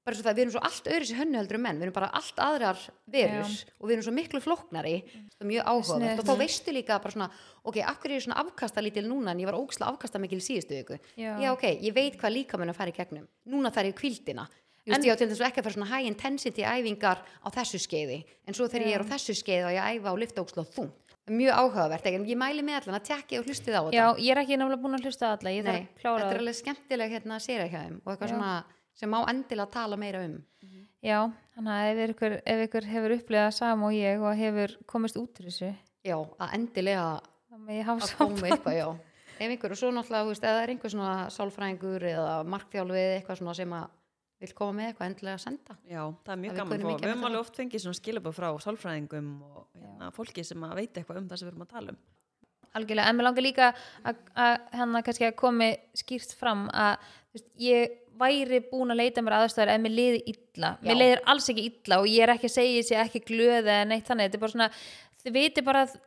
Bara 0.08 0.16
svo 0.16 0.26
það, 0.26 0.36
við 0.36 0.42
erum 0.44 0.54
svo 0.56 0.62
allt 0.66 0.88
öðru 0.90 1.06
sér 1.06 1.18
hönnu 1.20 1.38
heldur 1.38 1.58
en 1.60 1.64
menn 1.64 1.80
við 1.80 1.86
erum 1.86 1.96
bara 1.96 2.10
allt 2.18 2.40
aðrar 2.42 2.84
verur 3.14 3.50
og 3.52 3.84
við 3.86 3.94
erum 3.96 4.06
svo 4.08 4.14
miklu 4.16 4.40
flóknari 4.42 4.94
það 5.06 5.44
er 5.44 5.50
mjög 5.52 5.84
Sniðugt. 5.90 6.22
og 6.22 6.30
þá 6.30 6.40
veistu 6.40 6.74
líka 6.74 7.00
bara 7.04 7.16
svona 7.16 7.28
ok, 7.64 7.82
af 7.84 8.00
hverju 8.00 8.16
er 8.16 8.18
ég 8.18 8.26
svona 8.26 8.40
afkasta 8.42 8.84
lítil 8.84 9.06
núna 9.06 9.36
en 9.36 9.44
ég 9.44 9.50
var 9.52 9.60
ógslag 9.60 9.92
afkasta 9.92 10.22
mikil 10.24 10.40
síðustu 10.42 10.80
viku? 10.80 10.98
Já. 11.20 11.36
já 11.44 11.52
ok, 11.52 11.68
ég 11.84 11.94
veit 11.94 12.18
hvað 12.18 12.36
líka 12.40 12.58
mun 12.58 12.72
að 12.72 12.80
fara 12.80 12.92
í 12.92 12.96
gegnum. 12.96 13.28
Núna 13.52 13.72
þarf 13.76 13.92
ég 13.92 14.00
kvildina 14.00 14.48
Ég, 14.90 14.96
veist, 14.96 15.06
ég 15.06 15.14
á 15.14 15.20
til 15.22 15.30
þess 15.30 15.44
að 15.44 15.50
ekki 15.50 15.62
að 15.62 15.68
fara 15.68 15.78
svona 15.78 15.92
high 15.92 16.10
intensity 16.10 16.66
æfingar 16.66 17.22
á 17.22 17.48
þessu 17.54 17.82
skeiði 17.84 18.24
en 18.48 18.58
svo 18.58 18.66
þegar 18.72 18.90
ég 18.90 18.98
er 18.98 19.06
á 19.06 19.12
þessu 19.14 19.38
skeiði 19.38 19.68
og 19.70 19.76
ég 19.78 20.00
æfa 20.00 20.14
og 20.16 20.20
lifta 20.24 20.44
ógslag 20.44 20.74
þung 20.74 20.90
mjög 21.30 21.54
áhugavert, 21.62 22.06
ekki? 22.10 22.26
ég 22.32 22.40
mæli 22.40 22.64
með 22.66 22.80
allan 22.80 22.98
að 22.98 23.08
tekja 23.10 23.40
og 23.40 23.46
hlustið 23.46 23.76
á 23.78 23.82
já, 23.94 24.02
þetta 24.02 24.24
ég 24.26 24.32
er 24.34 24.42
ekki 24.42 24.58
náttúrulega 24.58 24.82
búin 24.82 24.98
að 24.98 25.06
hlusta 25.06 25.30
á 25.30 25.34
alla 25.36 25.54
ég 25.54 25.66
þarf 25.68 25.80
að 25.80 26.02
klára 26.02 26.22
þetta 26.24 26.34
er 26.34 26.42
alveg 26.42 26.58
skemmtileg 26.58 27.14
hérna 27.14 27.36
að 27.36 27.44
séra 27.46 27.68
hjá 27.70 27.80
þeim 27.84 27.98
og 28.00 28.14
eitthvað 28.14 28.32
Já. 28.32 28.34
svona 28.34 28.54
sem 29.00 29.14
má 29.14 29.20
endilega 29.32 29.72
tala 29.72 30.00
meira 30.00 30.24
um. 30.26 30.40
Já, 31.00 31.20
þannig 31.56 31.76
að 31.76 31.90
ef 31.90 32.16
ykkur, 32.16 32.34
ef 32.44 32.64
ykkur 32.66 32.88
hefur 32.94 33.14
upplegað 33.16 33.54
sam 33.56 33.86
og 33.88 33.94
ég 33.96 34.24
og 34.26 34.34
hefur 34.36 34.74
komist 34.90 35.20
út 35.20 35.40
úr 35.40 35.48
þessu 35.48 35.70
já, 36.04 36.18
að 36.18 36.58
endilega 36.58 37.06
að 37.14 38.18
koma 38.18 38.36
með 38.36 38.50
eitthvað, 38.50 38.76
já. 38.76 38.90
Ef 39.40 39.54
einhver, 39.54 39.72
og 39.72 39.80
svo 39.80 39.94
náttúrulega, 39.96 40.26
þú 40.26 40.34
veist, 40.34 40.46
eða 40.50 40.64
er 40.66 40.72
einhver 40.74 40.92
svona 40.92 41.14
sálfræðingur 41.32 42.06
eða 42.10 42.34
markþjálfið 42.52 43.14
eitthvað 43.14 43.40
svona 43.40 43.56
sem 43.56 43.76
að 43.78 43.86
vil 44.40 44.52
koma 44.56 44.76
með 44.78 44.90
eitthvað 44.90 45.10
endilega 45.10 45.38
að 45.38 45.44
senda. 45.44 45.76
Já, 45.90 46.02
það 46.26 46.34
er 46.34 46.42
mjög 46.44 46.54
Það 46.54 46.60
gaman 46.60 46.74
að 46.74 46.80
fá. 46.80 46.90
Við 46.90 46.94
um 46.94 47.10
höfum 47.10 47.28
alveg 47.30 47.42
oft 47.44 47.60
fengið 47.60 47.84
svona 47.84 48.00
skilabóð 48.00 48.38
frá 48.38 48.48
sálfræðingum 48.66 49.30
og 49.50 49.66
hérna, 49.80 50.12
fólki 50.16 50.46
sem 50.48 50.64
að 50.68 50.76
veit 50.80 51.00
eitthvað 51.00 51.22
um 51.22 51.30
það 51.30 51.42
sem 51.42 51.50
við 51.50 51.54
erum 51.54 51.66
að 51.66 51.74
tala 51.74 51.94
um. 51.96 52.00
algjörlega, 52.78 53.10
en 53.10 53.18
mér 53.18 53.26
langar 53.26 53.44
líka 53.44 53.72
að, 54.06 54.20
að 54.38 54.52
hérna 54.78 55.02
kannski 55.08 55.26
að 55.26 55.40
komi 55.42 55.70
skýrt 55.98 56.36
fram 56.38 56.68
að 56.70 57.00
þú 57.02 57.40
veist, 57.40 57.50
ég 57.66 57.96
væri 58.20 58.60
búin 58.70 58.94
að 58.94 59.00
leita 59.02 59.24
mér 59.26 59.38
aðstæður 59.40 59.72
ef 59.74 59.82
mér 59.84 59.96
liði 59.96 60.20
illa, 60.34 60.76
Já. 60.76 60.86
mér 60.86 61.00
leiðir 61.00 61.24
alls 61.34 61.50
ekki 61.50 61.66
illa 61.70 62.00
og 62.02 62.10
ég 62.12 62.26
er 62.26 62.34
ekki 62.36 62.50
að 62.50 62.56
segja 62.56 62.84
þessi 62.84 63.00
ekki 63.04 63.24
glöð 63.32 63.64
eða 63.64 63.88
neitt 63.90 64.08
þannig, 64.10 64.30
þetta 64.30 64.40
er 64.40 64.44
bara 64.44 64.54
svona 64.54 64.70
þið 65.24 65.36
viti 65.40 65.66
bara 65.66 65.84
að 65.88 65.98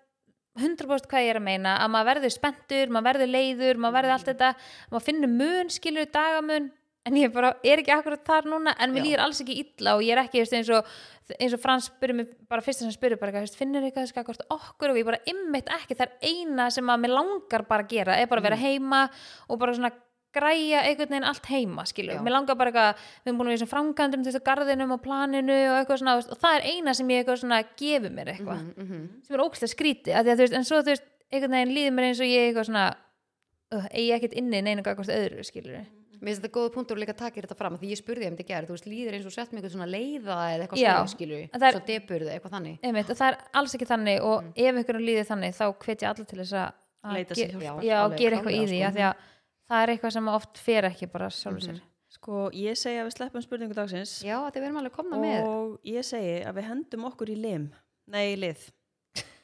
100% 0.60 1.08
hvað 1.08 1.24
ég 1.24 1.32
er 1.32 1.40
að 1.40 1.46
meina 1.46 1.74
að 1.80 1.92
maður 1.94 2.08
verður 2.10 2.34
spenntur, 2.34 2.92
maður 2.92 3.08
verður 3.08 3.32
leiður 3.32 3.80
maður 3.80 3.96
verður 3.98 4.14
allt 4.16 4.28
þetta, 4.28 4.50
maður 4.92 5.06
finnur 5.06 5.32
mun 5.32 5.72
skilur 5.72 6.10
dagamun, 6.12 6.68
en 7.08 7.16
ég 7.18 7.32
bara 7.34 7.56
er 7.66 7.82
ekki 7.82 7.94
akkurat 7.94 8.22
þar 8.26 8.46
núna, 8.52 8.74
en 8.78 8.92
mér 8.94 9.06
líður 9.08 9.24
alls 9.24 9.40
ekki 9.42 9.58
illa 9.64 9.96
og 9.98 10.04
ég 10.06 10.14
er 10.14 10.22
ekki 10.22 10.42
veist, 10.42 10.54
eins 10.54 10.70
og 10.70 10.86
eins 11.38 11.56
og 11.56 11.60
Frans 11.62 11.88
spyrir 11.90 12.16
mig 12.18 12.30
bara 12.50 12.62
fyrst 12.64 12.82
sem 12.82 12.92
spyrir 12.94 13.18
bara, 13.20 13.34
veist, 13.42 13.58
finnur 13.58 13.84
eitthvað 13.86 14.10
þess 14.10 14.44
að 14.44 14.56
okkur? 14.56 14.92
Og 14.92 15.00
ég 15.00 15.08
bara 15.08 15.20
ymmit 15.30 15.70
ekki, 15.80 15.98
það 15.98 16.08
er 16.08 16.30
eina 16.30 16.70
sem 16.74 16.88
að 16.90 17.04
mér 17.04 17.14
langar 17.16 17.66
bara 17.68 17.86
að 17.86 17.92
gera, 17.94 18.16
er 18.18 18.30
bara 18.30 18.42
að 18.42 18.48
vera 18.50 18.62
heima 18.62 19.04
og 19.48 19.60
bara 19.62 19.76
svona 19.76 19.92
græja 20.32 20.80
einhvern 20.86 21.12
veginn 21.12 21.28
allt 21.28 21.48
heima, 21.52 21.84
skilur, 21.88 22.16
Já. 22.16 22.22
mér 22.24 22.36
langar 22.36 22.56
bara 22.56 22.72
eitthvað 22.72 23.00
við 23.02 23.30
erum 23.30 23.38
búin 23.38 23.48
að 23.48 23.52
vera 23.52 23.60
þessum 23.60 23.72
framkvæmdum, 23.72 24.24
þessu 24.26 24.42
garðinum 24.46 24.94
og 24.94 25.02
planinu 25.04 25.58
og 25.68 25.78
eitthvað 25.80 26.00
svona, 26.00 26.14
og 26.22 26.38
það 26.40 26.58
er 26.58 26.68
eina 26.70 26.94
sem 26.96 27.10
ég 27.12 27.20
eitthvað 27.20 27.40
svona 27.42 27.58
gefur 27.82 28.14
mér 28.16 28.30
eitthvað, 28.32 28.62
mm 28.62 28.86
-hmm. 28.88 29.02
sem 29.26 29.36
er 29.36 29.72
skríti 29.74 30.14
að 30.14 30.24
því 30.24 30.32
að 30.32 30.38
þú 30.38 30.44
veist, 30.46 30.56
en 30.56 30.64
svo 30.64 30.78
þú 30.80 30.94
veist, 30.94 31.08
einhvern 31.32 31.56
veginn 31.58 31.74
líður 31.76 31.92
mér 31.92 32.06
eins 32.08 32.20
og 32.20 32.32
ég 32.32 32.48
eitthvað 32.48 32.68
svona 32.70 32.86
uh, 33.72 33.86
eigi 33.92 34.12
ekkert 34.16 34.38
inni 34.40 34.62
neina 34.62 34.82
gagvart 34.82 35.12
öðru, 35.12 35.44
skilur 35.44 35.84
Mér 36.22 36.30
finnst 36.30 36.42
þetta 36.44 36.54
góða 36.54 36.70
punktur 36.76 36.94
og 36.96 37.00
líka 37.02 37.14
takir 37.18 37.42
þetta 37.48 37.56
fram 37.58 37.74
af 37.74 37.80
því 37.82 37.88
ég 37.90 37.98
spurði 37.98 38.26
þeim 38.28 38.36
þetta 38.38 38.46
gerð, 38.52 38.66
þú 38.68 38.74
veist, 38.76 38.86
líður 38.86 39.14
eins 39.16 39.26
og 39.26 39.32
sett 39.34 39.50
með 39.50 39.58
eitthvað 39.58 39.72
svona 39.74 39.88
leiða 39.90 40.36
eða 40.54 40.62
eitthvað 40.68 40.78
Já. 40.78 40.92
svona, 40.94 41.10
skilur 41.16 41.42
En 41.42 41.60
það 41.60 41.66
er- 41.68 41.74
svo 41.74 41.82
deburði, 41.88 42.30
eitthvað 42.36 42.52
þannig 42.56 42.76
Einmitt, 42.86 43.10
og 43.10 43.16
það 43.18 43.28
er 43.32 43.38
alls 43.58 43.74
ekki 43.74 43.88
þannig 43.90 44.22
og 44.22 44.44
ef 44.54 44.78
ykkur 44.82 45.00
líður 45.02 45.26
þannig 45.32 45.56
þá 45.58 45.64
hvet 45.82 45.98
ég 46.06 46.08
allir 46.12 46.26
til 46.30 46.38
þess 46.38 46.52
að 46.52 46.72
að 47.02 47.12
Leita 47.18 47.34
ge- 47.34 47.46
sér 47.50 47.58
hjálpar. 47.58 47.82
já, 47.82 47.96
og 47.98 48.04
Alveg 48.12 48.18
gera 48.22 48.36
eitthvað 48.38 48.54
í 48.54 48.60
klárlega, 48.62 48.70
því 48.70 48.78
sko. 48.78 48.86
af 48.86 48.94
því 48.94 49.02
að 49.02 49.14
það 49.72 49.82
er 49.82 49.88
eitthvað 49.96 50.12
sem 50.12 50.28
oft 50.28 50.58
fer 50.58 50.82
ekki 50.92 51.06
bara 51.12 51.26
sjálfur 51.30 51.66
sér 51.66 51.80
Sko, 52.12 52.50
ég 52.52 52.76
segi 52.76 52.98
að 53.00 53.06
við 53.08 53.14
sleppum 53.16 53.42
spurningu 53.42 53.74
dagsins 53.74 54.22
Já, 54.22 54.36
þetta 54.46 54.60
verðum 54.62 54.78
alveg 54.78 54.92
komna 54.92 55.16
með 55.16 55.46
og 55.48 55.80
ég 55.88 56.04
segi 56.04 56.44
að 56.44 56.54
við 56.60 56.66
hendum 56.68 57.04
okkur 57.08 57.30
í 57.32 57.36
lim. 57.40 57.72
Nei, 58.06 58.34
í 58.34 58.38
lið. 58.38 58.68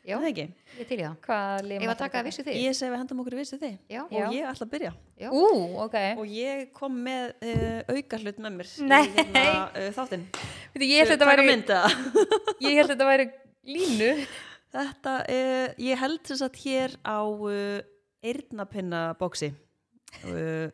Já, 0.08 0.14
Er 0.16 0.22
Það 0.22 0.28
ekki. 0.30 0.44
ég 0.78 0.88
til 0.88 0.96
í 0.98 1.02
það 1.04 1.16
hvað 1.26 1.58
Ef 1.58 1.82
maður 1.82 1.92
að 1.92 1.98
taka 2.00 2.20
að 2.22 2.28
vissu 2.28 2.44
þig 2.46 2.54
Ég 2.58 2.76
segi 2.78 2.88
að 2.88 2.92
við 2.94 3.00
hendum 3.02 3.20
okkur 3.22 3.34
í 3.34 3.38
vissu 3.42 3.58
þið. 3.60 3.74
Já, 3.92 4.00
Og 4.06 4.14
Já. 4.16 4.26
ég 4.32 4.46
ætla 4.48 4.66
að 4.66 4.72
byrja. 4.72 4.92
ú, 5.28 5.42
ok 5.84 5.96
Og 6.16 6.26
ég 6.32 6.62
kom 6.78 6.96
með 7.04 7.24
uh, 7.44 7.80
auka 7.92 8.20
hlut 8.22 8.40
með 8.46 8.56
mér 8.56 8.70
Nei. 8.88 9.02
í 9.04 9.12
hérna, 9.18 9.44
uh, 9.68 9.90
þáttinn. 9.98 10.24
Veitu, 10.72 10.88
ég 10.88 11.02
held 11.02 11.12
þetta 11.12 11.28
væri 11.28 11.46
mynda. 11.50 11.80
ég 12.68 12.80
held 12.80 12.92
þetta 12.94 13.10
væri 13.10 13.28
línu 13.68 14.10
Þetta 14.68 15.14
er, 15.32 15.74
ég 15.80 15.96
held 16.00 16.20
þess 16.28 16.44
að 16.44 16.58
hér 16.64 16.96
á 17.04 17.20
uh, 17.24 17.80
uh, 20.24 20.68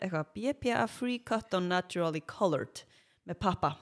eitthvað, 0.00 0.30
BPA 0.36 0.86
Free 0.88 1.18
Cotton 1.24 1.68
Naturally 1.72 2.22
Colored 2.28 2.84
með 3.28 3.40
pappa 3.40 3.74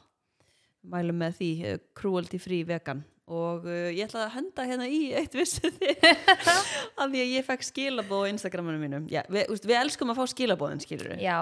mælum 0.88 1.19
með 1.23 1.38
því 1.41 1.51
uh, 1.67 1.79
cruelty 1.99 2.38
free 2.43 2.67
vegan 2.67 3.05
og 3.29 3.69
uh, 3.69 3.88
ég 3.93 4.05
ætla 4.07 4.27
að 4.27 4.35
henda 4.38 4.67
hérna 4.71 4.88
í 4.91 5.01
eitt 5.19 5.37
vissu 5.37 5.71
því 5.77 5.95
af 7.01 7.07
því 7.07 7.23
að 7.23 7.33
ég 7.37 7.47
fekk 7.47 7.67
skilabóð 7.69 8.27
á 8.27 8.31
Instagraminu 8.33 8.83
mínu 8.83 9.03
Já, 9.12 9.23
við, 9.29 9.53
úst, 9.55 9.69
við 9.69 9.81
elskum 9.83 10.12
að 10.12 10.21
fá 10.21 10.33
skilabóðin 10.35 10.83
skilur 10.85 11.12
við, 11.12 11.25
já, 11.27 11.38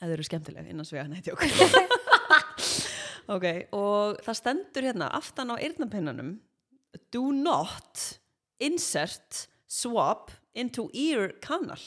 það 0.00 0.16
eru 0.16 0.28
skemmtileg 0.30 0.72
innan 0.72 0.88
svega 0.88 1.06
neitt 1.10 1.28
jók 1.28 1.44
ok, 3.36 3.46
og 3.76 4.20
það 4.24 4.40
stendur 4.40 4.88
hérna 4.90 5.10
aftan 5.18 5.52
á 5.52 5.56
eyrnapinnanum 5.58 6.36
do 7.12 7.28
not 7.32 8.18
insert 8.58 9.46
swap 9.66 10.30
into 10.54 10.88
ear 10.94 11.34
canal. 11.40 11.80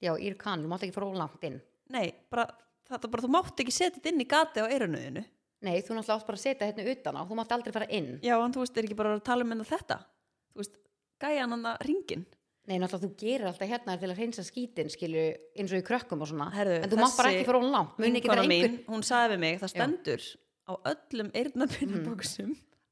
Já, 0.00 0.14
ír 0.16 0.36
kann, 0.40 0.62
þú 0.64 0.70
mátt 0.70 0.86
ekki 0.86 0.96
fara 0.96 1.10
ólangt 1.10 1.42
inn. 1.44 1.58
Nei, 1.92 2.08
bara, 2.32 2.46
það 2.88 3.04
er 3.04 3.12
bara 3.12 3.24
þú 3.26 3.32
mátt 3.34 3.60
ekki 3.60 3.74
setja 3.74 3.98
þetta 3.98 4.12
inn 4.12 4.24
í 4.24 4.28
gati 4.30 4.64
á 4.64 4.70
eyrunöðinu 4.70 5.24
Nei, 5.60 5.76
þú 5.84 5.96
náttúrulega 5.98 6.16
átt 6.16 6.26
bara 6.30 6.38
að 6.38 6.44
setja 6.46 6.66
hérna 6.70 6.84
utan 6.94 7.16
á 7.20 7.22
Þú 7.28 7.36
mátt 7.36 7.50
aldrei 7.52 7.72
fara 7.74 7.88
inn. 7.92 8.12
Já, 8.24 8.34
en 8.40 8.52
þú 8.54 8.62
veist, 8.64 8.76
er 8.80 8.86
ekki 8.88 8.96
bara 8.96 9.14
að 9.18 9.24
tala 9.28 9.44
um 9.44 9.52
enn 9.52 9.64
þetta? 9.68 9.98
Þú 10.54 10.62
veist, 10.62 10.76
gæjan 11.20 11.52
hann 11.56 11.66
að 11.72 11.82
ringin 11.88 12.26
Nei, 12.70 12.76
náttúrulega 12.78 13.08
þú 13.08 13.16
gerir 13.18 13.46
alltaf 13.50 13.68
hérna 13.68 13.96
til 13.98 14.08
að 14.12 14.18
hreinsa 14.20 14.42
skítin 14.46 14.90
skilu 14.92 15.22
eins 15.58 15.72
og 15.74 15.80
í 15.80 15.84
krökkum 15.84 16.20
og 16.22 16.28
svona. 16.30 16.50
Herðu, 16.54 16.76
En 16.84 16.90
þú 16.92 16.98
mátt 17.00 17.16
bara 17.18 17.32
ekki 17.34 17.46
fara 17.48 17.58
ekki 18.20 18.28
vinkona 18.28 18.44
vera 18.44 18.48
einhver 18.68 18.94
hún 18.94 19.02
sagði 19.08 19.32
við 19.34 19.40
mig, 19.44 19.60
það 19.60 19.72
stendur 19.74 20.26
á 20.70 20.72
öllum 20.92 21.30
eyrnapinnabóksum 21.40 22.50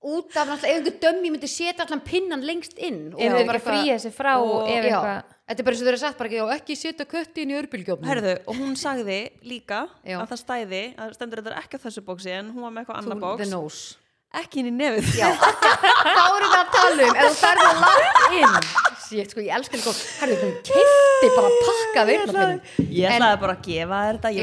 út 0.08 0.36
af 0.38 0.48
náttúrulega 0.48 0.78
ef 0.78 0.84
einhver 0.88 0.98
dömmi 1.04 1.30
myndi 1.34 1.50
setja 1.50 1.84
allan 1.84 2.02
pinnan 2.06 2.42
lengst 2.46 2.78
inn 2.78 3.12
og 3.14 3.20
er 3.22 3.46
bara 3.46 3.60
fríja 3.62 3.98
sig 4.02 4.12
frá 4.14 4.36
og- 4.40 4.68
ef 4.70 4.84
já, 4.84 4.98
eitthvað 4.98 5.37
þetta 5.48 5.62
er 5.62 5.66
bara 5.68 5.76
eins 5.76 5.82
og 5.84 5.90
eru 5.92 6.00
sagt 6.02 6.18
bara 6.18 6.28
ekki, 6.30 6.40
já, 6.40 6.46
ekki 6.58 6.76
setja 6.78 7.06
kötti 7.08 7.44
inn 7.44 7.54
í 7.54 7.56
örbylgjófnum 7.58 8.08
Herðu, 8.10 8.34
og 8.46 8.58
hún 8.60 8.76
sagði 8.78 9.18
líka 9.48 9.86
Já. 10.04 10.18
að 10.20 10.28
það 10.34 10.42
stæði, 10.42 10.82
að 11.00 11.14
stendur 11.16 11.42
þetta 11.42 11.62
ekki 11.62 11.80
á 11.80 11.84
þessu 11.86 12.04
bóksi 12.04 12.34
en 12.36 12.52
hún 12.52 12.66
var 12.66 12.74
með 12.74 12.84
eitthvað 12.84 13.00
annar 13.02 13.16
the 13.16 13.24
bóks 13.24 13.52
nose. 13.54 13.96
Ekki 14.38 14.60
inn 14.60 14.68
í 14.68 14.74
nefið. 14.76 15.06
Já, 15.16 15.30
þá 15.40 16.24
erum 16.28 16.50
við 16.52 16.58
að 16.58 16.72
tala 16.74 17.06
um 17.08 17.16
ef 17.16 17.22
þú 17.24 17.36
ferðu 17.40 17.70
langt 17.80 18.40
inn. 18.42 18.72
Shit, 19.08 19.32
sko, 19.32 19.40
ég 19.46 19.56
elskar 19.56 19.80
líka 19.80 19.96
herðu, 20.20 20.42
hún 20.44 21.07
keipti 21.18 21.36
bara 21.36 21.50
pakka 21.66 22.02
af 22.02 22.10
eyrnapinnum 22.12 22.60
ég 22.98 23.14
ætlaði 23.14 23.38
bara 23.42 23.54
að 23.54 23.62
gefa 23.66 24.00
þér 24.02 24.18
þetta 24.18 24.30
ég, 24.34 24.42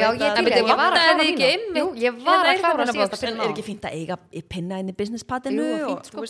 var 2.25 2.49
að 2.49 2.59
klára 2.61 2.87
var 2.87 3.13
hérna 3.21 3.45
er 3.45 3.53
ekki 3.53 3.65
fínt 3.65 3.87
að 3.87 3.97
eiga 3.99 4.17
pinna 4.51 4.81
inn 4.81 4.91
í 4.91 4.95
og, 4.95 5.85
fínt, 5.89 6.11
sko. 6.11 6.25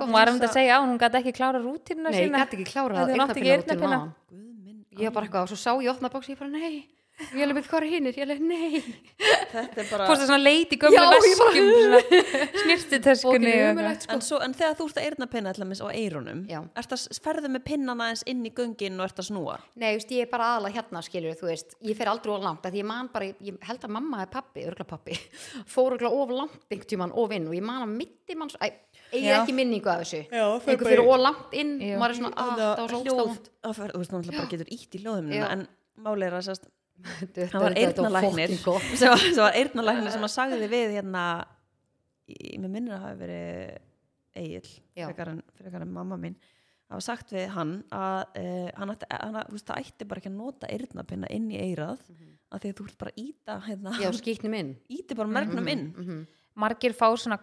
hún 0.00 0.14
var 0.14 0.32
um 0.32 0.38
þetta 0.38 0.50
að 0.50 0.56
segja 0.56 0.78
á, 0.78 0.84
hún 0.84 1.00
gæti 1.00 1.20
ekki 1.20 1.34
klára 1.36 1.60
rútínuna 1.62 2.10
Nei, 2.10 2.16
ég 2.16 2.28
sína 2.28 2.44
gæti 2.44 2.60
ekki 2.60 2.70
klára 2.72 3.06
minn. 3.10 4.84
Ég 5.00 5.06
var 5.08 5.14
bara 5.20 5.28
eitthvað 5.28 5.46
og 5.46 5.52
svo 5.52 5.58
sá 5.60 5.70
ég 5.80 5.92
opna 5.92 6.10
bóks 6.12 6.28
og 6.28 6.34
ég 6.34 6.40
bara 6.40 6.50
nei 6.52 6.99
ég 7.34 7.42
alveg, 7.46 7.64
hvað 7.70 7.80
er 7.80 7.84
hinnir? 7.90 8.14
ég 8.16 8.22
alveg, 8.26 8.40
nei. 8.40 8.82
Þetta 9.50 9.80
er 9.82 9.86
bara 9.90 10.06
Fórstu 10.08 10.26
svona 10.28 10.42
leit 10.42 10.70
í 10.72 10.76
gömlu 10.80 10.96
Já, 10.96 11.02
ég 11.04 11.10
bara- 11.10 11.20
veskum 11.20 11.36
svona 13.20 13.50
ömurlegt, 13.70 14.00
eitthvað. 14.04 14.14
en, 14.14 14.20
svo, 14.24 14.36
en 14.44 14.54
þegar 14.54 14.74
þú 14.78 14.84
ert 14.90 14.98
að 15.00 15.04
eyrna 15.08 15.26
pinna 15.34 15.48
allaveg 15.54 15.78
á 15.80 15.82
að 15.90 15.96
ferðu 17.24 17.48
með 17.54 17.62
pinnana 17.66 18.04
eins 18.10 18.22
inn 18.30 18.42
í 18.46 18.48
göngin 18.56 19.00
og 19.00 19.04
ert 19.08 19.18
að 19.22 19.26
snúa? 19.30 19.56
Nei, 19.76 19.90
þú 19.92 19.96
veist, 20.00 20.10
ég 20.16 20.22
er 20.26 20.30
bara 20.32 20.44
aðalega 20.54 20.76
hérna, 20.80 20.98
skilur, 21.06 21.34
þú 21.40 21.46
veist, 21.50 21.68
ég 21.84 21.94
fer 21.98 22.08
aldrei 22.12 22.30
of 22.34 22.42
langt, 22.44 22.64
af 22.66 22.70
því 22.72 22.78
ég 22.82 22.88
man 22.90 23.06
bara, 23.12 23.24
ég 23.50 23.54
held 23.68 23.82
að 23.88 23.94
mamma 23.98 24.16
eða 24.24 24.30
pappi, 24.38 24.60
örgla 24.70 24.86
pappi, 24.88 25.14
fór 25.74 25.90
örgla 25.98 26.10
of 26.10 26.28
langt 26.30 26.60
einhvern 26.70 26.90
tímann 26.94 27.12
of 27.14 27.30
inn 27.36 27.46
og 27.50 27.54
ég 27.58 27.62
man 27.66 27.82
að 27.84 27.90
mitti 28.00 28.32
mann, 28.38 28.50
æ, 28.60 28.62
ég 29.12 29.24
er 29.30 29.34
ekki 29.42 29.54
minningu 29.56 29.88
af 29.90 29.98
þessu, 30.04 30.20
einhver 30.30 30.86
fyrir 30.86 31.04
í- 31.04 31.08
of 31.10 31.18
langt 31.20 31.52
inn, 31.60 31.72
og 31.82 31.86
maður 32.00 32.12
er 32.14 32.18
svona, 32.20 32.34
að, 32.36 32.42
það 32.60 32.80
var 32.80 32.88
svo 32.90 32.98
að 33.60 33.74
fer, 33.80 33.88
þú 33.94 33.98
veist 34.04 34.12
náttúrulega 34.14 34.38
að 37.00 37.52
hann 37.54 37.62
var 37.64 37.76
gott. 38.64 38.86
sem 39.00 39.10
var, 39.12 39.18
sem 39.24 39.42
var 39.44 39.58
eyrnalæknir 39.60 40.14
sem 40.14 40.26
að 40.28 40.32
sagði 40.34 40.68
við 40.72 40.94
hérna 40.98 41.24
með 42.30 42.70
minnir 42.70 42.94
að 42.96 43.04
hafa 43.06 43.20
verið 43.24 43.78
Egil 44.40 44.66
Já. 44.94 45.06
frekar 45.10 45.32
en, 45.32 45.92
mamma 45.92 46.16
mín 46.20 46.36
hafa 46.90 47.02
sagt 47.02 47.32
við 47.34 47.48
hann 47.54 47.72
að 47.94 48.20
uh, 48.38 48.68
hann 48.78 48.92
ætti, 48.94 49.08
hann, 49.10 49.38
veist, 49.50 49.66
það 49.66 49.80
ætti 49.84 50.06
bara 50.10 50.22
ekki 50.22 50.30
að 50.30 50.36
nota 50.38 50.70
eyrnapinna 50.70 51.30
inn 51.34 51.48
í 51.50 51.58
eyrað 51.62 52.00
af 52.50 52.62
því 52.62 52.70
að 52.72 52.76
þú 52.80 52.86
ert 52.88 52.98
bara 53.02 53.12
að 53.14 53.20
íta 53.24 53.56
hérna, 53.66 53.92
Já, 54.02 54.08
skýtnum 54.18 54.56
inn. 54.58 54.70
íti 54.98 55.18
bara 55.18 55.30
mergnum 55.38 55.68
inn 55.70 55.84
Mhm. 55.94 56.20
margir 56.60 56.94
fá 56.98 57.06
svona 57.16 57.38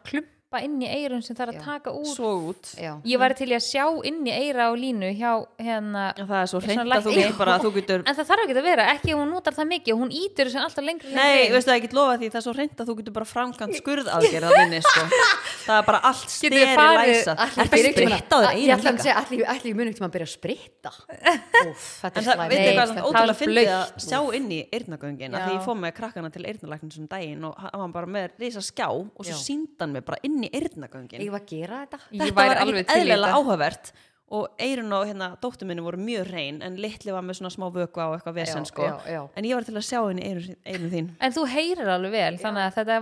klumpa 0.47 0.63
inn 0.63 0.79
í 0.81 0.87
eirun 0.87 1.21
sem 1.23 1.35
þarf 1.35 1.57
að 1.57 1.63
taka 1.65 1.91
úr. 1.91 2.07
Svo 2.07 2.29
út. 2.51 2.69
Já. 2.79 2.93
ég 3.03 3.19
væri 3.19 3.35
til 3.35 3.47
að 3.51 3.63
sjá 3.67 3.83
inn 4.07 4.23
í 4.23 4.31
eira 4.31 4.69
og 4.71 4.77
línu 4.79 5.09
hjá 5.17 5.43
hérna 5.59 6.13
Já, 6.15 6.23
það 6.23 6.39
er 6.39 6.47
svo 6.47 6.59
hreint 6.63 6.79
að 6.87 7.03
þú 7.03 7.11
getur 7.17 7.37
bara 7.37 7.57
þú 7.59 7.71
getur 7.75 8.03
en 8.07 8.15
það 8.15 8.27
þarf 8.29 8.43
ekki 8.45 8.55
að 8.55 8.63
vera, 8.63 8.85
ekki 8.93 9.11
ef 9.11 9.17
hún 9.19 9.31
notar 9.33 9.53
það 9.57 9.67
mikið 9.73 9.91
og 9.93 9.99
hún 10.03 10.11
ítur 10.15 10.47
þessu 10.47 10.61
alltaf 10.63 10.85
lengri 10.87 11.11
Nei, 11.11 11.51
veistu 11.51 11.67
það, 11.71 11.75
ég 11.77 11.83
get 11.87 11.95
lofa 11.97 12.15
því 12.21 12.29
það 12.31 12.39
er 12.39 12.45
svo 12.47 12.53
reynd 12.55 12.77
að 12.79 12.87
þú 12.87 12.95
getur 13.01 13.15
bara 13.17 13.27
framkvæmt 13.27 13.75
skurðaðgerð 13.81 14.47
að 14.47 14.55
vinni, 14.61 14.79
sko. 14.87 15.01
Það 15.67 15.75
er 15.81 15.85
bara 15.91 15.99
allt 16.07 16.29
steri 16.31 16.63
farið- 16.71 17.11
læsað. 17.11 17.35
Ætli 17.43 17.59
Er 17.59 17.67
það 17.67 17.75
ég 17.75 17.83
byrji 17.83 17.91
einhvern 17.91 18.07
spritt 18.07 18.31
á 18.31 18.37
þér 18.37 18.47
tímann- 18.47 18.55
Ég 18.57 18.71
einu 19.67 19.91
ætla 19.91 20.07
að 20.07 20.13
byrja 20.15 20.27
að 20.27 20.35
spritta. 20.37 20.91
En 22.07 22.15
er 22.15 22.23
það, 22.23 22.39
er 22.97 23.03
ótrúlega 23.03 23.35
fyndið 23.35 23.67
að 23.67 23.85
sjá 24.07 24.19
inn 24.37 24.47
í 24.47 24.59
Já. 25.37 25.43
því 25.47 25.51
ég 25.57 25.63
fór 25.67 25.77
með 25.81 25.91
krakkana 25.97 26.29
til 26.31 26.43
eyrnalæknin 26.47 26.91
inn 30.37 30.45
í 30.47 30.51
eyrnagöngin 30.53 31.25
Ég 31.25 31.33
var 31.33 31.43
að 31.43 31.49
gera 31.55 31.81
þetta 31.85 32.03
Ég 32.11 32.21
Þetta 32.21 32.37
var 32.37 32.61
alveg 32.63 32.93
eðlilega 32.95 33.33
áhugavert 33.41 33.91
og 34.27 34.57
eyrun 34.59 34.91
og 34.91 35.05
hérna 35.07 35.29
dóttur 35.39 35.69
minni 35.69 35.83
voru 35.83 35.95
mjög 36.03 36.25
reyn 36.27 36.57
en 36.65 36.75
litli 36.83 37.13
var 37.15 37.23
með 37.23 37.37
svona 37.39 37.51
smá 37.53 37.63
vökva 37.71 38.09
og 38.09 38.15
eitthvað 38.17 38.35
vesen 38.41 38.65
Já, 38.65 38.67
sko 38.67 38.83
já, 38.83 38.95
já. 39.07 39.19
en 39.39 39.45
ég 39.47 39.55
var 39.55 39.63
til 39.63 39.75
að 39.79 39.85
sjá 39.87 39.99
eyrun, 40.03 40.57
eyrun 40.67 40.91
þín 40.91 41.07
en 41.23 41.35
þú 41.37 41.43
heyrir 41.53 41.91
alveg 41.93 42.11
vel 42.11 42.39
þannig 42.41 42.65
að 42.65 42.75
þetta, 42.75 42.97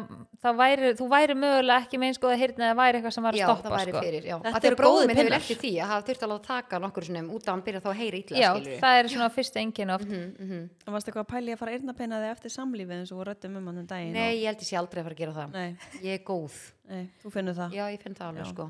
það 0.46 0.60
væri, 0.60 0.92
þú 1.00 1.08
væri 1.16 1.38
mögulega 1.42 1.80
ekki 1.82 2.02
með 2.04 2.12
eins 2.12 2.22
góða 2.22 2.38
heyrna 2.44 2.68
eða 2.70 2.78
væri 2.78 3.00
eitthvað 3.00 3.16
sem 3.18 3.26
var 3.26 3.34
að 3.34 3.42
Já, 3.42 3.48
stoppa 3.50 3.72
það 3.74 3.90
sko. 3.90 4.04
fyrir, 4.06 4.30
já. 4.30 4.36
Þetta 4.46 4.70
eru 4.70 4.80
góðir 4.86 5.10
minn 5.10 5.22
hefur 5.24 5.38
eftir 5.40 5.60
því 5.64 5.74
að 5.80 5.92
hafa 5.96 6.08
þurft 6.12 6.28
alveg 6.30 6.38
að 6.38 6.48
taka 6.52 6.82
nokkur 6.86 7.10
sinnum 7.10 7.34
út 7.34 7.50
af 7.50 7.54
hann 7.56 7.66
byrja 7.66 7.82
þá 7.82 7.90
að 7.90 8.00
heyra 8.04 8.22
skilurðu. 8.22 8.78
það 8.86 9.00
er 9.02 9.12
svona 9.16 9.32
fyrsta 9.34 9.64
engin 9.66 9.96
oft 9.98 10.14
Það 10.86 10.94
varst 10.94 11.10
eitthvað 11.10 11.26
að 11.26 11.32
pæli 11.34 11.58
að 11.58 11.62
fara 11.64 11.74
eyrnapeina 11.80 12.22
þig 12.22 12.36
eftir 12.36 12.54
samlífið 12.54 12.98
eins 13.02 13.12
og 13.16 13.24
við 13.24 13.30
rættum 13.32 13.58
um 13.58 13.68
hann 13.72 13.82
um 13.82 13.90
daginn 13.90 14.14
Nei, 14.14 14.44
ég 14.44 14.52
held 14.52 14.62
ég 14.62 14.70
sé 14.70 14.78
aldrei 14.78 15.02
að 15.02 15.10
fara 15.10 15.18
að 15.18 15.24
gera 15.24 15.34
og... 15.34 15.42
það. 15.42 15.50
Nei, 15.58 16.06
Ég. 16.06 16.75
Nei, 16.90 17.06
þú 17.24 17.32
finnur 17.34 17.56
það 17.58 17.76
Já, 17.78 17.86
ég 17.94 18.02
finn 18.04 18.16
það 18.18 18.28
alveg, 18.30 18.46
Já. 18.46 18.52
sko. 18.54 18.68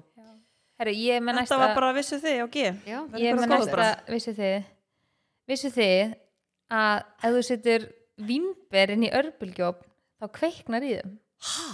Herru, 0.80 0.91
ég 0.99 1.21
með 1.23 1.34
Þetta 1.38 1.41
næsta 1.41 1.58
var 1.62 1.75
bara 1.78 1.91
vissu 1.95 2.17
þig 2.19 2.39
á 2.43 2.47
G 2.51 2.63
Já, 2.86 2.99
ég 3.21 3.38
með 3.38 3.47
næsta, 3.51 3.71
bara. 3.71 3.89
vissu 4.12 4.34
þið 4.36 4.56
vissu 5.47 5.69
þið 5.75 6.15
að 6.75 7.04
ef 7.30 7.36
þú 7.38 7.43
setur 7.49 7.86
vínber 8.32 8.91
inn 8.95 9.06
í 9.08 9.12
örbulgjóp 9.15 9.84
þá 10.19 10.25
kveiknar 10.39 10.84
í 10.88 10.95
þeim 10.97 11.13
Hæ? 11.45 11.67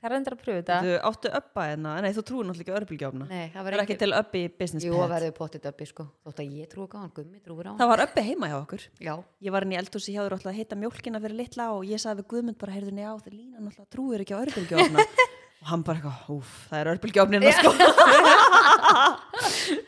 Það 0.00 0.08
er 0.10 0.14
endur 0.16 0.34
að 0.36 0.40
pröfu 0.42 0.58
þetta. 0.60 0.76
Þú 0.86 0.92
áttu 1.10 1.28
uppa 1.40 1.60
hérna? 1.68 1.90
Nei, 2.04 2.10
þú 2.16 2.22
trúir 2.30 2.44
náttúrulega 2.48 2.64
ekki 2.66 2.76
örbylgjófna 2.80 3.24
Nei, 3.28 3.44
það 3.52 3.56
Það 3.60 3.64
var 3.68 3.72
er 3.76 3.80
ekki 3.84 3.96
til 4.00 4.12
uppi 4.20 4.38
í 4.40 4.42
business 4.62 4.84
Jú, 4.86 4.92
pet. 4.96 5.02
að 5.04 5.12
verður 5.14 5.34
pottit 5.40 5.64
uppi, 5.70 5.84
sko. 5.90 6.02
Þótt 6.26 6.40
að 6.44 6.48
ég 6.60 6.66
trúi 6.72 6.84
ekki 6.88 6.96
á 6.96 7.00
hann, 7.04 7.12
gummi 7.20 7.38
trúir 7.44 7.66
á 7.66 7.68
hann. 7.70 7.78
Það 7.82 7.90
var 7.92 8.00
uppi 8.06 8.20
heima 8.30 8.46
hjá 8.50 8.56
okkur. 8.62 8.82
Já, 9.04 9.14
Ég 9.44 9.50
var 9.54 9.62
inn 9.68 9.74
í 9.76 9.80
eldhúsi 9.80 10.10
hjá 10.16 10.22
þér 10.24 10.34
alltaf 10.38 10.52
að 10.54 10.58
heita 10.60 10.74
mjólkina 10.80 11.18
fyrir 11.20 11.36
litla 11.42 11.64
og 11.76 11.82
ég 11.88 11.98
sagði 12.00 12.18
við 12.24 12.28
Guðmund 12.32 12.58
bara, 12.60 12.72
heyrðu 12.78 12.92
njá, 12.96 13.10
þeir 13.24 13.34
lína 13.36 13.56
náttúrulega 13.60 13.92
trúir 13.94 14.20
ekki 14.24 14.34
á 14.36 14.38
örbylgjófna 14.44 14.98
og 15.60 15.66
hann 15.68 15.82
bara 15.84 15.96
eitthvað, 16.00 16.18
úf, 16.38 16.50
það 16.70 16.78
er 16.80 16.86
örbylgjófnin 16.94 17.44
sko. 17.52 17.70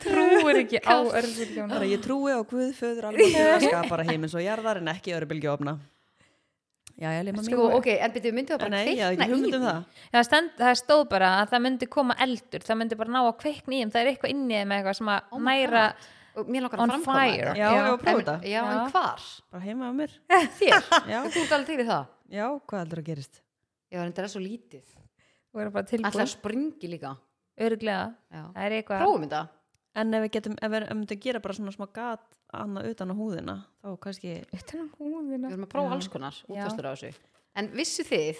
trúir 0.03 0.59
ekki 0.63 0.81
á 0.85 0.95
að 1.01 1.87
ég 1.89 2.01
trúi 2.03 2.31
á 2.33 2.39
Guð, 2.45 2.69
föður 2.77 3.07
alveg 3.09 3.33
skapara 3.65 4.05
heimins 4.07 4.35
og 4.37 4.43
jarðar 4.45 4.79
en 4.83 4.91
ekki 4.93 5.15
örbylgjófna 5.17 5.73
Já, 7.03 7.21
lima 7.27 7.43
sko, 7.43 7.67
ok, 7.77 7.87
en 7.99 8.15
byrjuðu 8.15 8.35
myndið 8.39 8.55
að 8.55 8.63
bara 8.63 8.73
Nei, 8.73 8.95
ég 8.95 9.03
hafði 9.03 9.17
kveikna 9.19 9.27
ekki 9.27 9.43
í 9.43 9.53
um 9.57 9.63
því. 9.63 9.67
það 9.67 10.09
það, 10.15 10.25
stend, 10.29 10.51
það 10.63 10.73
stóð 10.81 11.03
bara 11.13 11.29
að 11.41 11.53
það 11.53 11.63
myndi 11.67 11.89
koma 11.97 12.17
eldur 12.27 12.65
það 12.67 12.79
myndi 12.81 12.99
bara 13.03 13.13
ná 13.15 13.21
að 13.23 13.31
kveikna 13.43 13.75
í 13.75 13.79
þeim 13.83 13.93
það 13.93 14.01
er 14.03 14.11
eitthvað 14.13 14.33
inni 14.35 14.53
í 14.53 14.59
þeim 14.63 14.75
eitthvað 14.77 14.99
sem 15.01 15.13
að 15.15 15.31
Oh 15.33 15.43
næra 15.49 15.85
Og 16.33 16.47
mér 16.49 16.63
langar 16.65 16.79
On 16.81 16.89
að 16.89 17.03
framkvæma 17.03 17.23
fire. 17.29 17.51
Já, 17.53 17.67
ég 17.69 17.83
var 17.83 17.91
að 17.91 17.99
prófa 18.01 18.21
þetta 18.23 18.49
Já, 18.49 18.61
en 18.65 18.77
Já. 18.79 18.85
hvar? 18.89 19.25
Bara 19.53 19.63
heima 19.67 19.85
á 19.85 19.93
mér 19.93 20.13
Þér? 20.57 20.87
Já, 21.11 21.17
Þú 21.29 21.41
ert 21.43 21.51
alveg 21.53 21.67
til 21.69 21.75
í 21.83 21.85
það? 21.91 22.07
já 22.33 22.45
hvað 22.57 22.79
heldur 22.81 23.01
að 23.03 23.09
gerist? 23.11 23.35
Já, 23.93 23.99
en 24.01 24.07
þetta 24.09 24.23
er 24.23 24.31
svo 24.33 24.41
lítið. 24.41 24.87
að 26.23 26.31
springi 26.31 26.89
líka. 26.89 27.11
Já. 28.33 28.41
það 28.55 28.63
er 28.65 28.75
eitthvað 28.79 29.03
Prófum 29.05 29.27
þetta. 29.27 29.41
En 29.93 30.13
ef 30.17 30.23
við 30.25 30.31
getum, 30.33 30.55
ef 30.57 30.71
við 30.73 30.81
ef 30.81 30.89
við 30.89 30.97
myndum 30.97 31.19
gera 31.21 31.39
bara 31.43 31.53
svona 31.53 31.71
smá 31.75 31.85
gat 31.93 32.23
annað 32.57 32.87
utan 32.93 33.11
á 33.13 33.15
húðina, 33.19 33.55
þá 33.83 33.89
kannski 34.01 34.31
utan 34.57 34.81
um 34.87 34.89
húðina 34.97 35.51
Við 35.51 35.53
erum 35.53 35.67
að 35.67 35.71
prófa 35.75 35.93
alls 35.97 36.07
konar 36.09 36.39
Já. 36.39 36.47
útfæstur 36.55 36.87
á 36.89 36.93
þessu. 36.95 37.11
En 37.61 37.69
vissu 37.77 38.05
þið 38.07 38.39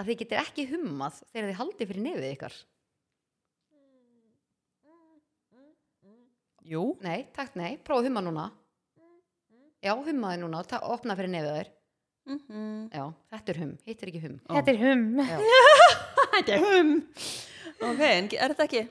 að 0.00 0.08
þið 0.08 0.18
getur 0.22 0.40
ekki 0.40 0.64
hummað 0.70 1.18
þegar 1.28 1.50
þið 1.50 1.58
haldið 1.60 1.90
fyrir 1.92 2.04
nefið 2.06 2.28
ykkar? 2.32 2.56
Jú, 6.68 6.82
Nei, 7.00 7.22
takk, 7.36 7.54
nei, 7.56 7.76
prófa 7.80 8.02
að 8.02 8.08
humma 8.10 8.22
núna. 8.24 8.46
Já, 9.84 9.94
hummaði 9.94 10.40
núna, 10.42 10.60
ta- 10.68 10.82
opna 10.84 11.14
fyrir 11.16 11.30
nefið 11.32 11.54
þér. 11.58 11.68
mm 12.28 12.88
Já, 12.92 13.04
þetta 13.32 13.52
er 13.54 13.58
hum, 13.62 13.70
hitt 13.86 14.02
er 14.02 14.10
ekki 14.10 14.20
hum. 14.24 14.40
þetta 14.48 14.72
er 14.72 14.80
hum. 14.82 15.04
Þetta 16.38 16.52
er 16.56 16.64
hum 16.64 16.90
Ok, 17.88 18.00
en 18.04 18.26
er 18.36 18.52
þetta 18.52 18.66
ekki 18.66 18.82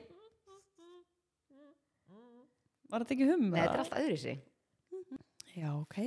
Var 2.88 3.04
þetta 3.04 3.14
ekki 3.16 3.26
hum? 3.28 3.46
Nei, 3.52 3.60
þetta 3.60 3.74
er 3.74 3.82
allt 3.84 3.96
öðru 4.02 4.18
sig. 4.22 4.38
Já, 5.58 5.70
ok 5.74 5.98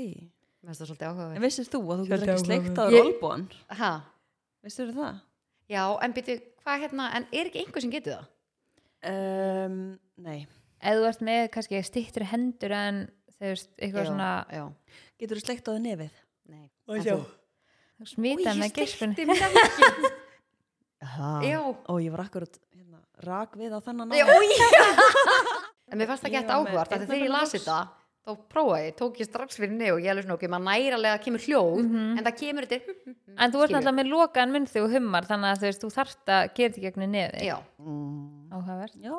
Mér 0.61 0.69
finnst 0.69 0.81
það 0.83 0.87
svolítið 0.91 1.07
áhugaverð. 1.09 1.35
En 1.39 1.43
vissir 1.45 1.67
þú 1.73 1.79
að 1.81 1.99
þú 2.01 2.05
getur 2.11 2.31
ekki 2.31 2.43
sleikt 2.45 2.77
á 2.77 2.85
olbúan? 3.01 3.43
Ha, 3.81 3.91
Vissir 4.61 4.91
það? 4.93 5.19
já, 5.71 5.83
en 6.05 6.13
byrju, 6.13 6.35
hvað 6.61 6.81
hérna, 6.83 7.07
en 7.17 7.25
er 7.33 7.47
ekki 7.49 7.61
einhver 7.63 7.81
sem 7.85 7.93
getur 7.93 8.17
það? 8.19 8.27
Um, 9.11 9.77
nei 10.21 10.43
ef 10.81 10.97
þú 10.99 11.05
ert 11.09 11.23
með 11.25 11.43
kannski 11.55 11.79
stýttur 11.85 12.25
hendur 12.29 12.73
en 12.77 12.99
þú 13.39 13.49
veist, 13.49 13.71
eitthvað 13.81 14.03
Já, 14.05 14.09
svona 14.11 14.29
Já, 14.53 14.63
Getur 15.21 15.39
þú 15.39 15.45
sleikt 15.47 15.65
á 15.65 15.71
þér 15.73 15.81
nefið? 15.87 16.19
nei. 16.53 16.65
Og 16.89 16.95
En 16.99 17.05
sjá. 17.05 17.15
þú? 17.17 18.05
smita 18.11 18.53
með 18.57 18.75
sleikti 18.77 19.25
mig 19.29 19.41
ekki. 19.41 20.11
Já 21.01 21.29
Já. 21.49 21.59
Ó, 21.89 21.93
ég 22.01 22.13
var 22.13 22.23
akkurat 22.27 22.61
hérna, 22.77 23.01
rak 23.25 23.57
við 23.57 23.73
á 23.73 23.79
þennan 23.81 24.13
Já, 24.13 24.25
áður. 24.29 25.49
En 25.91 25.97
mér 25.99 26.07
fannst 26.07 26.23
það 26.23 26.31
gett 26.37 26.53
áhugart 26.55 26.89
þegar 26.93 27.01
ég 27.01 27.09
eyrnabellu 27.09 27.33
las 27.35 27.51
box. 27.51 27.65
þetta 27.65 27.79
þá 28.21 28.35
prófaði, 28.53 28.85
ég, 28.85 28.95
tók 28.99 29.15
ég 29.19 29.25
strax 29.27 29.57
fyrir 29.57 29.71
nef 29.73 29.95
og 29.95 29.99
ég 30.03 30.11
alveg 30.13 30.25
svona 30.27 30.35
okkur, 30.37 30.49
maður 30.53 30.67
næralega 30.69 31.21
kemur 31.25 31.41
hljóð 31.41 31.79
Mhm. 31.81 32.17
en 32.17 32.23
það 32.27 32.35
kemur 32.41 32.67
þetta 32.69 33.15
en 33.37 33.51
þú 33.51 33.63
ert 33.63 33.71
náttúrulega 33.73 33.97
með 33.97 34.11
lokaðan 34.13 34.51
munn 34.53 34.67
þegar 34.69 34.85
þú 34.87 34.91
hummar 34.93 35.25
þannig 35.25 35.49
að 35.51 35.57
þú 35.57 35.65
veist, 35.67 35.81
þú 35.81 35.89
þarft 35.95 36.25
að 36.35 36.53
gera 36.55 36.69
þetta 36.73 36.81
gegnum 36.85 37.11
nefi 37.11 37.45
Já, 37.49 37.57
Mm, 37.81 38.49
áhugavert. 38.53 38.95
Já, 39.01 39.15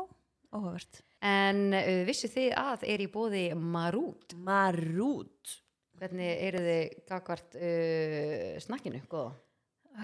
áhugavert. 0.55 1.01
En 1.23 1.75
uh, 1.75 2.05
vissu 2.07 2.29
þið 2.31 2.55
að 2.57 2.83
er 2.89 2.99
í 3.03 3.09
bóði 3.11 3.43
Marút? 3.59 4.35
Marút. 4.39 5.59
Hvernig 5.99 6.43
eru 6.43 6.59
þið 6.59 7.07
gagvart 7.11 7.55
uh, 7.59 8.59
snakkinu, 8.63 9.03
góða? 9.11 9.33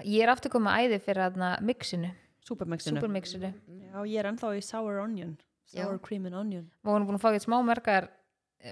ég 0.04 0.22
er 0.22 0.28
aftur 0.34 0.50
komið 0.52 0.74
æði 0.84 0.98
fyrir 1.00 1.22
aðna 1.30 1.54
mixinu, 1.64 2.10
Supermixinu. 2.44 2.98
Supermixinu. 3.00 3.52
Já, 3.94 3.98
ég 4.06 4.18
er 4.20 4.26
ennþá 4.32 4.50
í 4.58 4.60
sour 4.62 4.98
onion 5.04 5.36
Sour 5.68 5.98
Já. 5.98 6.02
cream 6.02 6.26
and 6.26 6.34
onion. 6.34 6.66
Og 6.84 6.94
hún 6.94 7.02
er 7.02 7.06
búin 7.10 7.18
að 7.18 7.22
fá 7.22 7.28
eitthvað 7.30 7.46
smá 7.48 7.58
mörgar 7.68 8.08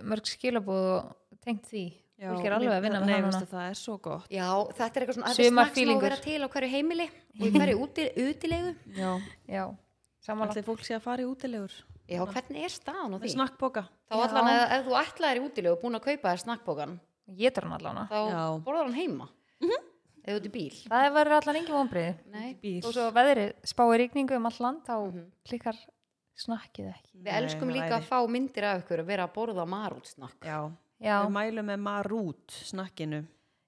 mörg 0.03 0.27
skilabúð 0.27 0.87
og 0.97 1.41
tengt 1.45 1.67
því. 1.69 1.85
Fólk 2.17 2.47
er 2.49 2.55
alveg 2.57 2.73
að 2.73 2.81
vinna 2.87 3.01
með 3.03 3.07
Nei, 3.07 3.13
það 3.13 3.25
núna 3.27 3.33
veistu, 3.37 3.49
það 3.53 3.65
er 3.69 3.75
svo 3.77 3.95
gott. 4.01 4.29
Já, 4.33 4.47
þetta 4.73 4.97
er 4.97 5.03
eitthvað 5.05 5.17
svona, 5.19 5.27
þetta 5.29 5.43
er 5.43 5.51
Sumar 5.51 5.67
snakk 5.67 5.75
sem 5.77 5.77
á 5.77 5.77
að 5.77 5.77
feelingur. 5.77 6.07
vera 6.07 6.17
til 6.25 6.41
á 6.41 6.49
hverju 6.55 6.71
heimili 6.73 7.07
og 7.37 7.59
hverju 7.59 7.77
úti, 7.85 8.07
útilegu 8.25 8.71
Já, 8.97 9.11
já, 9.53 9.65
samanlagt 10.25 10.57
allir 10.57 10.65
fólk 10.71 10.81
sé 10.89 10.95
að 10.97 11.03
fara 11.05 11.23
í 11.23 11.29
útilegur? 11.29 11.75
Já, 12.09 12.23
hvernig 12.25 12.65
er 12.65 12.73
staðan 12.73 13.15
á 13.15 13.19
því? 13.21 13.33
Snakkboka 13.37 13.83
Þá 14.09 14.15
Já. 14.17 14.23
allan 14.31 14.49
að 14.49 14.73
ef 14.79 14.87
þú 14.87 14.97
ætlaðir 15.03 15.37
í 15.37 15.45
útilegu 15.51 15.73
og 15.77 15.83
búin 15.85 15.99
að 16.01 16.05
kaupa 16.09 16.33
þér 16.33 16.43
snakkbókan 16.47 16.97
ég 17.37 17.53
tar 17.53 17.65
hann 17.69 17.77
allan 17.77 18.09
þá 18.09 18.17
Já. 18.33 18.65
borðar 18.65 18.87
hann 18.89 18.97
heima. 18.97 19.29
Eða 20.27 20.41
út 20.41 20.47
í 20.49 20.51
bíl. 20.57 20.73
Það 20.89 21.13
verður 21.15 21.37
allan 21.37 21.57
engin 21.61 21.77
vonbrið 21.77 22.81
og 22.87 22.93
svo 22.97 23.11
veðri 23.15 23.45
spáir 23.63 24.01
rigningu 24.01 24.35
um 24.41 24.47
all 24.49 24.57
land 24.59 24.81
þá 24.89 24.97
Mhm. 25.13 25.27
klikkar 25.47 25.77
snakkið 26.37 26.91
ekki 26.93 27.23
Við 27.25 27.33
elskum 27.41 27.71
líka 27.73 27.97
að 27.99 28.09
fá 28.11 28.19
myndir 28.29 28.67
af 28.69 28.83
ykkur 28.85 29.03
að 29.03 29.09
vera 29.13 29.25
að 29.29 29.33
borða 29.39 29.65
marútsnakk. 29.69 30.37
Já, 30.45 30.59
Já, 31.01 31.17
Við 31.27 31.33
mælum 31.37 31.67
með 31.71 31.81
marút 31.85 32.55
snakkinu. 32.65 33.19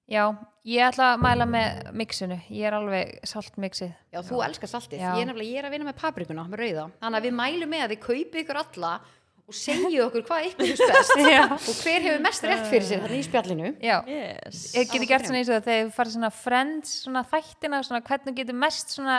já, 0.09 0.23
ég 0.65 0.81
ætla 0.89 1.11
að 1.13 1.19
mæla 1.21 1.45
með 1.45 1.91
mixinu, 1.93 2.37
ég 2.49 2.65
er 2.65 2.73
alveg 2.73 3.19
saltmixið. 3.29 3.91
Já, 4.13 4.21
þú 4.25 4.39
elskar 4.47 4.71
saltið. 4.71 4.99
Já. 5.03 5.11
Ég 5.13 5.21
er 5.21 5.29
nefnilega, 5.29 5.51
ég 5.53 5.59
er 5.61 5.67
að 5.69 5.75
vinna 5.75 5.85
með 5.91 5.99
paprikuna, 6.01 6.47
með 6.49 6.63
rauða. 6.63 6.85
Þannig 7.03 7.19
að 7.19 7.27
við 7.27 7.35
mælum 7.37 7.69
með 7.69 7.83
að 7.85 7.93
þið 7.93 8.01
kaupið 8.07 8.41
ykkur 8.43 8.61
alla 8.63 8.93
og 9.49 9.55
segju 9.57 10.01
okkur 10.05 10.23
hvað 10.27 10.47
ykkur 10.51 10.71
best 10.91 11.13
Já. 11.33 11.43
og 11.49 11.79
hver 11.81 12.03
hefur 12.05 12.19
mest 12.21 12.43
rétt 12.45 12.67
fyrir 12.69 12.85
sér 12.85 13.01
þarna 13.03 13.17
í 13.17 13.23
spjallinu. 13.25 13.71
Já, 13.81 13.95
Yes. 14.05 14.59
ég 14.77 14.91
geti 14.93 15.07
gert 15.09 15.25
svona 15.25 15.39
eins 15.41 15.49
og 15.49 15.55
það 15.57 15.67
þegar 15.69 15.85
við 15.87 15.93
farið 15.97 16.13
svona 16.15 16.29
friends, 16.37 16.91
svona 17.05 17.23
þættina, 17.31 17.79
svona 17.87 18.01
hvernig 18.09 18.37
getur 18.37 18.59
mest 18.61 18.93
svona 18.93 19.15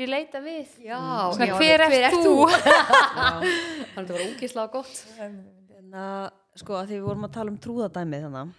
relata 0.00 0.40
við. 0.44 0.72
Já, 0.86 1.00
Svona, 1.36 1.50
já, 1.50 1.54
hver 1.60 1.84
ert 1.88 2.16
þú? 2.16 2.34
Þannig 2.54 3.50
að 3.98 3.98
þetta 3.98 4.16
var 4.16 4.24
ógislega 4.24 4.72
gott. 4.78 5.04
En 5.20 5.98
að, 6.04 6.24
sko, 6.64 6.78
að 6.80 6.88
því 6.88 6.98
við 7.02 7.06
vorum 7.10 7.28
að 7.28 7.34
tala 7.36 7.52
um 7.54 7.60
trúðadæmið 7.68 8.26
þannig, 8.28 8.56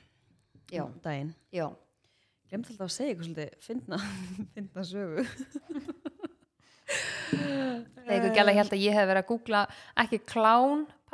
Já, 0.75 0.85
daginn. 1.03 1.33
já. 1.53 1.67
Glemt 2.49 2.67
alltaf 2.69 2.85
að 2.85 2.93
segja 2.93 3.11
eitthvað 3.15 3.27
svolítið, 3.31 3.53
finna, 3.65 3.97
finna 4.53 4.83
sögu. 4.85 5.25
Þegar 8.05 8.15
ykkur 8.19 8.35
gæla 8.37 8.53
held 8.59 8.73
að 8.75 8.83
ég 8.85 8.93
hef 8.95 9.07
verið 9.09 9.21
að 9.23 9.29
googla 9.31 9.61
ekki 10.03 10.19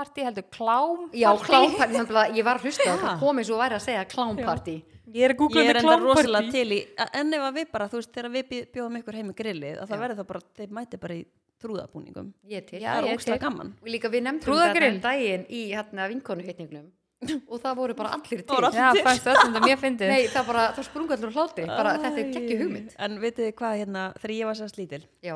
klánparti, 0.01 0.23
heldur 0.25 0.43
klám 0.49 1.09
Já, 1.13 1.29
klámparti, 1.37 1.93
nefnilega, 1.97 2.35
ég 2.37 2.45
var 2.45 2.57
að 2.57 2.65
hlusta 2.65 2.87
á 2.89 2.95
það 3.01 3.19
kom 3.21 3.41
eins 3.41 3.51
og 3.51 3.61
væri 3.61 3.77
að 3.77 3.83
segja 3.85 4.05
klámparti. 4.09 4.75
Ég 5.11 5.25
er 5.27 5.33
að 5.33 5.39
googla 5.41 5.61
Ég 5.61 5.69
er 5.69 5.79
þetta 5.79 5.93
enda 5.93 5.99
rosalega 6.01 6.41
klánparti 6.41 6.57
til 6.57 6.71
í, 6.71 6.79
en 7.21 7.33
ef 7.37 7.45
að 7.45 7.59
við 7.59 7.69
bara, 7.75 7.87
þú 7.91 7.99
veist, 7.99 8.13
þegar 8.15 8.31
við 8.35 8.55
bjóðum 8.73 8.97
ykkur 9.01 9.19
heim 9.19 9.29
í 9.29 9.35
grillið, 9.41 9.77
að 9.81 9.91
það 9.91 10.01
verður 10.05 10.21
það 10.21 10.29
bara, 10.31 10.41
þeir 10.57 10.73
mæti 10.77 11.01
bara 11.01 11.17
í 11.19 11.21
trúðabúningum. 11.61 12.31
Ég 12.49 12.65
til. 12.65 12.79
Já, 12.81 12.87
það 12.95 13.03
er 13.03 13.09
ég 13.11 13.19
ógstlega 13.19 13.37
til. 13.37 13.45
gaman. 13.45 13.75
Og 13.81 13.91
líka 13.93 14.09
við 14.09 14.25
nefndum 14.25 14.57
þetta 14.57 14.87
um 14.87 14.99
daginn 15.03 15.45
í 15.45 15.61
hérna 15.69 16.07
vinkonuhytningnum 16.09 16.89
og 17.51 17.61
það 17.61 17.77
voru 17.77 17.97
bara 17.99 18.15
allir 18.17 18.41
til. 18.41 18.71
Já, 18.73 18.87
fannst 19.05 19.29
öllum 19.29 19.53
þetta 19.53 19.63
mjög 19.67 19.83
fyndið 19.83 20.09
Nei, 20.15 20.23
það 20.31 20.49
bara, 20.49 20.65
það 20.73 20.87
sprungu 20.89 21.17
allur 21.17 21.35
hlátri, 21.35 21.67
bara 21.69 21.93
þetta 22.01 22.23
er 22.23 22.33
geggju 22.33 22.57
hugmynd. 22.63 22.97
En 22.97 23.21
vitið 23.21 23.49
þið 23.51 23.55
hvað, 23.61 23.77
hérna, 23.83 24.07
þegar 24.17 24.35
ég 24.39 24.49
var 24.49 24.57
sérst 24.57 24.81
lítil, 24.81 25.03
Já, 25.21 25.35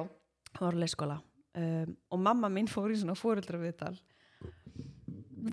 var 0.57 0.73
á 0.73 0.81
leikskóla 0.81 1.19
um, 1.55 1.95
og 2.09 2.19
mamma 2.25 2.49
mín 2.51 2.69
fór 2.71 2.91
í 2.93 2.99
svona 2.99 3.15
fóreldra 3.17 3.59
viðtal. 3.61 3.93
Vitið, 3.93 4.14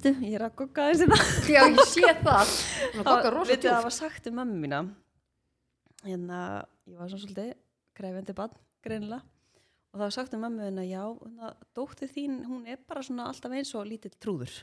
ég 0.02 0.34
er 0.38 0.44
að 0.46 0.54
gugga 0.62 0.86
þessi 0.90 1.06
það. 1.10 1.26
já, 1.52 1.62
ég 1.68 1.82
sé 1.90 2.12
það. 2.24 2.52
Það- 3.06 3.26
það 3.62 3.82
var 3.86 3.94
sagt 3.94 4.26
um 4.30 4.38
mömmu 4.40 4.56
mína 4.64 4.80
hérna, 6.06 6.38
ég 6.90 6.96
var 6.98 7.10
svona 7.12 7.22
svolítið 7.22 7.52
krefendi 7.98 8.34
bann, 8.38 8.54
greinilega 8.82 9.20
og 9.92 9.98
það 10.00 10.04
var 10.06 10.14
sagt 10.16 10.32
um 10.34 10.42
mömmu 10.46 10.64
mína, 10.70 10.86
já 10.88 11.02
hérna, 11.04 11.50
dóttir 11.76 12.10
þín, 12.10 12.38
hún 12.48 12.64
er 12.66 12.80
bara 12.88 13.02
svona 13.06 13.28
alltaf 13.30 13.52
eins 13.54 13.74
og 13.78 13.84
lítill 13.90 14.14
trúður 14.22 14.54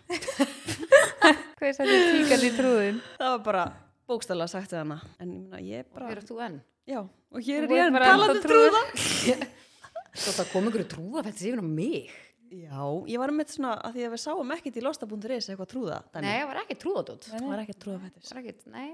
Hvað 1.60 1.70
er 1.70 1.78
þetta 1.78 2.02
tíkall 2.16 2.44
í 2.48 2.52
trúðin? 2.56 3.00
það 3.20 3.32
var 3.36 3.42
bara 3.46 3.64
bókstæðlega 4.10 4.52
sagt 4.56 4.74
við 4.74 4.80
hana 4.82 5.00
en 5.22 5.32
ég 5.36 5.40
meina, 5.46 5.60
ég 5.64 5.84
er 5.84 5.90
bara, 5.94 6.10
Hver 6.10 6.22
er 6.24 6.28
þú 6.28 6.40
enn? 6.48 6.60
já 6.90 7.00
og 7.06 7.46
hér 7.46 7.68
er 7.68 7.74
ég 7.78 7.86
enn 7.86 8.00
talandi 8.02 8.40
ennþá 8.40 8.50
trúða 8.50 9.50
Svo 10.20 10.32
það 10.40 10.48
kom 10.52 10.68
ykkur 10.72 10.84
trúða 10.90 11.22
þetta 11.28 11.38
séfin 11.38 11.62
á 11.62 11.68
mig. 11.70 12.08
Já, 12.50 12.82
ég 13.14 13.20
var 13.22 13.32
með 13.36 13.52
svona, 13.54 13.76
að 13.86 13.97
því 13.97 14.06
að 14.08 14.14
við 14.16 14.22
sáum 14.24 14.54
ekkit 14.56 14.80
í 14.80 14.84
losta.is 14.86 15.50
eitthvað 15.52 15.70
trúða 15.74 16.00
Nei, 16.20 16.32
það 16.39 16.47
var 16.50 16.60
ekki 16.64 16.78
trúðadótt. 16.84 17.28
það 17.30 17.45
var 17.50 17.62
ekkert 17.64 17.80
trúða 17.84 18.00
Það 18.10 18.32
var 18.34 18.41
ekkit, 18.43 18.66
nei. 18.74 18.89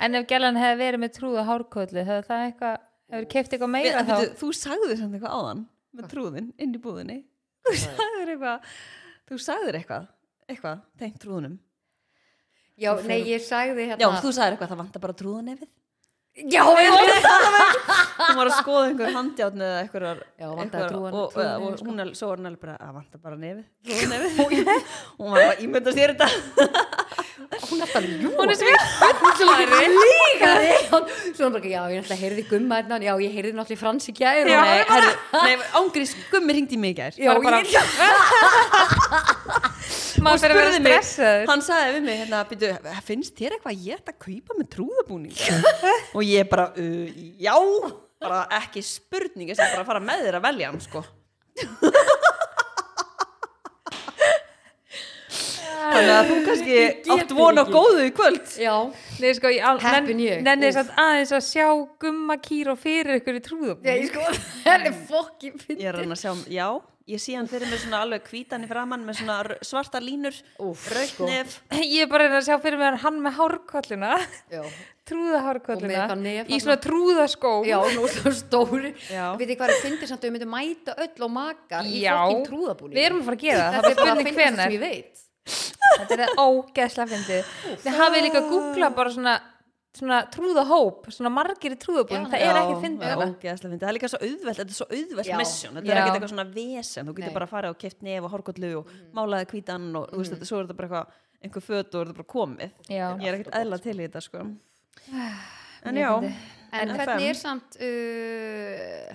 En 0.00 0.16
ef 0.16 0.28
gælan 0.30 0.56
hefði 0.60 0.78
verið 0.80 1.02
með 1.04 1.12
trúða 1.18 1.44
hárkóllu 1.48 2.04
hefur 2.06 2.28
það 2.30 2.44
eitthvað, 2.46 2.76
hefur 3.14 3.28
keift 3.34 3.56
eitthvað 3.56 3.72
meira 3.74 4.04
þá? 4.06 4.14
Veitu, 4.14 4.36
þú 4.40 4.52
sagði 4.60 4.96
samt 5.00 5.18
eitthvað 5.18 5.34
áðan 5.40 5.64
með 5.98 6.08
trúðin 6.14 6.52
inn 6.62 6.76
í 6.78 6.80
búðinni 6.84 7.18
þú 7.66 7.74
sagðir 7.82 8.32
eitthvað 8.36 8.70
þú 9.30 9.40
sagðir 9.44 9.80
eitthvað, 9.80 10.06
eitthvað 10.48 10.86
tengt 11.02 11.20
trúðunum 11.24 11.58
Já, 12.80 12.94
nei, 13.04 13.18
ég 13.28 13.42
sagði 13.44 13.90
hérna. 13.90 14.00
já, 14.00 14.08
þú 14.24 14.30
sagðir 14.32 14.54
eitthvað, 14.54 14.70
það 14.72 14.78
vantar 14.80 15.02
bara 15.04 15.16
trúðunefið 15.20 15.68
Já, 16.40 16.62
ég 16.78 16.94
þú 18.20 18.34
var 18.38 18.46
að 18.46 18.54
skoða 18.60 18.84
einhver 18.88 19.10
handjátni 19.12 19.64
eða 19.66 19.80
einhverjar 19.82 20.18
Já, 20.38 20.46
vantaði 20.46 20.62
einhverjar- 20.62 20.92
trúðan- 20.92 21.14
og, 21.18 21.24
og, 21.26 21.34
og, 21.36 21.42
nefið, 21.66 21.82
hún 21.90 21.96
er, 22.04 22.12
svo 22.16 22.28
var 22.30 22.38
hún 22.40 22.48
alveg 22.50 22.60
bara 22.62 22.76
að 22.86 22.92
vantar 23.00 23.20
bara 23.24 23.36
nefið 23.40 23.64
trúðunefið 23.90 24.38
og 24.40 24.48
hún 25.20 25.28
var 25.34 25.40
bara 25.42 25.56
ímynda 25.66 25.90
sér 25.96 26.14
þetta 26.14 26.28
Hún 27.70 27.80
er 27.82 27.84
alltaf 27.84 28.04
ljúa. 28.06 28.30
Hún 28.38 28.50
er 28.50 28.56
svippari. 28.56 29.78
líkari. 29.90 30.68
Svo 31.34 31.48
hún 31.48 31.54
bara, 31.56 31.66
já, 31.66 31.80
ég 31.90 31.98
náttúrulega 31.98 32.20
heyrði 32.22 32.44
gumma 32.50 32.78
hérna, 32.78 32.96
já, 33.02 33.10
ég 33.20 33.34
heyrði 33.34 33.52
náttúrulega 33.56 33.76
í 33.76 33.80
Fransi 33.80 34.12
gær. 34.16 34.46
og- 34.46 35.42
nei, 35.44 35.54
ángrís, 35.80 36.12
gummi 36.30 36.56
ringdi 36.56 36.78
í 36.78 36.80
mig 36.80 36.94
í 36.94 36.98
gær 37.00 37.12
Já, 37.18 37.34
bara- 37.42 37.60
ég 37.60 37.66
Vera 40.20 40.38
spurði 40.42 40.80
mig, 40.84 40.92
stressaður. 41.00 41.46
hann 41.50 41.62
sagði 41.64 41.94
við 41.96 42.02
mig 42.08 42.18
hérna, 42.20 42.40
býtu, 42.50 42.70
finnst 43.08 43.34
þér 43.38 43.56
eitthvað 43.56 43.72
að 43.72 43.86
ég 43.88 44.00
ætti 44.00 44.12
að 44.14 44.20
kaupa 44.26 44.58
með 44.60 44.68
trúðabúning 44.76 45.34
og 46.16 46.22
ég 46.26 46.50
bara, 46.52 46.66
uh, 46.76 47.08
já 47.40 47.54
bara 48.20 48.42
ekki 48.60 48.82
spurning 48.84 49.48
ég 49.48 49.56
sem 49.56 49.70
bara 49.72 49.84
að 49.86 49.90
fara 49.94 50.02
með 50.04 50.26
þér 50.26 50.36
að 50.40 50.46
velja 50.50 50.70
hann 50.72 50.82
sko 50.84 51.00
þannig 55.90 56.12
að 56.14 56.28
þú 56.30 56.36
kannski 56.46 56.76
átt 57.14 57.32
von 57.34 57.58
á 57.58 57.62
ekki. 57.64 57.72
góðu 57.74 58.02
í 58.06 58.12
kvöld 58.14 58.52
Já, 58.60 58.74
Nei, 59.20 59.30
sko, 59.36 59.50
Heppin 59.82 60.16
nenn- 60.16 60.22
ég. 60.24 60.42
Nenni 60.46 60.68
þess 60.70 60.82
að 60.84 60.90
aðeins 61.04 61.32
að 61.38 61.44
sjá 61.48 61.66
gumma 62.04 62.36
kýr 62.44 62.70
og 62.74 62.78
fyrir 62.80 63.18
ykkur 63.20 63.38
í 63.38 63.42
trúðum. 63.44 63.80
ég 63.86 64.06
sko, 64.10 64.26
það 64.66 64.86
er 64.90 64.98
fokkin 65.10 65.56
ég 65.76 65.86
er 65.90 65.98
reyna 66.00 66.14
að 66.16 66.22
sjá, 66.22 66.32
já, 66.52 66.68
ég 67.10 67.20
sé 67.22 67.34
hann 67.38 67.48
fyrir 67.50 67.70
mig 67.70 67.80
svona 67.82 68.02
alveg 68.04 68.28
hvítan 68.30 68.64
í 68.64 68.70
framann 68.70 69.04
með 69.06 69.20
svona 69.20 69.38
svarta 69.66 70.00
línur 70.02 70.36
rautt 70.60 71.10
sko. 71.12 71.28
Ég 71.94 72.04
er 72.04 72.10
bara 72.10 72.28
að 72.38 72.46
sjá 72.48 72.56
fyrir 72.62 72.80
mér 72.80 72.98
hann 73.04 73.20
með 73.24 73.38
eitthvað 76.04 76.20
nef 76.22 76.50
í 76.50 76.58
svona 76.62 76.76
trúðaskó. 76.84 77.52
já, 77.66 77.78
nú 77.96 78.06
svo 78.14 78.30
stóri. 78.36 78.92
Já. 79.10 79.24
Veit 79.40 79.48
þið 79.48 79.56
hvað 79.58 79.72
er 79.74 79.80
fyndið 79.86 80.12
samt 80.12 80.22
að 80.22 80.28
við 80.28 80.36
myndum 80.36 80.52
mæta 80.54 80.94
öll 81.02 81.24
og 81.26 81.32
makar 81.34 81.88
í 81.88 82.02
Já. 82.04 82.12
fokkin 82.20 82.46
trúðabúning. 82.46 82.94
Við 82.94 83.08
erum 83.08 83.22
að 83.22 83.26
fara 83.30 83.38
að 83.40 83.44
gera 83.46 83.64
það, 83.64 83.88
Þetta 83.88 84.06
það 84.06 84.62
er 84.62 84.76
ég 84.76 84.84
veit. 84.84 85.24
Þetta 85.90 86.16
er 86.20 86.34
ógeðslega 86.38 87.10
fyndið. 87.10 87.54
Þið 87.82 87.98
hafið 87.98 88.24
líka 88.26 88.40
að 88.40 88.50
googla 88.52 88.90
bara 89.00 89.14
svona, 89.16 89.34
svona 89.96 90.20
trúðahóp, 90.30 91.08
svona 91.10 91.30
margir 91.34 91.74
Já. 91.74 92.28
það 92.30 92.34
er 92.38 92.44
Já, 92.46 92.60
ekki 92.60 92.76
fyndið 92.84 93.00
það 93.02 93.10
er 93.10 93.16
þarna. 93.16 93.34
ógeðslega 93.34 93.70
fyndið. 93.70 93.80
það 93.82 93.88
er 93.90 93.96
líka 93.96 94.10
svo 94.12 94.20
auðvelt, 94.26 94.58
þetta 94.60 94.70
er 94.70 94.78
svo 94.78 94.86
auðvelt 94.90 95.26
Já. 95.30 95.36
mission 95.40 95.74
þetta 95.74 95.86
Já. 95.86 95.90
er 95.90 96.00
ekkert 96.00 96.14
eitthvað 96.20 96.32
svona 96.34 96.46
vesen 96.54 97.06
þú 97.10 97.14
getur 97.16 97.30
Nei. 97.30 97.34
bara 97.34 97.46
að 97.48 97.54
fara 97.56 97.70
og 97.74 97.78
keft 97.80 98.02
nef 98.06 98.22
og 98.28 98.30
hórkollu 98.36 98.70
og 98.78 98.92
málaði 99.18 99.48
hvítan 99.50 99.88
og 99.98 100.06
þú 100.12 100.20
veist, 100.22 100.32
þetta, 100.36 100.46
svo 100.50 100.60
er 100.60 100.68
þetta 100.68 100.78
bara 100.78 100.88
eitthvað 100.88 101.06
einhver 101.40 101.64
föt 101.66 101.94
og 101.94 102.00
er 102.00 102.10
þetta 102.12 102.20
bara 102.20 102.32
komið 102.36 102.70
Já. 102.86 103.06
ég 103.18 103.26
er 103.26 103.38
ekkert 103.40 103.58
eðla 103.60 103.78
til 103.82 103.96
í 103.96 104.04
þetta 104.06 104.22
sko 104.28 104.44
en 104.44 105.94
Mjög 105.96 106.04
já. 106.04 106.32
En 106.70 106.90
En 106.90 106.94
hvernig 106.94 107.26
er 107.26 107.34
samt 107.34 107.76
uh, 107.82 109.14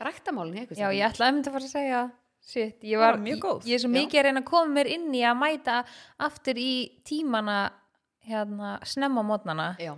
ræktamálin 0.00 0.62
ykkur? 0.64 0.78
Já, 0.78 0.88
ég 0.96 1.04
ætla 1.10 1.26
að 1.28 1.34
mynda 1.36 1.50
að 1.50 1.56
fara 1.58 1.66
að 1.68 1.74
segja 1.74 2.00
shit, 2.46 2.78
ég 2.86 3.00
var, 3.02 3.18
mjög 3.20 3.40
góð. 3.42 3.58
ég, 3.66 3.72
ég 3.72 3.74
er 3.76 3.82
svo 3.82 3.90
Já. 3.90 3.96
mikið 3.98 4.20
að 4.20 4.24
reyna 4.28 4.40
að 4.40 4.48
koma 4.48 4.72
mér 4.78 4.90
inn 4.94 5.08
í 5.12 5.22
að 5.26 5.36
mæta 5.40 5.76
aftur 6.28 6.60
í 6.62 6.70
tímana 7.04 7.58
hérna, 8.26 8.76
snemma 8.86 9.22
mótnana 9.26 9.68
Já, 9.82 9.92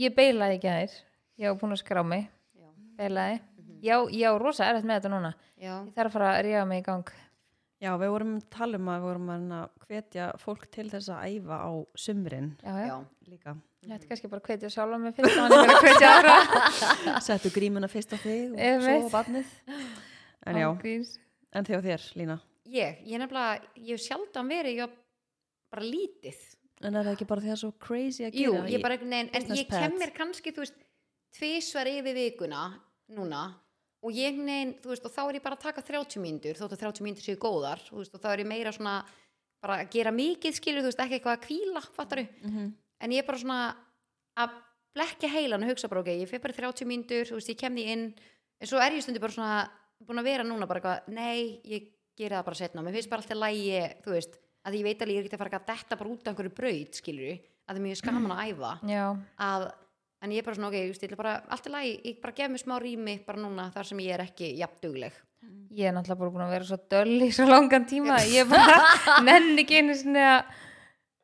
ég 0.00 0.16
beilaði 0.16 0.58
ekki 0.58 0.72
að 0.72 0.80
þér 0.80 0.96
ég 1.42 1.52
var 1.52 1.60
búin 1.60 1.76
að 1.76 1.82
skrá 1.82 2.02
mig, 2.06 2.26
já, 2.56 2.66
beilaði 2.98 3.38
já, 3.84 3.96
já, 4.16 4.28
rosa 4.40 4.66
erfitt 4.70 4.88
með 4.88 5.00
þetta 5.00 5.12
núna 5.12 5.32
já. 5.56 5.72
ég 5.72 5.94
þarf 5.96 6.10
að 6.10 6.16
fara 6.18 6.32
að 6.32 6.42
ríða 6.46 6.64
mig 6.70 6.82
í 6.82 6.86
gang 6.86 7.12
já, 7.84 7.92
við 8.00 8.12
vorum 8.14 8.34
að 8.38 8.48
tala 8.56 8.80
um 8.80 8.90
að 8.90 8.98
við 8.98 9.08
vorum 9.10 9.30
að 9.36 9.70
hvetja 9.86 10.28
fólk 10.42 10.66
til 10.74 10.88
þess 10.92 11.12
að 11.12 11.30
æfa 11.30 11.60
á 11.62 11.70
sumrin 12.06 12.50
já, 12.62 12.72
já. 12.72 12.86
já. 12.90 12.98
líka 13.30 13.56
Þetta 13.86 14.02
er 14.02 14.08
kannski 14.10 14.28
bara 14.32 14.42
að 14.42 14.48
hvetja 14.50 14.68
sjálf 14.72 14.98
mig 14.98 15.12
fyrst 15.14 15.36
þannig 15.36 15.70
að 15.70 15.84
hvetja 15.84 16.08
aðra 16.16 17.18
settu 17.28 17.52
grímuna 17.54 17.86
fyrst 17.86 18.16
á 18.16 18.18
þig 18.18 18.56
og 18.56 18.58
Einmitt. 18.58 19.04
svo 19.04 19.06
á 19.06 19.14
barnið 19.14 19.52
en 20.46 20.58
já, 20.58 20.66
Ángríns. 20.66 21.12
en 21.54 21.68
þjá 21.68 21.76
þér 21.84 22.06
Lína 22.18 22.38
Ég, 22.66 22.98
ég 23.06 23.20
nefnilega, 23.22 23.60
ég 23.78 23.94
hef 23.94 24.02
sjaldan 24.02 24.48
verið 24.50 24.80
ég 24.80 24.94
bara 25.70 25.86
lítið. 25.86 26.38
En 26.86 26.94
er 26.96 27.04
það 27.08 27.14
ekki 27.16 27.26
bara 27.28 27.42
því 27.42 27.48
að 27.48 27.52
það 27.52 27.56
er 27.56 27.62
svo 27.64 27.72
crazy 27.86 28.24
að 28.26 28.36
Jú, 28.40 28.52
gera 28.54 28.70
ég 28.72 28.82
bara 28.84 28.96
veginn, 28.96 29.30
en 29.34 29.54
ég 29.56 29.68
kem 29.70 29.92
pad? 29.92 30.00
mér 30.00 30.12
kannski, 30.16 30.52
þú 30.54 30.62
veist, 30.64 30.76
tvisvar 31.36 31.90
yfir 31.90 32.14
vikuna 32.16 32.62
núna 33.16 33.44
og 34.06 34.12
ég 34.14 34.36
veginn, 34.38 34.74
þú 34.82 34.92
veist, 34.92 35.06
og 35.08 35.12
þá 35.14 35.22
er 35.28 35.38
ég 35.40 35.44
bara 35.46 35.56
að 35.58 35.64
taka 35.66 35.82
30 35.82 36.20
mínútur, 36.22 36.58
þótt 36.58 36.76
að 36.76 36.82
30 36.86 37.06
mínútur 37.06 37.26
séu 37.26 37.38
góðar, 37.42 37.82
veist, 37.90 38.14
og 38.14 38.22
þá 38.22 38.28
er 38.36 38.44
ég 38.44 38.50
meira 38.50 38.72
svona 38.76 38.96
bara 39.62 39.80
að 39.82 39.90
gera 39.96 40.12
mikið, 40.14 40.54
skilur, 40.60 40.84
þú 40.84 40.90
veist, 40.92 41.02
ekki 41.02 41.18
eitthvað 41.18 41.36
að 41.38 41.44
kvíla, 41.48 41.82
fattaru, 41.96 42.26
Mhm. 42.44 42.72
en 43.00 43.10
ég 43.10 43.18
er 43.18 43.26
bara 43.26 43.38
svona 43.38 43.76
að 44.36 44.50
blekja 44.94 45.28
heilan 45.32 45.62
og 45.64 45.68
hugsa 45.70 45.88
bara, 45.88 46.00
ok, 46.00 46.06
ég 46.12 46.28
fyrir 46.28 46.42
bara 46.42 46.52
í 46.52 46.56
30 46.56 46.86
mínútur, 46.86 47.24
þú 47.26 47.34
veist, 47.40 47.48
ég 47.50 47.58
kem 47.58 47.74
því 47.74 47.84
inn, 47.92 48.14
en 48.60 48.66
svo 48.68 48.78
er 48.78 48.92
ég 48.92 49.02
stundi 49.02 49.18
bara 49.20 49.32
svona 49.32 49.70
búin 50.04 50.20
að 50.20 50.24
vera 50.24 50.44
núna 50.44 50.68
bara 50.68 50.80
eitthvað, 50.80 51.08
nei, 51.08 51.60
ég 51.64 51.88
gera 52.16 52.38
það 52.40 52.44
bara 52.44 52.56
setna, 52.56 52.82
mér 52.84 52.92
finnst 52.94 53.10
bara 53.10 53.22
alltaf 53.22 53.36
lægi, 53.42 54.02
þú 54.04 54.10
veist, 54.12 54.38
að 54.66 54.78
ég 54.80 54.86
veit 54.86 55.02
alveg 55.04 55.16
ég 55.16 55.22
er 55.22 55.28
ekki 55.28 55.36
að 55.38 55.42
fara 55.44 55.60
að 55.60 55.68
detta 55.70 55.98
bara 56.00 56.12
út 56.12 56.22
af 56.24 56.32
einhverju 56.32 56.54
braut, 56.56 56.98
skilur, 56.98 57.36
að 57.66 57.70
það 57.70 57.80
er 57.80 57.84
mjög 57.86 58.00
skaman 58.00 58.34
að 58.34 58.42
æfa. 58.50 58.72
Að, 59.46 59.66
en 60.24 60.32
ég 60.34 60.42
er 60.42 60.46
bara 60.46 60.58
svona, 60.58 60.70
ok, 60.72 60.78
ég 60.80 60.96
stilla 60.96 61.18
bara 61.20 61.36
allt 61.54 61.68
í 61.68 61.72
lagi, 61.74 61.94
ég 62.08 62.18
bara 62.22 62.36
gef 62.40 62.52
mér 62.52 62.62
smá 62.62 62.76
rými 62.82 63.16
bara 63.26 63.42
núna 63.42 63.68
þar 63.74 63.90
sem 63.90 64.02
ég 64.02 64.16
er 64.16 64.24
ekki 64.26 64.50
jafn 64.58 64.82
dugleg. 64.82 65.22
Ég 65.76 65.90
er 65.90 65.94
náttúrulega 65.94 66.20
bara 66.22 66.34
búin 66.34 66.46
að 66.46 66.54
vera 66.56 66.66
svo 66.66 66.78
döll 66.90 67.26
í 67.26 67.30
svo 67.36 67.46
langan 67.46 67.84
tíma 67.86 68.16
ég 68.24 68.46
er 68.46 68.50
bara 68.50 68.78
nenni 69.28 69.62
ekki 69.62 69.82
einu 69.82 69.94
sinni 69.98 70.22
að 70.24 70.40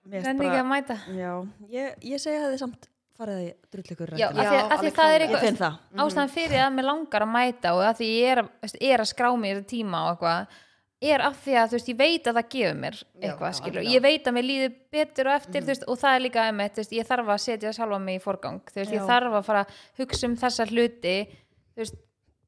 mér 0.04 0.18
finnst 0.18 0.28
renni 0.28 0.48
ekki 0.50 0.60
að 0.60 0.70
mæta. 0.70 0.98
Já, 1.16 1.32
ég, 1.72 1.94
ég 2.12 2.22
segi 2.22 2.38
að 2.38 2.52
þið 2.52 2.60
samt 2.62 2.90
farið 3.18 3.40
að 3.40 3.48
drull 3.72 3.94
ykkur 3.94 4.12
Já, 4.20 4.26
af 4.28 4.36
því, 4.36 4.60
af 4.60 4.82
því 4.82 4.92
það 4.98 5.14
er 5.14 5.24
eitthvað 5.26 5.58
það. 5.62 5.80
Ástæðan 6.04 6.34
fyrir 6.36 6.62
að 6.66 6.76
mér 6.76 6.88
langar 6.90 7.26
að 7.26 7.32
mæta 7.32 7.72
og 7.76 7.82
að 7.86 7.98
því 8.02 8.10
ég 8.12 8.36
er, 8.36 8.44
er 8.92 9.02
að 9.02 9.10
skrá 9.10 9.30
mér 9.40 9.64
tíma 9.72 10.04
og 10.06 10.14
eitthvað 10.14 10.60
er 11.02 11.24
af 11.26 11.38
því 11.42 11.54
að 11.58 11.70
þú 11.70 11.78
veist, 11.78 11.90
ég 11.90 11.98
veit 11.98 12.28
að 12.30 12.38
það 12.38 12.48
gefur 12.54 12.80
mér 12.82 12.98
eitthvað, 13.20 13.56
skilur, 13.58 13.86
ég 13.90 14.04
veit 14.04 14.28
að 14.28 14.36
mér 14.36 14.46
líður 14.46 14.74
betur 14.94 15.30
og 15.30 15.36
eftir, 15.40 15.64
þú 15.64 15.72
veist, 15.72 15.86
og 15.88 16.00
það 16.02 16.16
er 16.16 16.24
líka 16.26 16.46
einmitt, 16.46 16.74
þú 16.76 16.82
veist, 16.82 16.94
ég 16.98 17.08
þarf 17.08 17.32
að 17.34 17.42
setja 17.42 17.72
sjálfa 17.76 17.98
mig 18.02 18.18
í 18.20 18.22
forgang 18.22 18.60
þú 18.70 18.80
veist, 18.80 18.92
Já. 18.92 18.96
ég 18.98 19.08
þarf 19.10 19.38
að 19.38 19.48
fara 19.48 19.64
að 19.64 19.80
hugsa 20.02 20.28
um 20.28 20.36
þessa 20.42 20.68
hluti 20.70 21.16
þú 21.26 21.82
veist, 21.82 21.98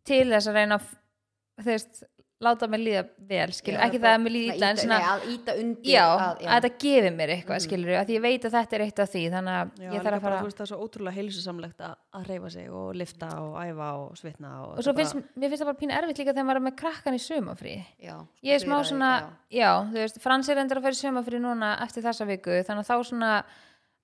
til 0.05 0.25
þess 0.31 0.51
að 0.51 0.59
reyna 0.61 0.79
þú 0.85 1.69
veist, 1.71 2.05
láta 2.45 2.69
mig 2.71 2.81
líða 2.83 3.03
vel, 3.31 3.53
skilur, 3.57 3.79
Já, 3.79 3.85
ekki 3.87 4.01
bara- 4.01 4.11
það 4.11 4.19
að 4.19 4.23
mér 4.25 4.35
líði 4.35 4.55
illa 4.55 4.69
en 4.71 4.81
svona, 4.81 4.99
nei, 4.99 5.09
að 5.11 5.25
íta 5.35 5.57
undir 5.63 5.91
já, 5.95 6.05
að, 6.05 6.43
að 6.45 6.55
þetta 6.55 6.71
gefur 6.85 7.17
mér 7.19 7.33
eitthvað, 7.35 7.63
skilur, 7.65 7.93
að 7.99 8.07
því 8.09 8.17
ég 8.19 8.25
veit 8.25 8.47
að 8.49 8.57
þetta 8.59 8.79
er 8.79 8.85
eitt 8.87 9.03
af 9.05 9.11
því, 9.15 9.25
þannig 9.35 9.59
að 9.59 9.83
Já, 9.85 9.89
ég 9.91 10.05
þarf 10.05 10.05
að 10.05 10.11
bara, 10.11 10.21
fara 10.25 10.39
þú 10.39 10.49
veist, 10.49 10.59
það 10.61 10.65
er 10.67 10.71
svo 10.73 10.81
ótrúlega 10.85 11.19
heilsusamlegt 11.19 11.85
að, 11.89 11.95
að 12.15 12.31
reyfa 12.33 12.53
sig 12.55 12.71
og 12.81 12.89
lifta 13.03 13.31
og 13.41 13.59
æfa 13.65 13.91
og 14.05 14.17
svitna 14.21 14.55
og, 14.65 14.73
og 14.79 14.87
svo 14.87 14.97
finnst, 15.01 15.21
mér 15.35 15.53
finnst 15.53 15.65
það 15.65 15.71
bara 15.73 15.81
pínu 15.83 15.99
erfitt 15.99 16.23
líka 16.23 16.35
þegar 16.37 16.49
maður 16.51 16.63
er 16.63 16.67
með 16.69 16.79
krakkan 16.85 17.19
í 17.19 17.23
sumafrí 17.25 17.77
já, 17.99 18.17
ég 18.45 18.55
er 18.59 18.65
smá 18.65 18.77
svona, 18.85 19.13
já. 19.51 19.61
já, 19.65 19.71
þú 19.93 20.03
veist 20.05 20.21
Frans 20.25 20.51
er 20.53 20.63
endur 20.63 20.81
að 20.81 20.89
fara 20.89 20.99
í 20.99 21.03
sumafrí 21.03 21.41
núna 21.43 21.75
eftir 21.85 22.05
þessa 22.05 22.29
viku 22.29 22.61
þannig 22.65 22.85
að 22.85 22.91
þá 22.93 23.09
svona 23.11 23.33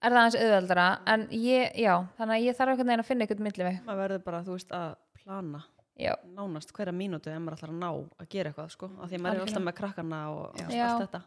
er 0.01 0.15
það 0.15 0.21
aðeins 0.23 0.39
auðveldara 0.41 0.87
en 1.13 1.27
ég, 1.37 1.75
já, 1.77 1.95
þannig 2.17 2.39
að 2.39 2.47
ég 2.47 2.57
þarf 2.57 2.73
einhvern 2.73 2.89
veginn 2.91 3.03
að 3.05 3.11
finna 3.11 3.27
einhvern 3.27 3.47
milli 3.47 3.67
mig 3.67 3.81
maður 3.85 4.03
verður 4.07 4.23
bara, 4.25 4.43
þú 4.47 4.57
veist, 4.57 4.73
að 4.73 4.95
plana 5.21 5.61
já, 6.01 6.15
nánast 6.37 6.73
hverja 6.77 6.95
mínútu 6.97 7.31
ef 7.33 7.41
maður 7.43 7.59
ætlar 7.59 7.75
að 7.75 7.81
ná 7.83 7.91
að 7.93 8.29
gera 8.33 8.51
eitthvað, 8.53 8.71
sko, 8.75 8.89
af 9.01 9.11
því 9.11 9.19
að 9.19 9.25
maður 9.27 9.41
er 9.41 9.45
alltaf 9.47 9.65
með 9.67 9.77
krakkana 9.81 10.21
og 10.35 10.59
Já. 10.61 10.65
allt 10.67 10.75
Já. 10.79 10.89
þetta. 11.05 11.21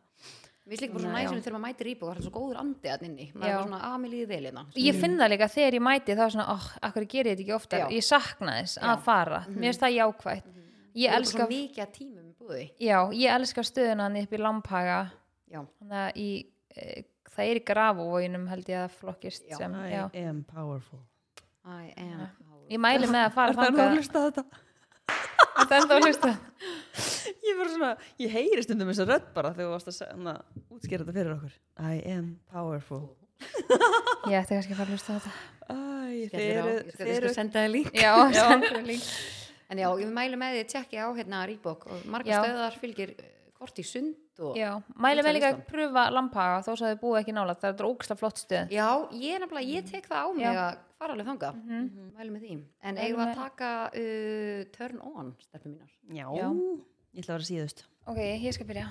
Mér 0.63 0.71
finnst 0.71 0.83
líka 0.85 0.93
bara 0.95 1.03
svona 1.03 1.13
Nei, 1.13 1.23
já. 1.23 1.27
næsum 1.27 1.43
þegar 1.43 1.53
maður 1.57 1.65
mætir 1.67 1.87
íbúk 1.91 2.07
það 2.07 2.19
er 2.19 2.23
svo 2.23 2.31
góður 2.37 2.59
andi 2.61 2.89
að 2.93 3.01
inni. 3.03 3.25
Maður 3.33 3.49
Já. 3.49 3.55
er 3.57 3.63
svona, 3.67 3.79
að 3.83 3.95
mér 4.03 4.11
líði 4.13 4.27
vel 4.29 4.43
hérna. 4.47 4.61
Ég 4.79 4.99
finn 5.01 5.17
það 5.19 5.31
líka 5.33 5.47
þegar 5.51 5.75
ég 5.77 5.83
mæti 5.83 6.15
þá 6.15 6.21
er 6.23 6.33
svona, 6.35 6.45
oh, 6.53 6.67
akkur 6.87 7.07
gerir 7.11 7.27
ég 7.27 7.35
þetta 7.35 7.43
ekki 7.43 7.55
oftar? 7.57 7.79
Já. 7.83 7.87
ég 7.97 8.05
sakna 8.07 8.53
þess 8.61 8.77
Já. 8.79 8.85
að 8.93 9.01
fara, 9.03 9.41
mér 9.49 9.67
finnst 9.67 9.83
það 9.83 9.95
jákvætt. 9.97 10.45
Ég 10.93 11.09
Þú 11.09 11.13
er 11.13 11.17
elska, 11.17 11.37
bara 11.37 11.43
svo 11.43 11.49
mikið 11.51 11.83
að 11.83 11.91
tímum 11.97 12.23
í 12.29 12.33
búði. 12.39 12.63
Já, 12.79 12.97
ég 13.17 13.35
elska 13.35 13.63
stöðuna 13.67 14.07
hann 14.07 14.17
upp 14.23 14.33
í 14.33 14.39
Lamphaga 14.39 14.99
Já, 15.53 15.59
þannig 15.81 15.99
að 15.99 16.17
í, 16.23 16.29
e, 16.77 17.03
það 17.33 17.49
er 17.51 17.59
í 17.59 17.63
grafuvóginum 17.67 18.47
held 18.49 18.69
ég 18.71 18.85
að 18.85 18.95
flokkist 19.01 19.43
Já. 19.49 19.57
sem, 19.57 19.75
I 19.75 20.23
am 20.23 20.43
powerful. 20.47 20.99
I 21.65 21.91
am 21.97 22.29
ég 22.71 22.79
mæli 22.81 23.09
með 23.09 23.25
að 23.27 23.33
fara 23.37 23.53
Er 23.53 23.59
það 23.59 23.81
að 23.83 23.97
hlusta 23.97 24.23
þetta? 24.27 24.43
er 25.63 25.75
enda 25.81 25.97
að 25.97 26.07
hlusta? 26.07 26.31
Ég 27.43 27.57
bara 27.59 27.69
svona, 27.73 27.91
ég 28.23 28.31
heyri 28.31 28.63
stundum 28.63 28.89
þess 28.91 29.03
að 29.03 29.11
rödd 29.13 29.27
bara 29.35 29.51
þegar 29.53 29.67
þú 29.67 29.73
varst 29.73 29.91
að 29.91 29.97
segja- 29.97 30.17
na, 30.23 30.35
útskýra 30.71 31.03
þetta 31.03 31.15
fyrir 31.17 31.35
okkur. 31.35 31.57
I 31.79 32.01
am 32.15 32.29
powerful. 32.53 33.03
Ég 34.31 34.37
ætti 34.39 34.55
kannski 34.55 34.71
að 34.73 34.79
fara 34.79 34.87
að 34.87 34.93
hlusta 34.95 35.13
á 35.13 35.19
þetta. 35.19 35.33
Æ, 35.63 35.75
þeir 36.31 36.43
eru 36.43 36.73
ég 36.73 36.83
skal, 36.83 36.83
þeir 36.83 36.85
ég 36.87 36.93
skal 36.93 37.13
eru 37.17 37.33
senda 37.33 37.59
það 37.59 37.73
líka 37.73 37.93
já, 37.99 38.13
sendu 38.39 38.71
mig 38.77 38.85
link. 38.93 39.09
En 39.73 39.79
já, 39.81 39.87
ég 39.99 40.11
mælu 40.13 40.37
með 40.39 40.53
því 40.55 40.63
að 40.63 40.71
tjekki 40.73 40.99
á 41.01 41.07
hérna 41.17 41.43
Rýbók 41.49 41.85
og 41.89 42.03
margar 42.13 42.35
Já. 42.35 42.41
stöðar 42.43 42.75
fylgir 42.81 43.13
eh, 43.17 43.31
kort 43.57 43.79
í 43.81 43.85
sund 43.87 44.41
og 44.43 44.57
Já, 44.59 44.69
mæli 45.01 45.23
með 45.25 45.37
líka 45.37 45.51
að 45.53 45.61
pröfa 45.69 46.03
Lamphaga 46.13 46.59
þó 46.65 46.71
að 46.73 46.83
þið 46.83 46.99
búið 47.01 47.19
ekki 47.21 47.35
nála, 47.37 47.55
það 47.61 47.73
er 47.81 47.87
ógsta 47.89 48.17
flott 48.19 48.41
stöð 48.41 48.73
Já, 48.75 48.87
ég 49.17 49.47
ég 49.63 49.87
tek 49.89 50.09
það 50.09 50.19
á 50.19 50.29
mig 50.37 50.49
að 50.51 50.77
fara 51.03 51.15
alveg 51.15 51.29
þanga 51.31 51.49
mælu 52.17 52.33
með 52.35 52.45
því 52.47 52.57
En 52.89 52.99
eigum 53.03 53.19
við 53.21 53.29
að 53.29 53.39
taka 53.41 53.71
uh, 53.93 54.61
turn 54.75 55.01
on, 55.03 55.33
stelpum 55.43 55.75
mínar 55.75 55.91
Já, 56.17 56.27
Já. 56.39 56.47
ég 57.13 57.23
ætla 57.23 57.33
að 57.33 57.37
vera 57.37 57.49
síðust 57.51 57.83
Ok, 58.09 58.19
ég 58.23 58.55
skal 58.57 58.67
byrja 58.69 58.87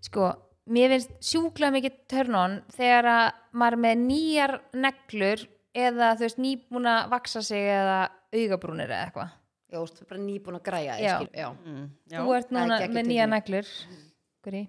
Sko, 0.00 0.28
mér 0.72 0.94
finnst 0.94 1.12
sjúklega 1.30 1.74
mikið 1.76 1.98
turn 2.10 2.36
on 2.38 2.54
þegar 2.72 3.08
að 3.12 3.26
maður 3.60 3.82
með 3.84 4.00
nýjar 4.06 4.54
neglur 4.80 5.44
eða 5.76 6.14
þú 6.18 6.24
veist 6.26 6.40
nýbúin 6.42 6.88
að 6.90 7.10
vaksa 7.12 7.42
sig 7.46 7.68
eða 7.70 7.98
augabrúnir 8.34 8.90
eða 8.90 9.04
eitthvað 9.10 9.36
Já, 9.70 9.76
þú 9.78 9.84
veist, 9.84 10.00
bara 10.10 10.20
nýbúin 10.24 10.56
að 10.58 10.64
græja 10.66 10.94
Já. 10.98 11.12
já. 11.30 11.48
mm, 11.54 11.82
já. 12.10 12.18
Þú 12.24 12.32
ert 12.40 12.54
núna 12.56 12.78
með 12.80 13.06
nýjar 13.06 13.28
tilfinning. 13.30 13.34
neglur 13.36 13.68
Guri. 14.46 14.62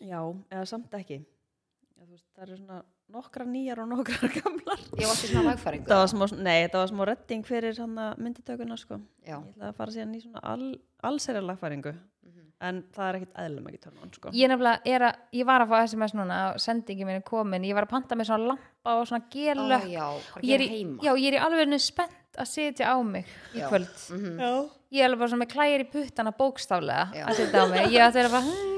já, 0.00 0.20
eða 0.54 0.64
samt 0.70 0.94
ekki 1.00 1.18
já, 1.20 2.00
þú 2.06 2.10
veist, 2.14 2.28
Það 2.34 2.46
eru 2.46 2.56
svona 2.62 2.78
nokkra 3.14 3.44
nýjar 3.48 3.80
og 3.84 3.88
nokkra 3.92 4.28
gamlar 4.36 4.80
Ég 4.98 5.06
var 5.08 5.18
svona 5.18 5.44
lagfæringu 5.52 5.88
Það 5.90 6.02
var 6.02 6.10
smá, 6.12 6.24
nei, 6.38 6.56
það 6.68 6.80
var 6.82 6.90
smá 6.92 7.04
redding 7.10 7.46
fyrir 7.48 7.78
mynditökuna 8.20 8.76
sko. 8.80 8.98
Ég 9.26 9.38
ætla 9.38 9.70
að 9.70 9.78
fara 9.78 9.94
síðan 9.94 10.16
í 10.18 10.20
svona 10.24 10.42
all, 10.54 10.66
allsæri 11.10 11.42
lagfæringu 11.44 11.94
Mhm. 12.24 12.44
en 12.64 12.78
það 12.96 13.08
er 13.10 13.16
ekkit 13.18 13.34
eðlum 13.42 13.66
ekki 13.68 13.80
törnum 13.84 14.12
sko. 14.16 14.30
Ég 14.32 14.44
er 14.48 14.52
ég 15.36 15.44
var 15.46 15.60
að 15.60 15.68
fá 15.74 15.82
SMS 15.84 16.14
núna 16.16 16.38
og 16.54 16.60
sendingi 16.64 17.04
mín 17.04 17.18
er 17.18 17.24
komin, 17.26 17.62
ég 17.68 17.74
var 17.76 17.84
að 17.84 17.90
panta 17.90 18.16
með 18.16 18.30
svona 18.30 18.46
lampa 18.54 18.94
og 19.00 19.06
svona 19.10 19.26
já, 19.92 20.06
bara 20.32 20.46
ég 20.48 20.54
er 20.54 20.64
ég 21.20 21.28
er 21.28 21.36
í 21.36 21.42
alveg 21.44 21.68
spennt 21.84 22.40
að 22.40 22.48
setja 22.50 22.88
á 22.90 22.96
mig 23.04 23.26
í 23.54 23.60
Já. 23.60 23.68
kvöld 23.68 23.92
Mhm. 24.10 24.38
Já. 24.40 24.70
ég 24.90 25.00
er 25.02 25.08
alveg 25.10 25.18
bara 25.18 25.28
svona 25.34 25.44
með 25.44 25.52
klæðir 25.54 25.84
í 25.84 25.90
puttana 25.92 26.32
bókstaflega 26.32 27.04
Já. 27.14 27.24
að 27.28 27.34
setja 27.34 27.60
á 27.62 27.66
mig 27.68 27.92
ég 27.92 28.00
ætti 28.00 28.08
að 28.08 28.14
vera 28.14 28.28
bara, 28.28 28.42
hmm. 28.48 28.73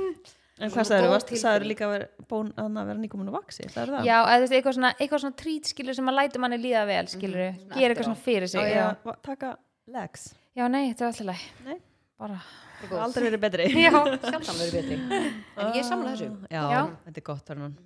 En 0.59 0.71
hvað 0.73 0.87
sagður, 0.89 1.11
varst, 1.13 1.29
sagður 1.37 1.65
tilfinning. 1.67 1.69
líka 1.69 1.85
að 1.85 1.91
vera, 1.93 2.07
bón, 2.31 2.53
að 2.57 2.87
vera 2.89 3.01
nýkomin 3.03 3.29
að 3.29 3.35
vaksi, 3.37 3.67
sagður 3.69 3.91
það? 3.99 4.07
já, 4.09 4.17
eða 4.25 4.37
þú 4.37 4.45
veist, 4.47 4.55
eitthvað 4.57 4.77
svona, 4.79 4.91
eitthvað 4.97 5.21
svona 5.25 5.37
trít 5.43 5.69
skilur 5.69 5.95
sem 5.99 6.07
að 6.09 6.15
læta 6.17 6.41
manni 6.41 6.59
líða 6.63 6.85
vel 6.89 7.07
skilur, 7.13 7.43
Mhm, 7.51 7.59
svona 7.67 7.81
gera 7.83 7.95
eitthvað 7.95 8.09
svona 8.09 8.23
fyrir 8.25 8.49
sig 8.49 8.61
Já, 8.63 8.97
já, 9.05 9.17
Taka 9.23 9.51
legs, 9.87 10.23
já 10.57 10.69
nei, 10.71 10.95
þetta 10.95 11.01
er 11.05 11.11
alltaf 11.11 11.27
læg 11.27 11.43
Nei. 11.67 11.77
bara, 12.19 12.39
það 12.81 13.03
aldrei 13.05 13.25
verið 13.31 13.41
betri. 13.45 13.67
Já, 13.85 13.93
Sjálfsam 14.31 14.57
verið 14.63 14.73
betri. 14.81 14.97
En 15.61 15.73
ég 15.77 15.85
samla 15.85 16.15
þessu. 16.17 16.31
Já, 16.51 16.63
Já. 16.73 16.81
þetta 17.05 17.17
er 17.21 17.27
gott 17.29 17.45
turn 17.47 17.63
on 17.63 17.77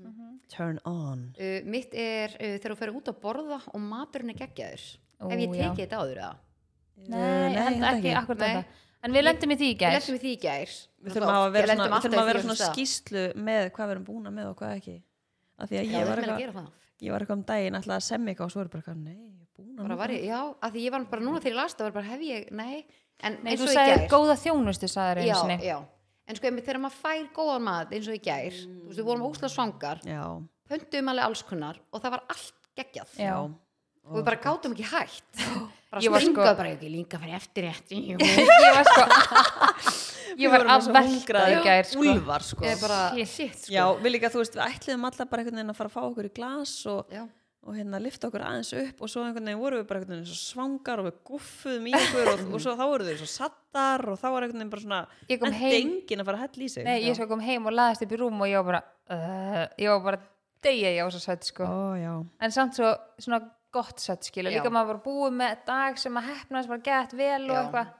Turn 0.50 0.78
on. 0.84 1.34
Uh, 1.38 1.60
Mitt 1.64 1.92
er 1.94 2.32
uh, 2.34 2.56
þegar 2.58 2.72
þú 2.74 2.76
fer 2.80 2.90
út 2.94 3.06
að 3.10 3.18
borða 3.22 3.60
og 3.70 3.80
maturinn 3.80 4.30
er 4.30 4.38
geggjaður. 4.40 4.82
Ó, 5.22 5.28
Hef 5.30 5.38
ég 5.38 5.52
tekið 5.54 5.82
þetta 5.84 5.98
áður 6.00 6.18
eða? 6.22 6.32
nei, 7.08 7.54
ekki 7.90 8.14
akkur 8.18 8.38
Nei. 8.40 8.48
þetta 8.48 8.64
en 9.04 9.14
við 9.16 9.24
lendum 9.26 9.54
í 9.54 9.56
því 9.60 9.68
í 9.68 9.74
Við 9.74 9.80
gær 9.80 9.92
lendum 9.96 10.16
í 10.16 10.20
því 10.22 10.30
í 10.30 10.40
gær 10.44 10.70
Við 11.00 11.10
þurfum 11.14 11.30
að 11.32 11.52
vera 11.54 11.66
Við 11.66 11.72
svona, 11.76 12.00
við 12.00 12.18
að 12.20 12.20
í 12.20 12.28
vera 12.30 12.42
svona 12.44 12.58
skýslu 12.70 13.22
með 13.36 13.62
hvað 13.76 13.86
við 13.86 13.94
erum 13.94 14.06
búin 14.08 14.26
með 14.36 14.46
og 14.50 14.56
hvað 14.60 14.70
ekki. 14.76 14.96
Af 15.60 15.64
því 15.70 15.76
að 15.80 15.84
Já, 15.84 15.90
ég 15.90 16.00
við 16.00 16.08
var 16.10 16.18
að 16.20 16.26
það. 16.56 16.68
ég 17.00 17.10
var 17.14 17.20
eitthvað 17.24 17.38
um 17.38 17.44
daginn 17.50 17.76
alltaf 17.78 17.96
að 17.96 18.04
semja 18.08 18.28
eitthvað 18.32 18.46
og 18.46 18.52
svo 18.54 18.60
er 18.60 18.68
bara 18.72 18.80
eitthvað, 18.80 19.00
nei, 19.04 19.16
ég 19.16 19.40
er 19.40 19.48
búin 19.56 19.76
að 19.76 19.84
bara 19.86 19.96
var 20.00 20.10
ég, 20.14 20.22
Já, 20.28 20.40
að 20.60 20.70
því 20.74 20.80
ég 20.84 20.92
var 20.94 21.00
bara 21.14 21.22
núna 21.24 21.40
þegar 21.40 21.52
ég 21.54 21.58
las 21.60 21.74
það 21.78 21.86
var 21.86 21.94
bara 21.96 22.10
hef 22.10 22.20
ég, 22.26 22.42
nei. 22.52 22.76
En 23.20 23.32
nei, 23.40 23.52
eins 23.52 23.60
þú 23.60 23.66
og 23.66 23.70
í 23.70 23.76
sagðir 23.76 23.96
gær 23.96 24.12
góða 24.12 24.36
þjónustu 24.40 24.86
sagðir 24.88 25.20
Já, 25.20 25.24
einu 25.24 25.40
sinni. 25.40 25.58
já. 25.68 25.78
En 26.30 26.36
sko, 26.38 26.44
einmitt 26.48 26.66
þegar 26.68 26.80
maður 26.84 27.00
fær 27.00 27.24
góðan 27.36 27.64
mat 27.66 27.88
eins 27.96 28.08
og 28.08 28.16
í 28.16 28.22
gær 28.24 28.54
Þú 28.54 28.86
veist, 28.86 29.00
við 29.00 29.04
bara 35.90 36.02
Ég 36.04 36.12
var 36.14 36.22
sko- 36.22 36.46
bara 36.60 36.70
ekki 36.74 36.90
líka 36.92 37.18
fyrir 37.22 37.36
eftir 37.40 37.66
rétt 37.68 37.90
ég 37.96 38.74
var 38.76 38.86
sko 38.86 39.02
ég 40.40 40.52
var 40.52 40.62
að 40.76 40.86
velta 40.94 41.42
í 41.50 41.58
gær 41.64 41.88
sko. 41.90 42.04
Úlfar, 42.06 42.44
sko 42.46 42.64
Ég 42.64 42.76
er 42.76 42.80
bara, 42.84 43.00
Shit. 43.26 43.58
sko 43.66 43.74
Já, 43.74 43.84
við 44.00 44.14
líka, 44.16 44.30
þú 44.32 44.42
veist, 44.44 44.56
við 44.56 44.64
ætliðum 44.68 45.06
alltaf 45.10 45.30
bara 45.32 45.42
einhvern 45.42 45.58
veginn 45.60 45.74
að 45.74 45.78
fara 45.80 45.90
að 45.90 45.96
fá 45.98 46.02
okkur 46.06 46.28
í 46.30 46.32
glas 46.38 46.74
og, 46.92 47.18
og 47.66 47.74
hérna 47.76 47.98
lifta 48.00 48.30
okkur 48.30 48.44
aðeins 48.46 48.70
upp 48.84 49.02
og 49.04 49.10
svo 49.12 49.24
einhvern 49.26 49.50
veginn 49.50 49.60
vorum 49.60 49.82
við 49.82 49.88
bara 49.90 50.00
einhvern 50.00 50.20
veginn 50.22 50.30
svo 50.30 50.38
svangar 50.40 51.02
og 51.02 51.08
við 51.10 51.18
guffuðum 51.32 51.90
í 51.90 51.94
okkur 51.98 52.30
og, 52.36 52.44
og 52.56 52.64
svo 52.64 52.76
þá 52.78 52.84
voru 52.94 53.08
þau 53.10 53.18
svo 53.24 53.30
sattar 53.34 54.06
og 54.14 54.20
þá 54.22 54.26
var 54.30 54.46
einhvern 54.46 54.62
veginn 54.62 54.72
bara 54.76 54.86
svona 54.86 55.02
Ég 55.28 55.44
endi 55.50 55.60
heim- 55.60 55.94
enginn 55.98 56.22
að 56.24 56.30
fara 56.30 56.40
að 56.40 56.46
hella 56.46 56.64
í 56.64 56.72
sig 56.76 56.86
Nei, 56.88 56.96
ég 57.08 57.18
sko 57.18 57.28
kom 57.34 57.42
heim 57.44 57.66
og 57.68 57.76
laðist 57.76 58.06
upp 58.06 58.14
í 58.16 58.20
rúm 58.22 58.40
og 58.46 58.48
ég 58.54 58.62
var 58.62 58.68
bara 58.70 58.82
uh, 59.10 59.64
ég 59.82 59.90
var 59.96 60.04
bara 60.06 60.22
degja 60.64 60.90
ég 60.94 61.02
á 61.02 61.08
svo 61.10 61.20
sött 61.24 61.46
sko. 61.48 61.64
Ó, 61.64 62.14
en 62.44 62.52
samt 62.54 62.76
svo 62.76 62.90
svona 63.20 63.38
gott 63.74 64.00
sött 64.02 64.26
skilu, 64.26 64.50
Já. 64.50 64.58
líka 64.58 64.72
maður 64.72 64.94
var 64.94 65.02
búið 65.04 65.36
með 65.40 65.60
dag 65.68 65.98
sem 66.00 66.16
að 66.18 66.28
hefnast 66.32 66.70
bara 66.70 66.84
gett 66.88 67.14
vel 67.18 67.44
og 67.50 67.56
eitthvað. 67.60 67.92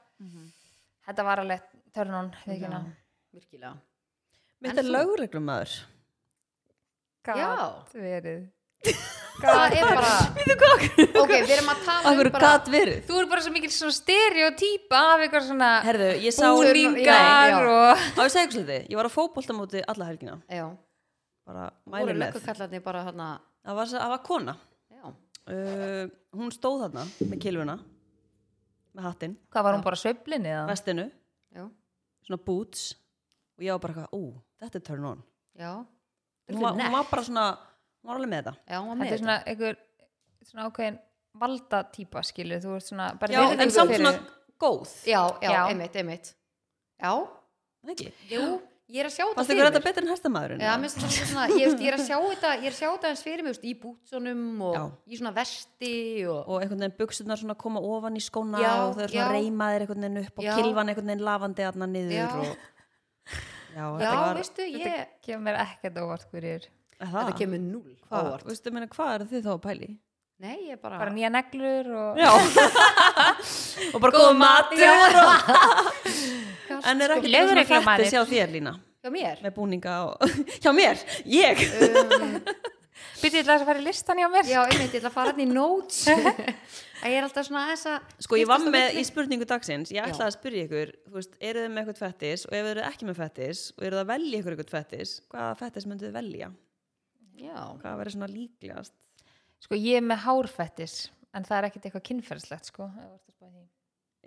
Þetta 1.07 1.25
var 1.27 1.41
alveg 1.43 1.69
törnun 1.95 2.31
Já. 2.45 2.81
Virkilega. 3.31 3.75
Mitt 4.61 4.77
er 4.77 4.89
lögreglum 4.91 5.47
maður 5.47 5.77
Já. 7.25 7.51
verið. 7.93 8.49
Það 9.41 9.75
er 9.77 9.85
bara 9.95 10.13
Ok, 11.21 11.31
við 11.31 11.51
erum 11.55 11.69
að 11.71 11.83
tala 11.85 12.11
um 12.11 12.19
bara 12.19 12.41
gat 12.43 12.67
verið? 12.69 12.99
Þú 13.07 13.19
er 13.21 13.27
bara 13.31 13.43
svo 13.45 13.53
mikil 13.53 13.69
svona 13.73 13.95
stereotýpa 13.95 14.99
af 15.13 15.23
eitthvað 15.23 15.45
svona 15.47 15.69
Herðu, 15.85 16.09
ég 16.21 16.35
sá 16.35 16.43
Búningar. 16.49 16.77
búningar 16.77 17.49
Já. 17.49 17.59
og 17.61 18.03
Á 18.17 18.21
ég 18.21 18.33
segja 18.33 18.51
svolítið, 18.51 18.81
ég 18.91 18.99
var 18.99 19.09
að 19.09 19.15
fótboltamóti 19.15 19.83
alla 19.93 20.09
helgina. 20.09 20.35
Já, 20.51 20.65
bara 21.47 21.69
mæli 21.89 22.17
með 22.17 22.37
það 23.61 24.09
var, 24.11 24.21
kona 24.25 24.57
uh, 25.49 26.05
hún 26.37 26.51
stóð 26.53 26.83
þarna 26.85 27.05
með 27.31 27.39
kilvuna 27.43 27.77
með 28.91 29.05
hattinn, 29.07 29.35
hvað 29.53 29.63
var 29.63 29.77
hún 29.77 29.83
bara 29.85 29.95
sveiflinni 29.99 30.49
eða? 30.51 30.65
vestinu. 30.67 31.05
Já, 31.55 31.63
svona 32.27 32.41
boots. 32.45 32.89
Og 33.57 33.63
ég 33.65 33.71
var 33.75 33.79
bara 33.83 33.93
eitthvað, 33.93 34.17
ú, 34.17 34.33
þetta 34.59 34.79
er 34.81 34.83
turn 34.89 35.05
on. 35.07 35.21
Já. 35.59 35.71
Hún 36.51 36.59
var, 36.65 36.75
hún 36.75 36.91
var 36.97 37.07
bara 37.11 37.23
svona, 37.23 37.45
hún 38.01 38.09
var 38.11 38.19
alveg 38.19 38.31
með 38.33 38.41
þetta. 38.43 38.53
Já, 38.67 38.77
hún 38.81 38.89
var 38.91 38.97
þetta 38.97 39.07
með 39.07 39.13
er 39.15 39.23
svona 39.23 39.37
einhver 39.53 39.79
svona 40.49 40.65
ákveðin 40.67 40.99
valdatýpa 41.41 42.23
skilu, 42.27 42.57
þú 42.59 42.75
ert 42.75 42.87
svona 42.89 43.07
bara 43.21 43.31
já, 43.37 43.39
virðingu 43.45 43.63
en 43.63 43.71
samt 43.77 43.93
fyrir- 43.93 44.01
svona 44.01 44.13
góð. 44.59 44.95
Já, 45.07 45.21
já, 45.45 45.51
Já. 45.55 45.61
einmitt, 45.71 45.95
einmitt. 46.01 46.33
Já, 47.01 47.13
ekki? 47.93 48.11
jú, 48.29 48.43
ég 48.91 49.01
er 49.01 49.07
að 49.07 49.13
sjá 49.15 49.23
þetta 49.23 49.45
fyrir 49.47 49.61
ykkur 49.61 49.69
þetta 49.69 49.83
betur 49.85 50.05
en 50.05 50.11
hestamæðurinn? 50.11 50.63
Þetta 50.83 51.11
svona, 51.15 51.45
ég, 51.55 51.75
ég 51.79 51.87
er 51.91 51.97
að 51.97 52.03
sjá 52.07 52.17
þetta 52.17 52.51
ég 52.57 52.67
er 52.67 52.73
að 52.73 52.77
sjá 52.77 52.87
þetta 52.89 53.11
eins 53.11 53.23
fyrir 53.25 53.45
mig, 53.45 53.55
veist, 53.55 53.67
í 53.67 53.73
bútsunum 53.79 54.43
og 54.67 54.75
Já. 54.75 54.83
í 55.07 55.19
svona 55.21 55.33
vesti 55.37 55.93
og, 56.25 56.41
og 56.41 56.59
einhvern 56.59 56.83
veginn 56.83 56.97
buksunar 56.99 57.41
svona 57.41 57.57
koma 57.63 57.83
ofan 57.91 58.19
í 58.19 58.23
skóna 58.25 58.61
Já, 58.61 58.73
og 58.83 58.97
þau 58.97 59.05
eru 59.05 59.15
svona 59.15 59.31
reymaðir 59.37 59.85
einhvern 59.85 60.05
veginn 60.07 60.21
upp 60.25 60.43
og 60.43 60.47
Já. 60.47 60.53
kilvan 60.59 60.91
einhvern 60.91 61.11
veginn 61.13 61.25
lafandi 61.29 61.67
aðna 61.69 61.89
niður 61.93 62.19
Já. 62.19 62.27
og 62.35 62.45
já, 63.77 63.81
já, 63.81 63.89
þetta 64.03 64.13
var 64.19 64.39
veistu, 64.41 64.69
ég 64.75 65.17
kemur 65.25 65.47
mér 65.47 65.63
ekkert 65.65 65.99
óvart 66.03 66.29
hverjir 66.33 66.69
það, 66.99 67.17
þetta 67.17 67.35
kemur 67.39 67.67
hvað, 68.05 68.31
ávart 68.31 68.47
veistu, 68.51 68.75
meina, 68.75 68.91
hvað 68.91 69.13
er 69.15 69.29
þið 69.31 69.45
þá 69.47 69.53
að 69.55 69.61
pæli? 69.69 69.91
nei, 70.41 70.71
ég 70.71 70.79
bara, 70.81 70.97
bara 70.97 71.13
nýja 71.13 71.29
neglur 71.29 71.91
og 71.93 72.17
Já 72.17 72.31
og 73.93 73.99
bara 74.01 74.13
góð 74.15 74.31
matur 74.39 74.81
Kast, 74.81 76.15
en 76.85 77.01
er 77.05 77.11
Sko, 77.13 77.19
ekki 77.21 77.31
leðurreglumaður. 77.33 77.71
svona 77.71 77.97
fættis 77.97 78.13
hjá 78.15 78.23
þér 78.31 78.53
Lína? 78.55 78.73
Hjá 79.01 79.09
mér? 79.15 79.39
Með 79.45 79.53
búninga 79.57 79.95
og 80.09 80.37
hjá 80.63 80.71
mér, 80.77 81.01
ég? 81.25 81.63
Um, 81.87 82.37
byrjuð 83.21 83.43
til 83.47 83.53
að 83.55 83.65
fara 83.69 83.81
í 83.81 83.85
listan 83.85 84.21
hjá 84.21 84.27
mér. 84.33 84.45
Já, 84.49 84.59
einmitt, 84.65 84.93
ég 84.93 85.01
ætla 85.01 85.09
að 85.11 85.15
fara 85.17 85.33
hann 85.33 85.43
í 85.43 85.49
notes. 85.49 86.03
Að 87.01 87.09
ég 87.09 87.17
er 87.17 87.25
alltaf 87.25 87.47
svona 87.47 87.63
þess 87.71 87.87
að 87.89 88.09
Sko 88.21 88.37
ég 88.37 88.45
var 88.45 88.61
á 88.61 88.69
með 88.75 88.97
í 89.01 89.03
spurningu 89.07 89.45
dagsins, 89.49 89.89
ég 89.89 89.97
Já. 89.97 90.03
ætlaði 90.05 90.27
að 90.27 90.35
spyrja 90.35 90.65
ykkur, 90.67 90.89
þú 91.07 91.15
veist, 91.17 91.31
eru 91.41 91.63
þið 91.63 91.71
með 91.73 91.79
eitthvað 91.81 92.01
fettis? 92.03 92.43
Og 92.45 92.53
ef 92.53 92.61
þið 92.61 92.69
eru 92.75 92.83
ekki 92.91 93.07
með 93.07 93.17
fettis 93.17 93.61
og 93.73 93.85
eru 93.87 93.97
það 93.97 94.03
að 94.03 94.11
velja 94.11 94.41
ykkur 94.43 94.53
eitthvað 94.55 94.75
fettis, 94.75 95.13
hvaða 95.33 95.55
fettis 95.63 95.87
myndu 95.89 96.05
þið 96.05 96.13
velja? 96.19 96.49
já, 97.41 97.57
Hvað 97.81 97.97
verður 98.03 98.13
svona 98.19 98.29
líklegast? 98.35 98.93
sko 99.65 99.79
ég 99.81 99.97
er 99.97 100.05
með 100.11 100.21
hárfettis 100.27 100.95
en 101.33 101.49
það 101.49 101.57
er 101.57 101.67
ekkert 101.71 101.89
eitthvað 101.89 102.05
kynferðslegt 102.11 102.69
sko 102.69 102.91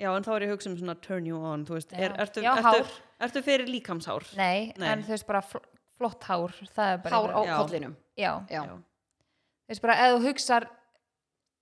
Já, 0.00 0.08
en 0.16 0.24
þá 0.26 0.30
er 0.34 0.42
ég 0.42 0.48
að 0.50 0.54
hugsa 0.56 0.70
um 0.72 0.76
svona 0.80 0.94
turn 1.00 1.26
you 1.26 1.38
on, 1.38 1.64
þú 1.68 1.76
veist, 1.76 1.92
Já. 1.94 2.00
er, 2.08 2.14
ertu, 2.24 2.42
Já, 2.42 2.50
ertu, 2.56 2.66
hár. 2.66 2.94
ertu 3.28 3.42
fyrir 3.46 3.68
líkamshár? 3.70 4.24
nei, 4.36 4.72
Nei. 4.76 4.88
en 4.90 5.02
þú 5.06 5.12
veist 5.14 5.26
bara 5.28 5.40
fl 5.42 5.58
flott 5.98 6.24
hár 6.26 6.50
það 6.74 6.88
er 6.92 6.98
bara 7.04 7.14
hár 7.20 7.30
á 7.30 7.40
Já. 7.46 7.56
kollinum 7.62 7.92
já, 8.18 8.32
já, 8.50 8.62
þú 8.66 9.68
veist 9.70 9.82
bara 9.84 9.94
ef 9.94 10.16
þú 10.16 10.24
hugsar 10.26 10.66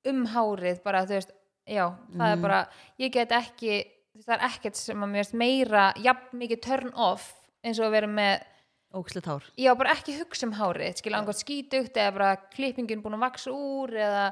um 0.08 0.22
hárið 0.32 0.80
bara 0.82 1.02
þú 1.04 1.18
veist, 1.18 1.34
já, 1.68 1.84
það 2.16 2.30
er 2.32 2.36
Mm. 2.38 2.42
bara 2.42 2.68
ég 2.98 3.12
get 3.12 3.28
ekki, 3.36 3.74
þú 3.84 4.16
veist, 4.16 4.28
það 4.28 4.34
er 4.38 4.46
ekkert 4.48 4.76
sem 4.80 4.96
að 5.04 5.10
mér 5.12 5.24
finnst 5.24 5.34
meira, 5.34 5.84
jafn 6.02 6.38
mikið 6.40 6.62
turn 6.62 6.92
off 6.94 7.28
eins 7.62 7.78
og 7.78 7.86
að 7.86 7.90
vera 7.98 8.06
með 8.06 8.42
Ókslit 8.94 9.24
hár. 9.24 9.44
já, 9.56 9.74
bara 9.76 9.92
ekki 9.94 10.16
hugsa 10.18 10.46
um 10.46 10.52
hárið 10.52 10.96
skilja 10.96 11.20
angað 11.20 11.38
skítugt 11.44 11.94
eða 11.96 12.12
bara 12.12 12.36
klippingin 12.56 13.02
búin 13.02 13.14
að 13.16 13.24
vaksa 13.28 13.50
úr 13.52 13.92
eða 13.92 14.24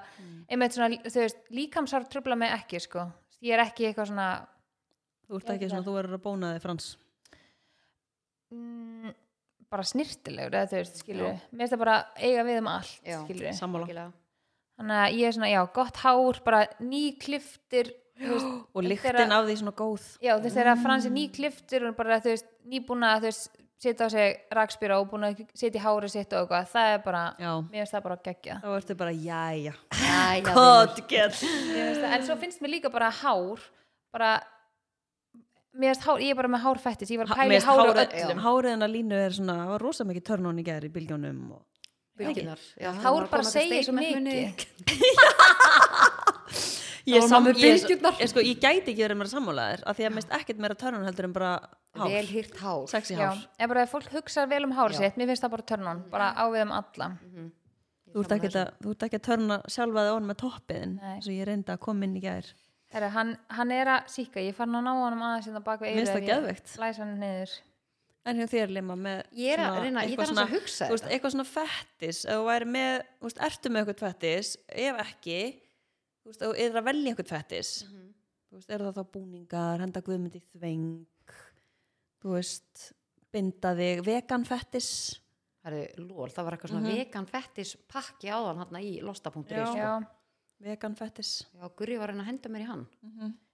einmitt 0.51 0.73
svona, 0.73 0.97
þú 1.05 1.21
veist, 1.21 1.37
líkamsár 1.51 2.09
trubla 2.09 2.37
mig 2.37 2.51
ekki, 2.53 2.81
sko, 2.81 3.07
ég 3.43 3.53
er 3.57 3.65
ekki 3.67 3.89
eitthvað 3.91 4.11
svona 4.13 4.31
Þú 5.31 5.39
ert 5.39 5.51
ekki 5.55 5.69
svona, 5.71 5.85
þú 5.87 5.93
verður 5.95 6.17
að 6.19 6.23
bóna 6.25 6.49
þig 6.57 6.63
frans. 6.65 6.87
mm, 8.51 9.13
bara 9.71 9.85
snirtilegur 9.87 10.57
eða 10.59 10.71
þú 10.73 10.79
veist, 10.81 10.97
skilur 11.05 11.29
Já. 11.29 11.35
mér 11.53 11.61
finnst 11.63 11.75
það 11.77 11.83
bara 11.85 11.97
eiga 12.19 12.45
við 12.49 12.59
um 12.63 12.71
allt, 12.73 12.97
Já. 13.07 13.19
skilur 13.25 13.55
Sammála. 13.55 13.87
algjörlega. 13.87 14.13
þannig 14.81 14.99
að 15.05 15.17
ég 15.21 15.29
er 15.29 15.37
svona, 15.37 15.51
já, 15.53 15.61
gott 15.77 15.97
hár 16.03 16.41
bara 16.45 16.61
nýkliftir 16.81 17.93
þú 18.21 18.33
veist, 18.35 18.51
Og 18.75 18.83
lyktin 18.85 19.33
af 19.37 19.47
því 19.47 19.57
svona 19.61 19.73
góð. 19.79 20.05
já, 20.21 20.33
þú 20.37 20.43
veist, 20.43 20.57
þegar 20.57 20.83
Frans 20.83 21.07
er 21.07 21.11
nýkliftir 21.15 21.87
og 21.89 21.97
bara, 21.97 22.21
þú 22.21 22.35
veist, 22.35 22.47
nýbúna 22.67 23.13
þú 23.21 23.29
veist, 23.31 23.57
setja 23.81 24.07
á 24.07 24.09
sig 24.13 24.39
rakspýra 24.53 25.01
og 25.01 25.09
búin 25.11 25.25
að 25.31 25.43
setja 25.57 25.81
í 25.81 25.85
hárið 25.85 26.13
sitt 26.13 26.33
og 26.37 26.45
eitthvað, 26.45 26.71
það 26.75 26.93
er 26.95 27.03
bara 27.05 27.23
Já. 27.41 27.53
mér 27.65 27.79
finnst 27.81 27.95
það 27.97 28.07
bara 28.07 28.17
geggja 28.29 28.57
Þá 28.61 28.71
ertu 28.77 28.97
bara, 29.01 29.13
jæja. 29.17 29.75
En 32.15 32.27
svo 32.27 32.37
finnst 32.41 32.61
mér 32.61 32.75
líka 32.77 32.93
bara 32.93 33.09
hár 33.23 33.65
bara 34.13 34.31
hár, 35.71 36.21
ég 36.21 36.33
er 36.33 36.39
bara 36.39 36.51
með 36.51 36.65
hárfættis 36.67 37.13
ég 37.15 37.21
var 37.23 37.31
að 37.31 37.41
pæla 37.41 37.57
í 37.57 37.65
háru 37.65 37.91
öllum 38.05 38.45
Hárið 38.45 38.75
hennar 38.75 38.93
línu 38.93 39.17
er 39.17 39.37
svona, 39.37 39.59
það 39.63 39.75
var 39.75 39.85
rosa 39.87 40.09
mikið 40.09 40.27
turn 40.29 40.51
on 40.51 40.61
í 40.61 40.67
gær 40.67 40.85
í 40.85 40.93
bylgjónum 40.93 41.43
og. 41.57 41.63
Já, 42.21 42.91
Hár 43.01 43.23
að 43.23 43.31
bara 43.33 43.47
segir 43.49 43.95
munni. 43.97 44.51
ég, 47.15 47.27
sam, 47.29 47.47
ég, 47.51 47.61
ég, 47.61 48.31
sko, 48.31 48.43
ég 48.45 48.59
gæti 48.63 48.93
ekki 48.93 49.03
verið 49.05 49.19
meira 49.21 49.33
sammálaðir 49.33 49.85
af 49.87 49.99
því 49.99 50.07
að 50.09 50.17
mist 50.17 50.35
ekkert 50.39 50.63
meira 50.65 50.77
törnun 50.81 51.07
heldur 51.09 51.29
en 51.29 51.35
bara 51.37 51.53
hár, 51.99 52.11
vel 52.13 52.27
hýrt 52.31 52.57
hár. 52.63 52.85
Hár. 53.21 53.45
En 53.59 53.73
bara 53.73 53.85
ef 53.87 53.95
fólk 53.95 54.11
hugsa 54.15 54.47
vel 54.51 54.63
um 54.67 54.75
hárið 54.77 54.99
Já. 54.99 55.03
sitt 55.07 55.21
mér 55.21 55.31
finnst 55.33 55.45
það 55.47 55.55
bara 55.57 55.69
turn 55.73 55.91
on, 55.93 56.03
bara 56.13 56.33
á 56.35 56.45
við 56.53 56.65
um 56.67 56.75
alla. 56.81 57.09
Mhm. 57.21 57.51
Ég 58.11 58.15
þú 58.17 58.25
ert 58.25 58.33
ekki 58.37 58.51
að, 58.59 58.71
þú 58.83 58.91
ert 58.95 59.07
ekki 59.07 59.19
að 59.21 59.27
törna 59.29 59.57
sjálfa 59.71 60.05
þig 60.07 60.17
on 60.17 60.29
með 60.31 60.39
toppiðin 60.43 60.95
svo 61.23 61.33
ég 61.37 61.47
reyndi 61.47 61.75
að 61.75 61.81
koma 61.87 62.05
inn 62.09 62.17
í 62.19 62.23
gær. 62.25 62.53
Herra, 62.91 63.09
hann, 63.15 63.37
hann 63.55 63.71
er 63.71 63.87
að 63.87 64.09
síka, 64.11 64.43
ég 64.43 64.57
fann 64.57 64.75
að 64.75 64.83
ná 64.83 64.91
honum 64.99 65.21
aðeins 65.23 65.47
hérna 65.47 65.61
bak 65.63 65.83
við 65.85 65.95
finnst 66.01 66.17
eyrað, 66.19 66.49
það 66.67 66.81
læs 66.83 66.99
hann 66.99 67.13
niður. 67.21 67.53
En 68.27 68.37
hjá 68.37 68.47
þér 68.53 68.73
Lima 68.77 68.97
með 69.01 69.21
Ég 69.41 69.55
er 69.55 69.63
að 69.65 69.79
reyna, 69.81 70.03
ég 70.05 70.19
þarf 70.21 70.41
að 70.43 70.51
hugsa 70.53 70.89
þetta. 70.91 71.09
eitthvað 71.15 71.33
svona 71.35 71.49
fettis. 71.49 72.19
Ef 72.27 72.35
þú 72.37 72.49
væri 72.51 72.67
með, 72.75 72.97
ertu 73.47 73.71
með 73.73 73.81
eitthvað 73.81 74.03
fettis? 74.05 74.51
Ef 74.69 74.99
ekki 75.07 75.39
þú 76.23 76.31
veist, 76.33 76.41
þú 76.45 76.51
er 76.59 76.79
að 76.81 76.85
velja 76.91 77.13
eitthvað 77.15 77.33
fettis 77.35 77.71
Mhm. 77.89 78.07
þú 78.51 78.59
veist, 78.59 78.71
eru 78.71 78.85
það 78.91 78.95
þá 79.01 79.11
búningar 79.15 79.81
henda 79.81 80.01
guðmyndi 80.03 80.43
þveng 80.55 81.07
þú 82.23 82.35
veist, 82.37 82.93
binda 83.33 83.75
þig 83.79 84.05
vegan 84.05 84.45
fettis 84.45 85.21
Herðu, 85.61 85.83
lól, 86.09 86.31
það 86.33 86.45
var 86.47 86.55
eitthvað 86.57 86.71
svona 86.73 86.89
Mhm. 86.89 86.97
vegan 86.97 87.27
fettis 87.29 87.77
pakki 87.89 88.29
áðan 88.33 88.57
hérna 88.65 88.81
í 88.81 89.03
losta.is 89.03 89.51
Já. 89.53 89.67
sko. 90.01 90.07
vegan 90.61 90.95
fettis 90.97 91.45
Já, 91.55 91.69
Gurri 91.77 91.99
var 91.99 92.09
að 92.09 92.13
reyna 92.15 92.23
að 92.23 92.31
henda 92.31 92.49
mér 92.49 92.61
í 92.61 92.67
hann 92.67 92.87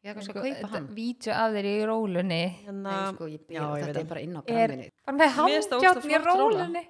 Ég 0.05 0.14
eitthvað 0.14 0.23
skal 0.23 0.35
kaupa 0.43 0.69
hann 0.71 0.87
vídeo 0.95 1.33
af 1.35 1.51
þér 1.53 1.64
í 1.67 1.85
rólunni 1.87 2.64
hérna, 2.64 2.83
Nei, 2.83 3.12
sko, 3.14 3.25
ég 3.27 3.41
Já, 3.49 3.62
ég 3.62 3.83
þetta 3.83 3.87
veit 3.87 3.97
er 3.97 4.03
það. 4.05 4.09
bara 4.09 4.21
inn 4.21 4.37
á 4.37 4.43
er 4.47 4.69
finnst 4.71 4.93
það 5.19 5.31
handjátn 5.35 5.81
ógeðslega 5.81 6.21
í 6.21 6.25
rólunni 6.27 6.89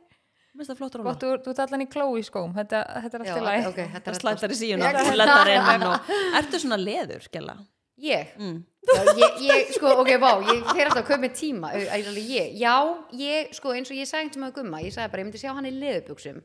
mér 0.56 0.64
finnst 0.64 0.72
það 0.72 0.80
flott 0.80 0.98
róla 0.98 1.08
gott, 1.10 1.22
þú, 1.22 1.32
þú 1.44 1.52
ert 1.52 1.62
allan 1.66 1.84
í 1.84 1.88
kló 1.92 2.06
í 2.16 2.24
skóm. 2.26 2.54
Þetta, 2.56 2.82
þetta 3.04 3.18
er 3.18 3.26
Já, 3.26 3.32
allt 3.32 3.42
í 3.42 3.46
læg 3.46 3.68
ok, 3.70 3.80
þetta 3.94 4.06
það 4.06 4.14
er 4.14 4.20
slætar 4.22 4.54
í 4.54 4.58
síuna 4.62 4.90
Já, 4.90 5.00
og 5.02 5.18
lettar 5.20 5.52
inn 5.52 5.86
og 5.86 6.10
ertu 6.40 6.62
svona 6.64 6.80
leður, 6.80 7.28
gæla 7.36 7.58
Ég? 8.06 8.34
mm. 8.36 8.56
Já, 8.86 8.98
ég, 9.22 9.38
ég, 9.42 9.70
sko, 9.76 9.92
ok, 10.02 10.10
vá, 10.22 10.32
ég 10.46 10.66
fer 10.72 10.88
alltaf 10.88 11.00
að 11.00 11.06
kaupa 11.08 11.22
með 11.22 11.32
tíma. 11.38 11.70
Alveg 11.96 12.28
ég, 12.30 12.52
já, 12.60 12.74
ég, 13.18 13.48
sko, 13.56 13.72
eins 13.74 13.90
og 13.90 13.98
ég 13.98 14.08
sagði 14.08 14.34
til 14.34 14.42
maður 14.44 14.60
gumma, 14.60 14.82
ég 14.84 14.94
sagði 14.94 15.12
bara, 15.14 15.24
ég 15.24 15.30
myndi 15.30 15.40
sjá 15.42 15.54
hann 15.56 15.68
í 15.68 15.72
leðubuxum 15.74 16.44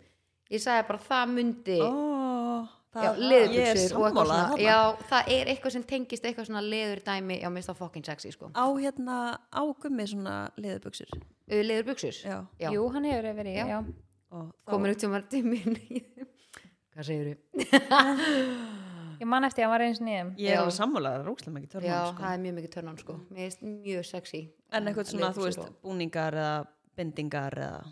ég 0.52 0.62
sagði 0.62 0.88
bara, 0.90 1.02
það 1.08 1.34
myndi 1.36 1.78
oh, 1.86 2.21
já, 2.92 3.12
er 3.12 3.22
leðubuxur 3.32 3.98
og 3.98 4.06
eitthvað 4.08 4.28
svona. 4.32 4.58
já, 4.62 4.78
það 5.12 5.32
er 5.38 5.52
eitthvað 5.54 5.76
sem 5.78 5.84
tengist 5.92 6.26
eitthvað 6.28 6.50
svona 6.50 6.64
leður 6.66 7.04
dæmi, 7.08 7.38
já, 7.42 7.48
mér 7.50 7.62
finnst 7.62 7.72
það 7.72 7.80
fucking 7.82 8.06
sexy, 8.10 8.32
sko. 8.36 8.52
Á 8.52 8.66
hérna, 8.76 9.18
á 9.48 9.62
gummi 9.84 10.08
svona 10.12 10.36
leðubuxur 10.58 11.14
leðurbuxur, 11.52 12.22
já. 12.26 12.38
Já, 12.60 12.70
jú, 12.76 12.86
hann 12.94 13.08
hefur 13.08 13.34
verið, 13.42 13.56
Já. 13.62 13.66
já, 13.68 13.82
komin 14.72 14.94
út 14.96 15.00
til 15.04 15.10
maður 15.12 15.28
tímin 15.32 15.80
hvað 16.92 17.08
segir 17.08 17.38
ég 19.22 19.28
man 19.30 19.46
eftir 19.46 19.64
að 19.64 19.68
hann 19.68 19.74
var 19.76 19.84
eins 19.86 20.00
nýjum. 20.02 20.32
Ég 20.42 20.50
er 20.50 20.56
Já. 20.58 20.62
alveg 20.64 20.76
sammálaður, 20.76 21.26
rókslega 21.30 21.54
mikið 21.56 21.68
já, 21.70 21.74
törnum 21.78 22.08
sko. 22.10 22.24
það 22.24 22.32
er 22.34 22.40
mjög 22.46 22.56
mikið 22.58 22.72
törnum, 22.76 22.96
sko. 22.98 23.16
Mér 23.30 23.44
finnst 23.46 23.66
mjög 23.86 24.08
sexy. 24.10 24.42
En 24.74 24.90
eitthvað 24.90 25.12
svona, 25.12 25.30
þú 25.36 25.44
veist, 25.46 25.68
búningar 25.86 26.38
eða 26.42 26.56
bindingar 26.98 27.58
eða 27.62 27.84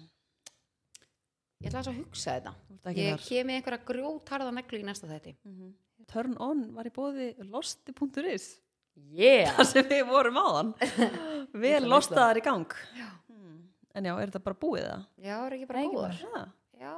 ég 1.60 1.68
ætla 1.70 1.82
aðeins 1.82 1.92
að 1.92 2.00
hugsa 2.00 2.36
þetta. 2.38 2.54
Þú 2.70 2.76
ert 2.78 2.90
ekki 2.92 3.04
ég 3.04 3.14
þar. 3.14 3.28
kem 3.28 3.48
með 3.50 3.60
einhverja 3.60 3.86
grjótarða 3.90 4.56
neglu 4.56 4.80
í 4.80 4.88
næsta 4.88 5.10
þætti. 5.10 5.36
Turn 6.10 6.36
on 6.42 6.66
var 6.78 6.88
í 6.90 6.94
bóði 6.96 7.30
losti.is 7.44 8.48
yeah. 9.12 9.54
Þar 9.58 9.68
sem 9.70 9.90
við 9.90 10.04
vorum 10.10 10.40
áðan. 10.40 10.74
Vel 11.66 11.84
lostaðar 11.88 12.40
í 12.40 12.44
gang. 12.46 12.76
Hmm. 13.28 13.58
en 13.94 14.10
já, 14.10 14.14
er 14.16 14.32
þetta 14.32 14.44
bara 14.46 14.60
búið 14.62 14.86
það? 14.88 15.08
já, 15.26 15.36
er 15.38 15.58
ekki 15.58 15.70
bara 15.70 15.84
góðar 15.90 16.22
Já, 16.80 16.94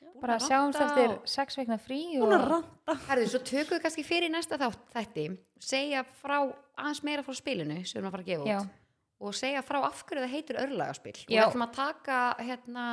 já, 0.00 0.10
bara 0.22 0.38
sjáumst 0.40 0.80
eftir 0.80 1.14
sex 1.28 1.58
veikna 1.58 1.76
frí 1.82 2.00
hún 2.16 2.32
er 2.32 2.46
og 2.56 3.04
Herðu, 3.08 3.28
svo 3.34 3.40
tökum 3.44 3.76
við 3.76 3.82
kannski 3.84 4.04
fyrir 4.06 4.32
næsta 4.32 4.56
þátt 4.60 4.86
þætti, 4.94 5.26
segja 5.60 6.04
frá 6.22 6.38
aðeins 6.46 7.02
meira 7.04 7.24
frá 7.26 7.36
spilinu 7.36 7.82
sem 7.82 7.98
við 7.98 8.00
erum 8.00 8.08
að 8.08 8.16
fara 8.16 8.24
að 8.26 8.30
gefa 8.32 8.48
Já. 8.48 8.58
út 8.62 8.82
og 9.26 9.36
segja 9.36 9.62
frá 9.64 9.78
af 9.86 10.02
hverju 10.04 10.24
það 10.24 10.34
heitir 10.34 10.58
örlagaspil. 10.60 11.14
Og 11.16 11.30
Já. 11.32 11.38
við 11.38 11.44
ætlum 11.46 11.66
að 11.66 11.76
taka 11.76 12.18
hérna, 12.44 12.86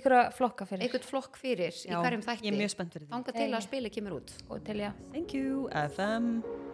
ykkur 0.00 0.18
að 0.18 0.30
flokka 0.36 0.68
fyrir. 0.68 0.86
Einhvern 0.86 1.08
flokk 1.10 1.40
fyrir 1.40 1.74
í 1.74 1.90
hverjum 1.90 2.22
ég 2.22 2.22
er 2.22 2.30
þætti 2.30 2.54
mjög 2.60 2.72
spennt 2.76 2.96
fyrir 2.96 3.08
því. 3.08 3.12
Þanga 3.16 3.36
til 3.40 3.50
að 3.50 3.66
spilið 3.70 3.98
kemur 3.98 4.20
út. 4.20 4.38
Og 4.50 4.64
til 4.66 4.80
já 4.84 4.90
thank 5.12 5.36
you, 5.36 5.66
FM 5.86 6.65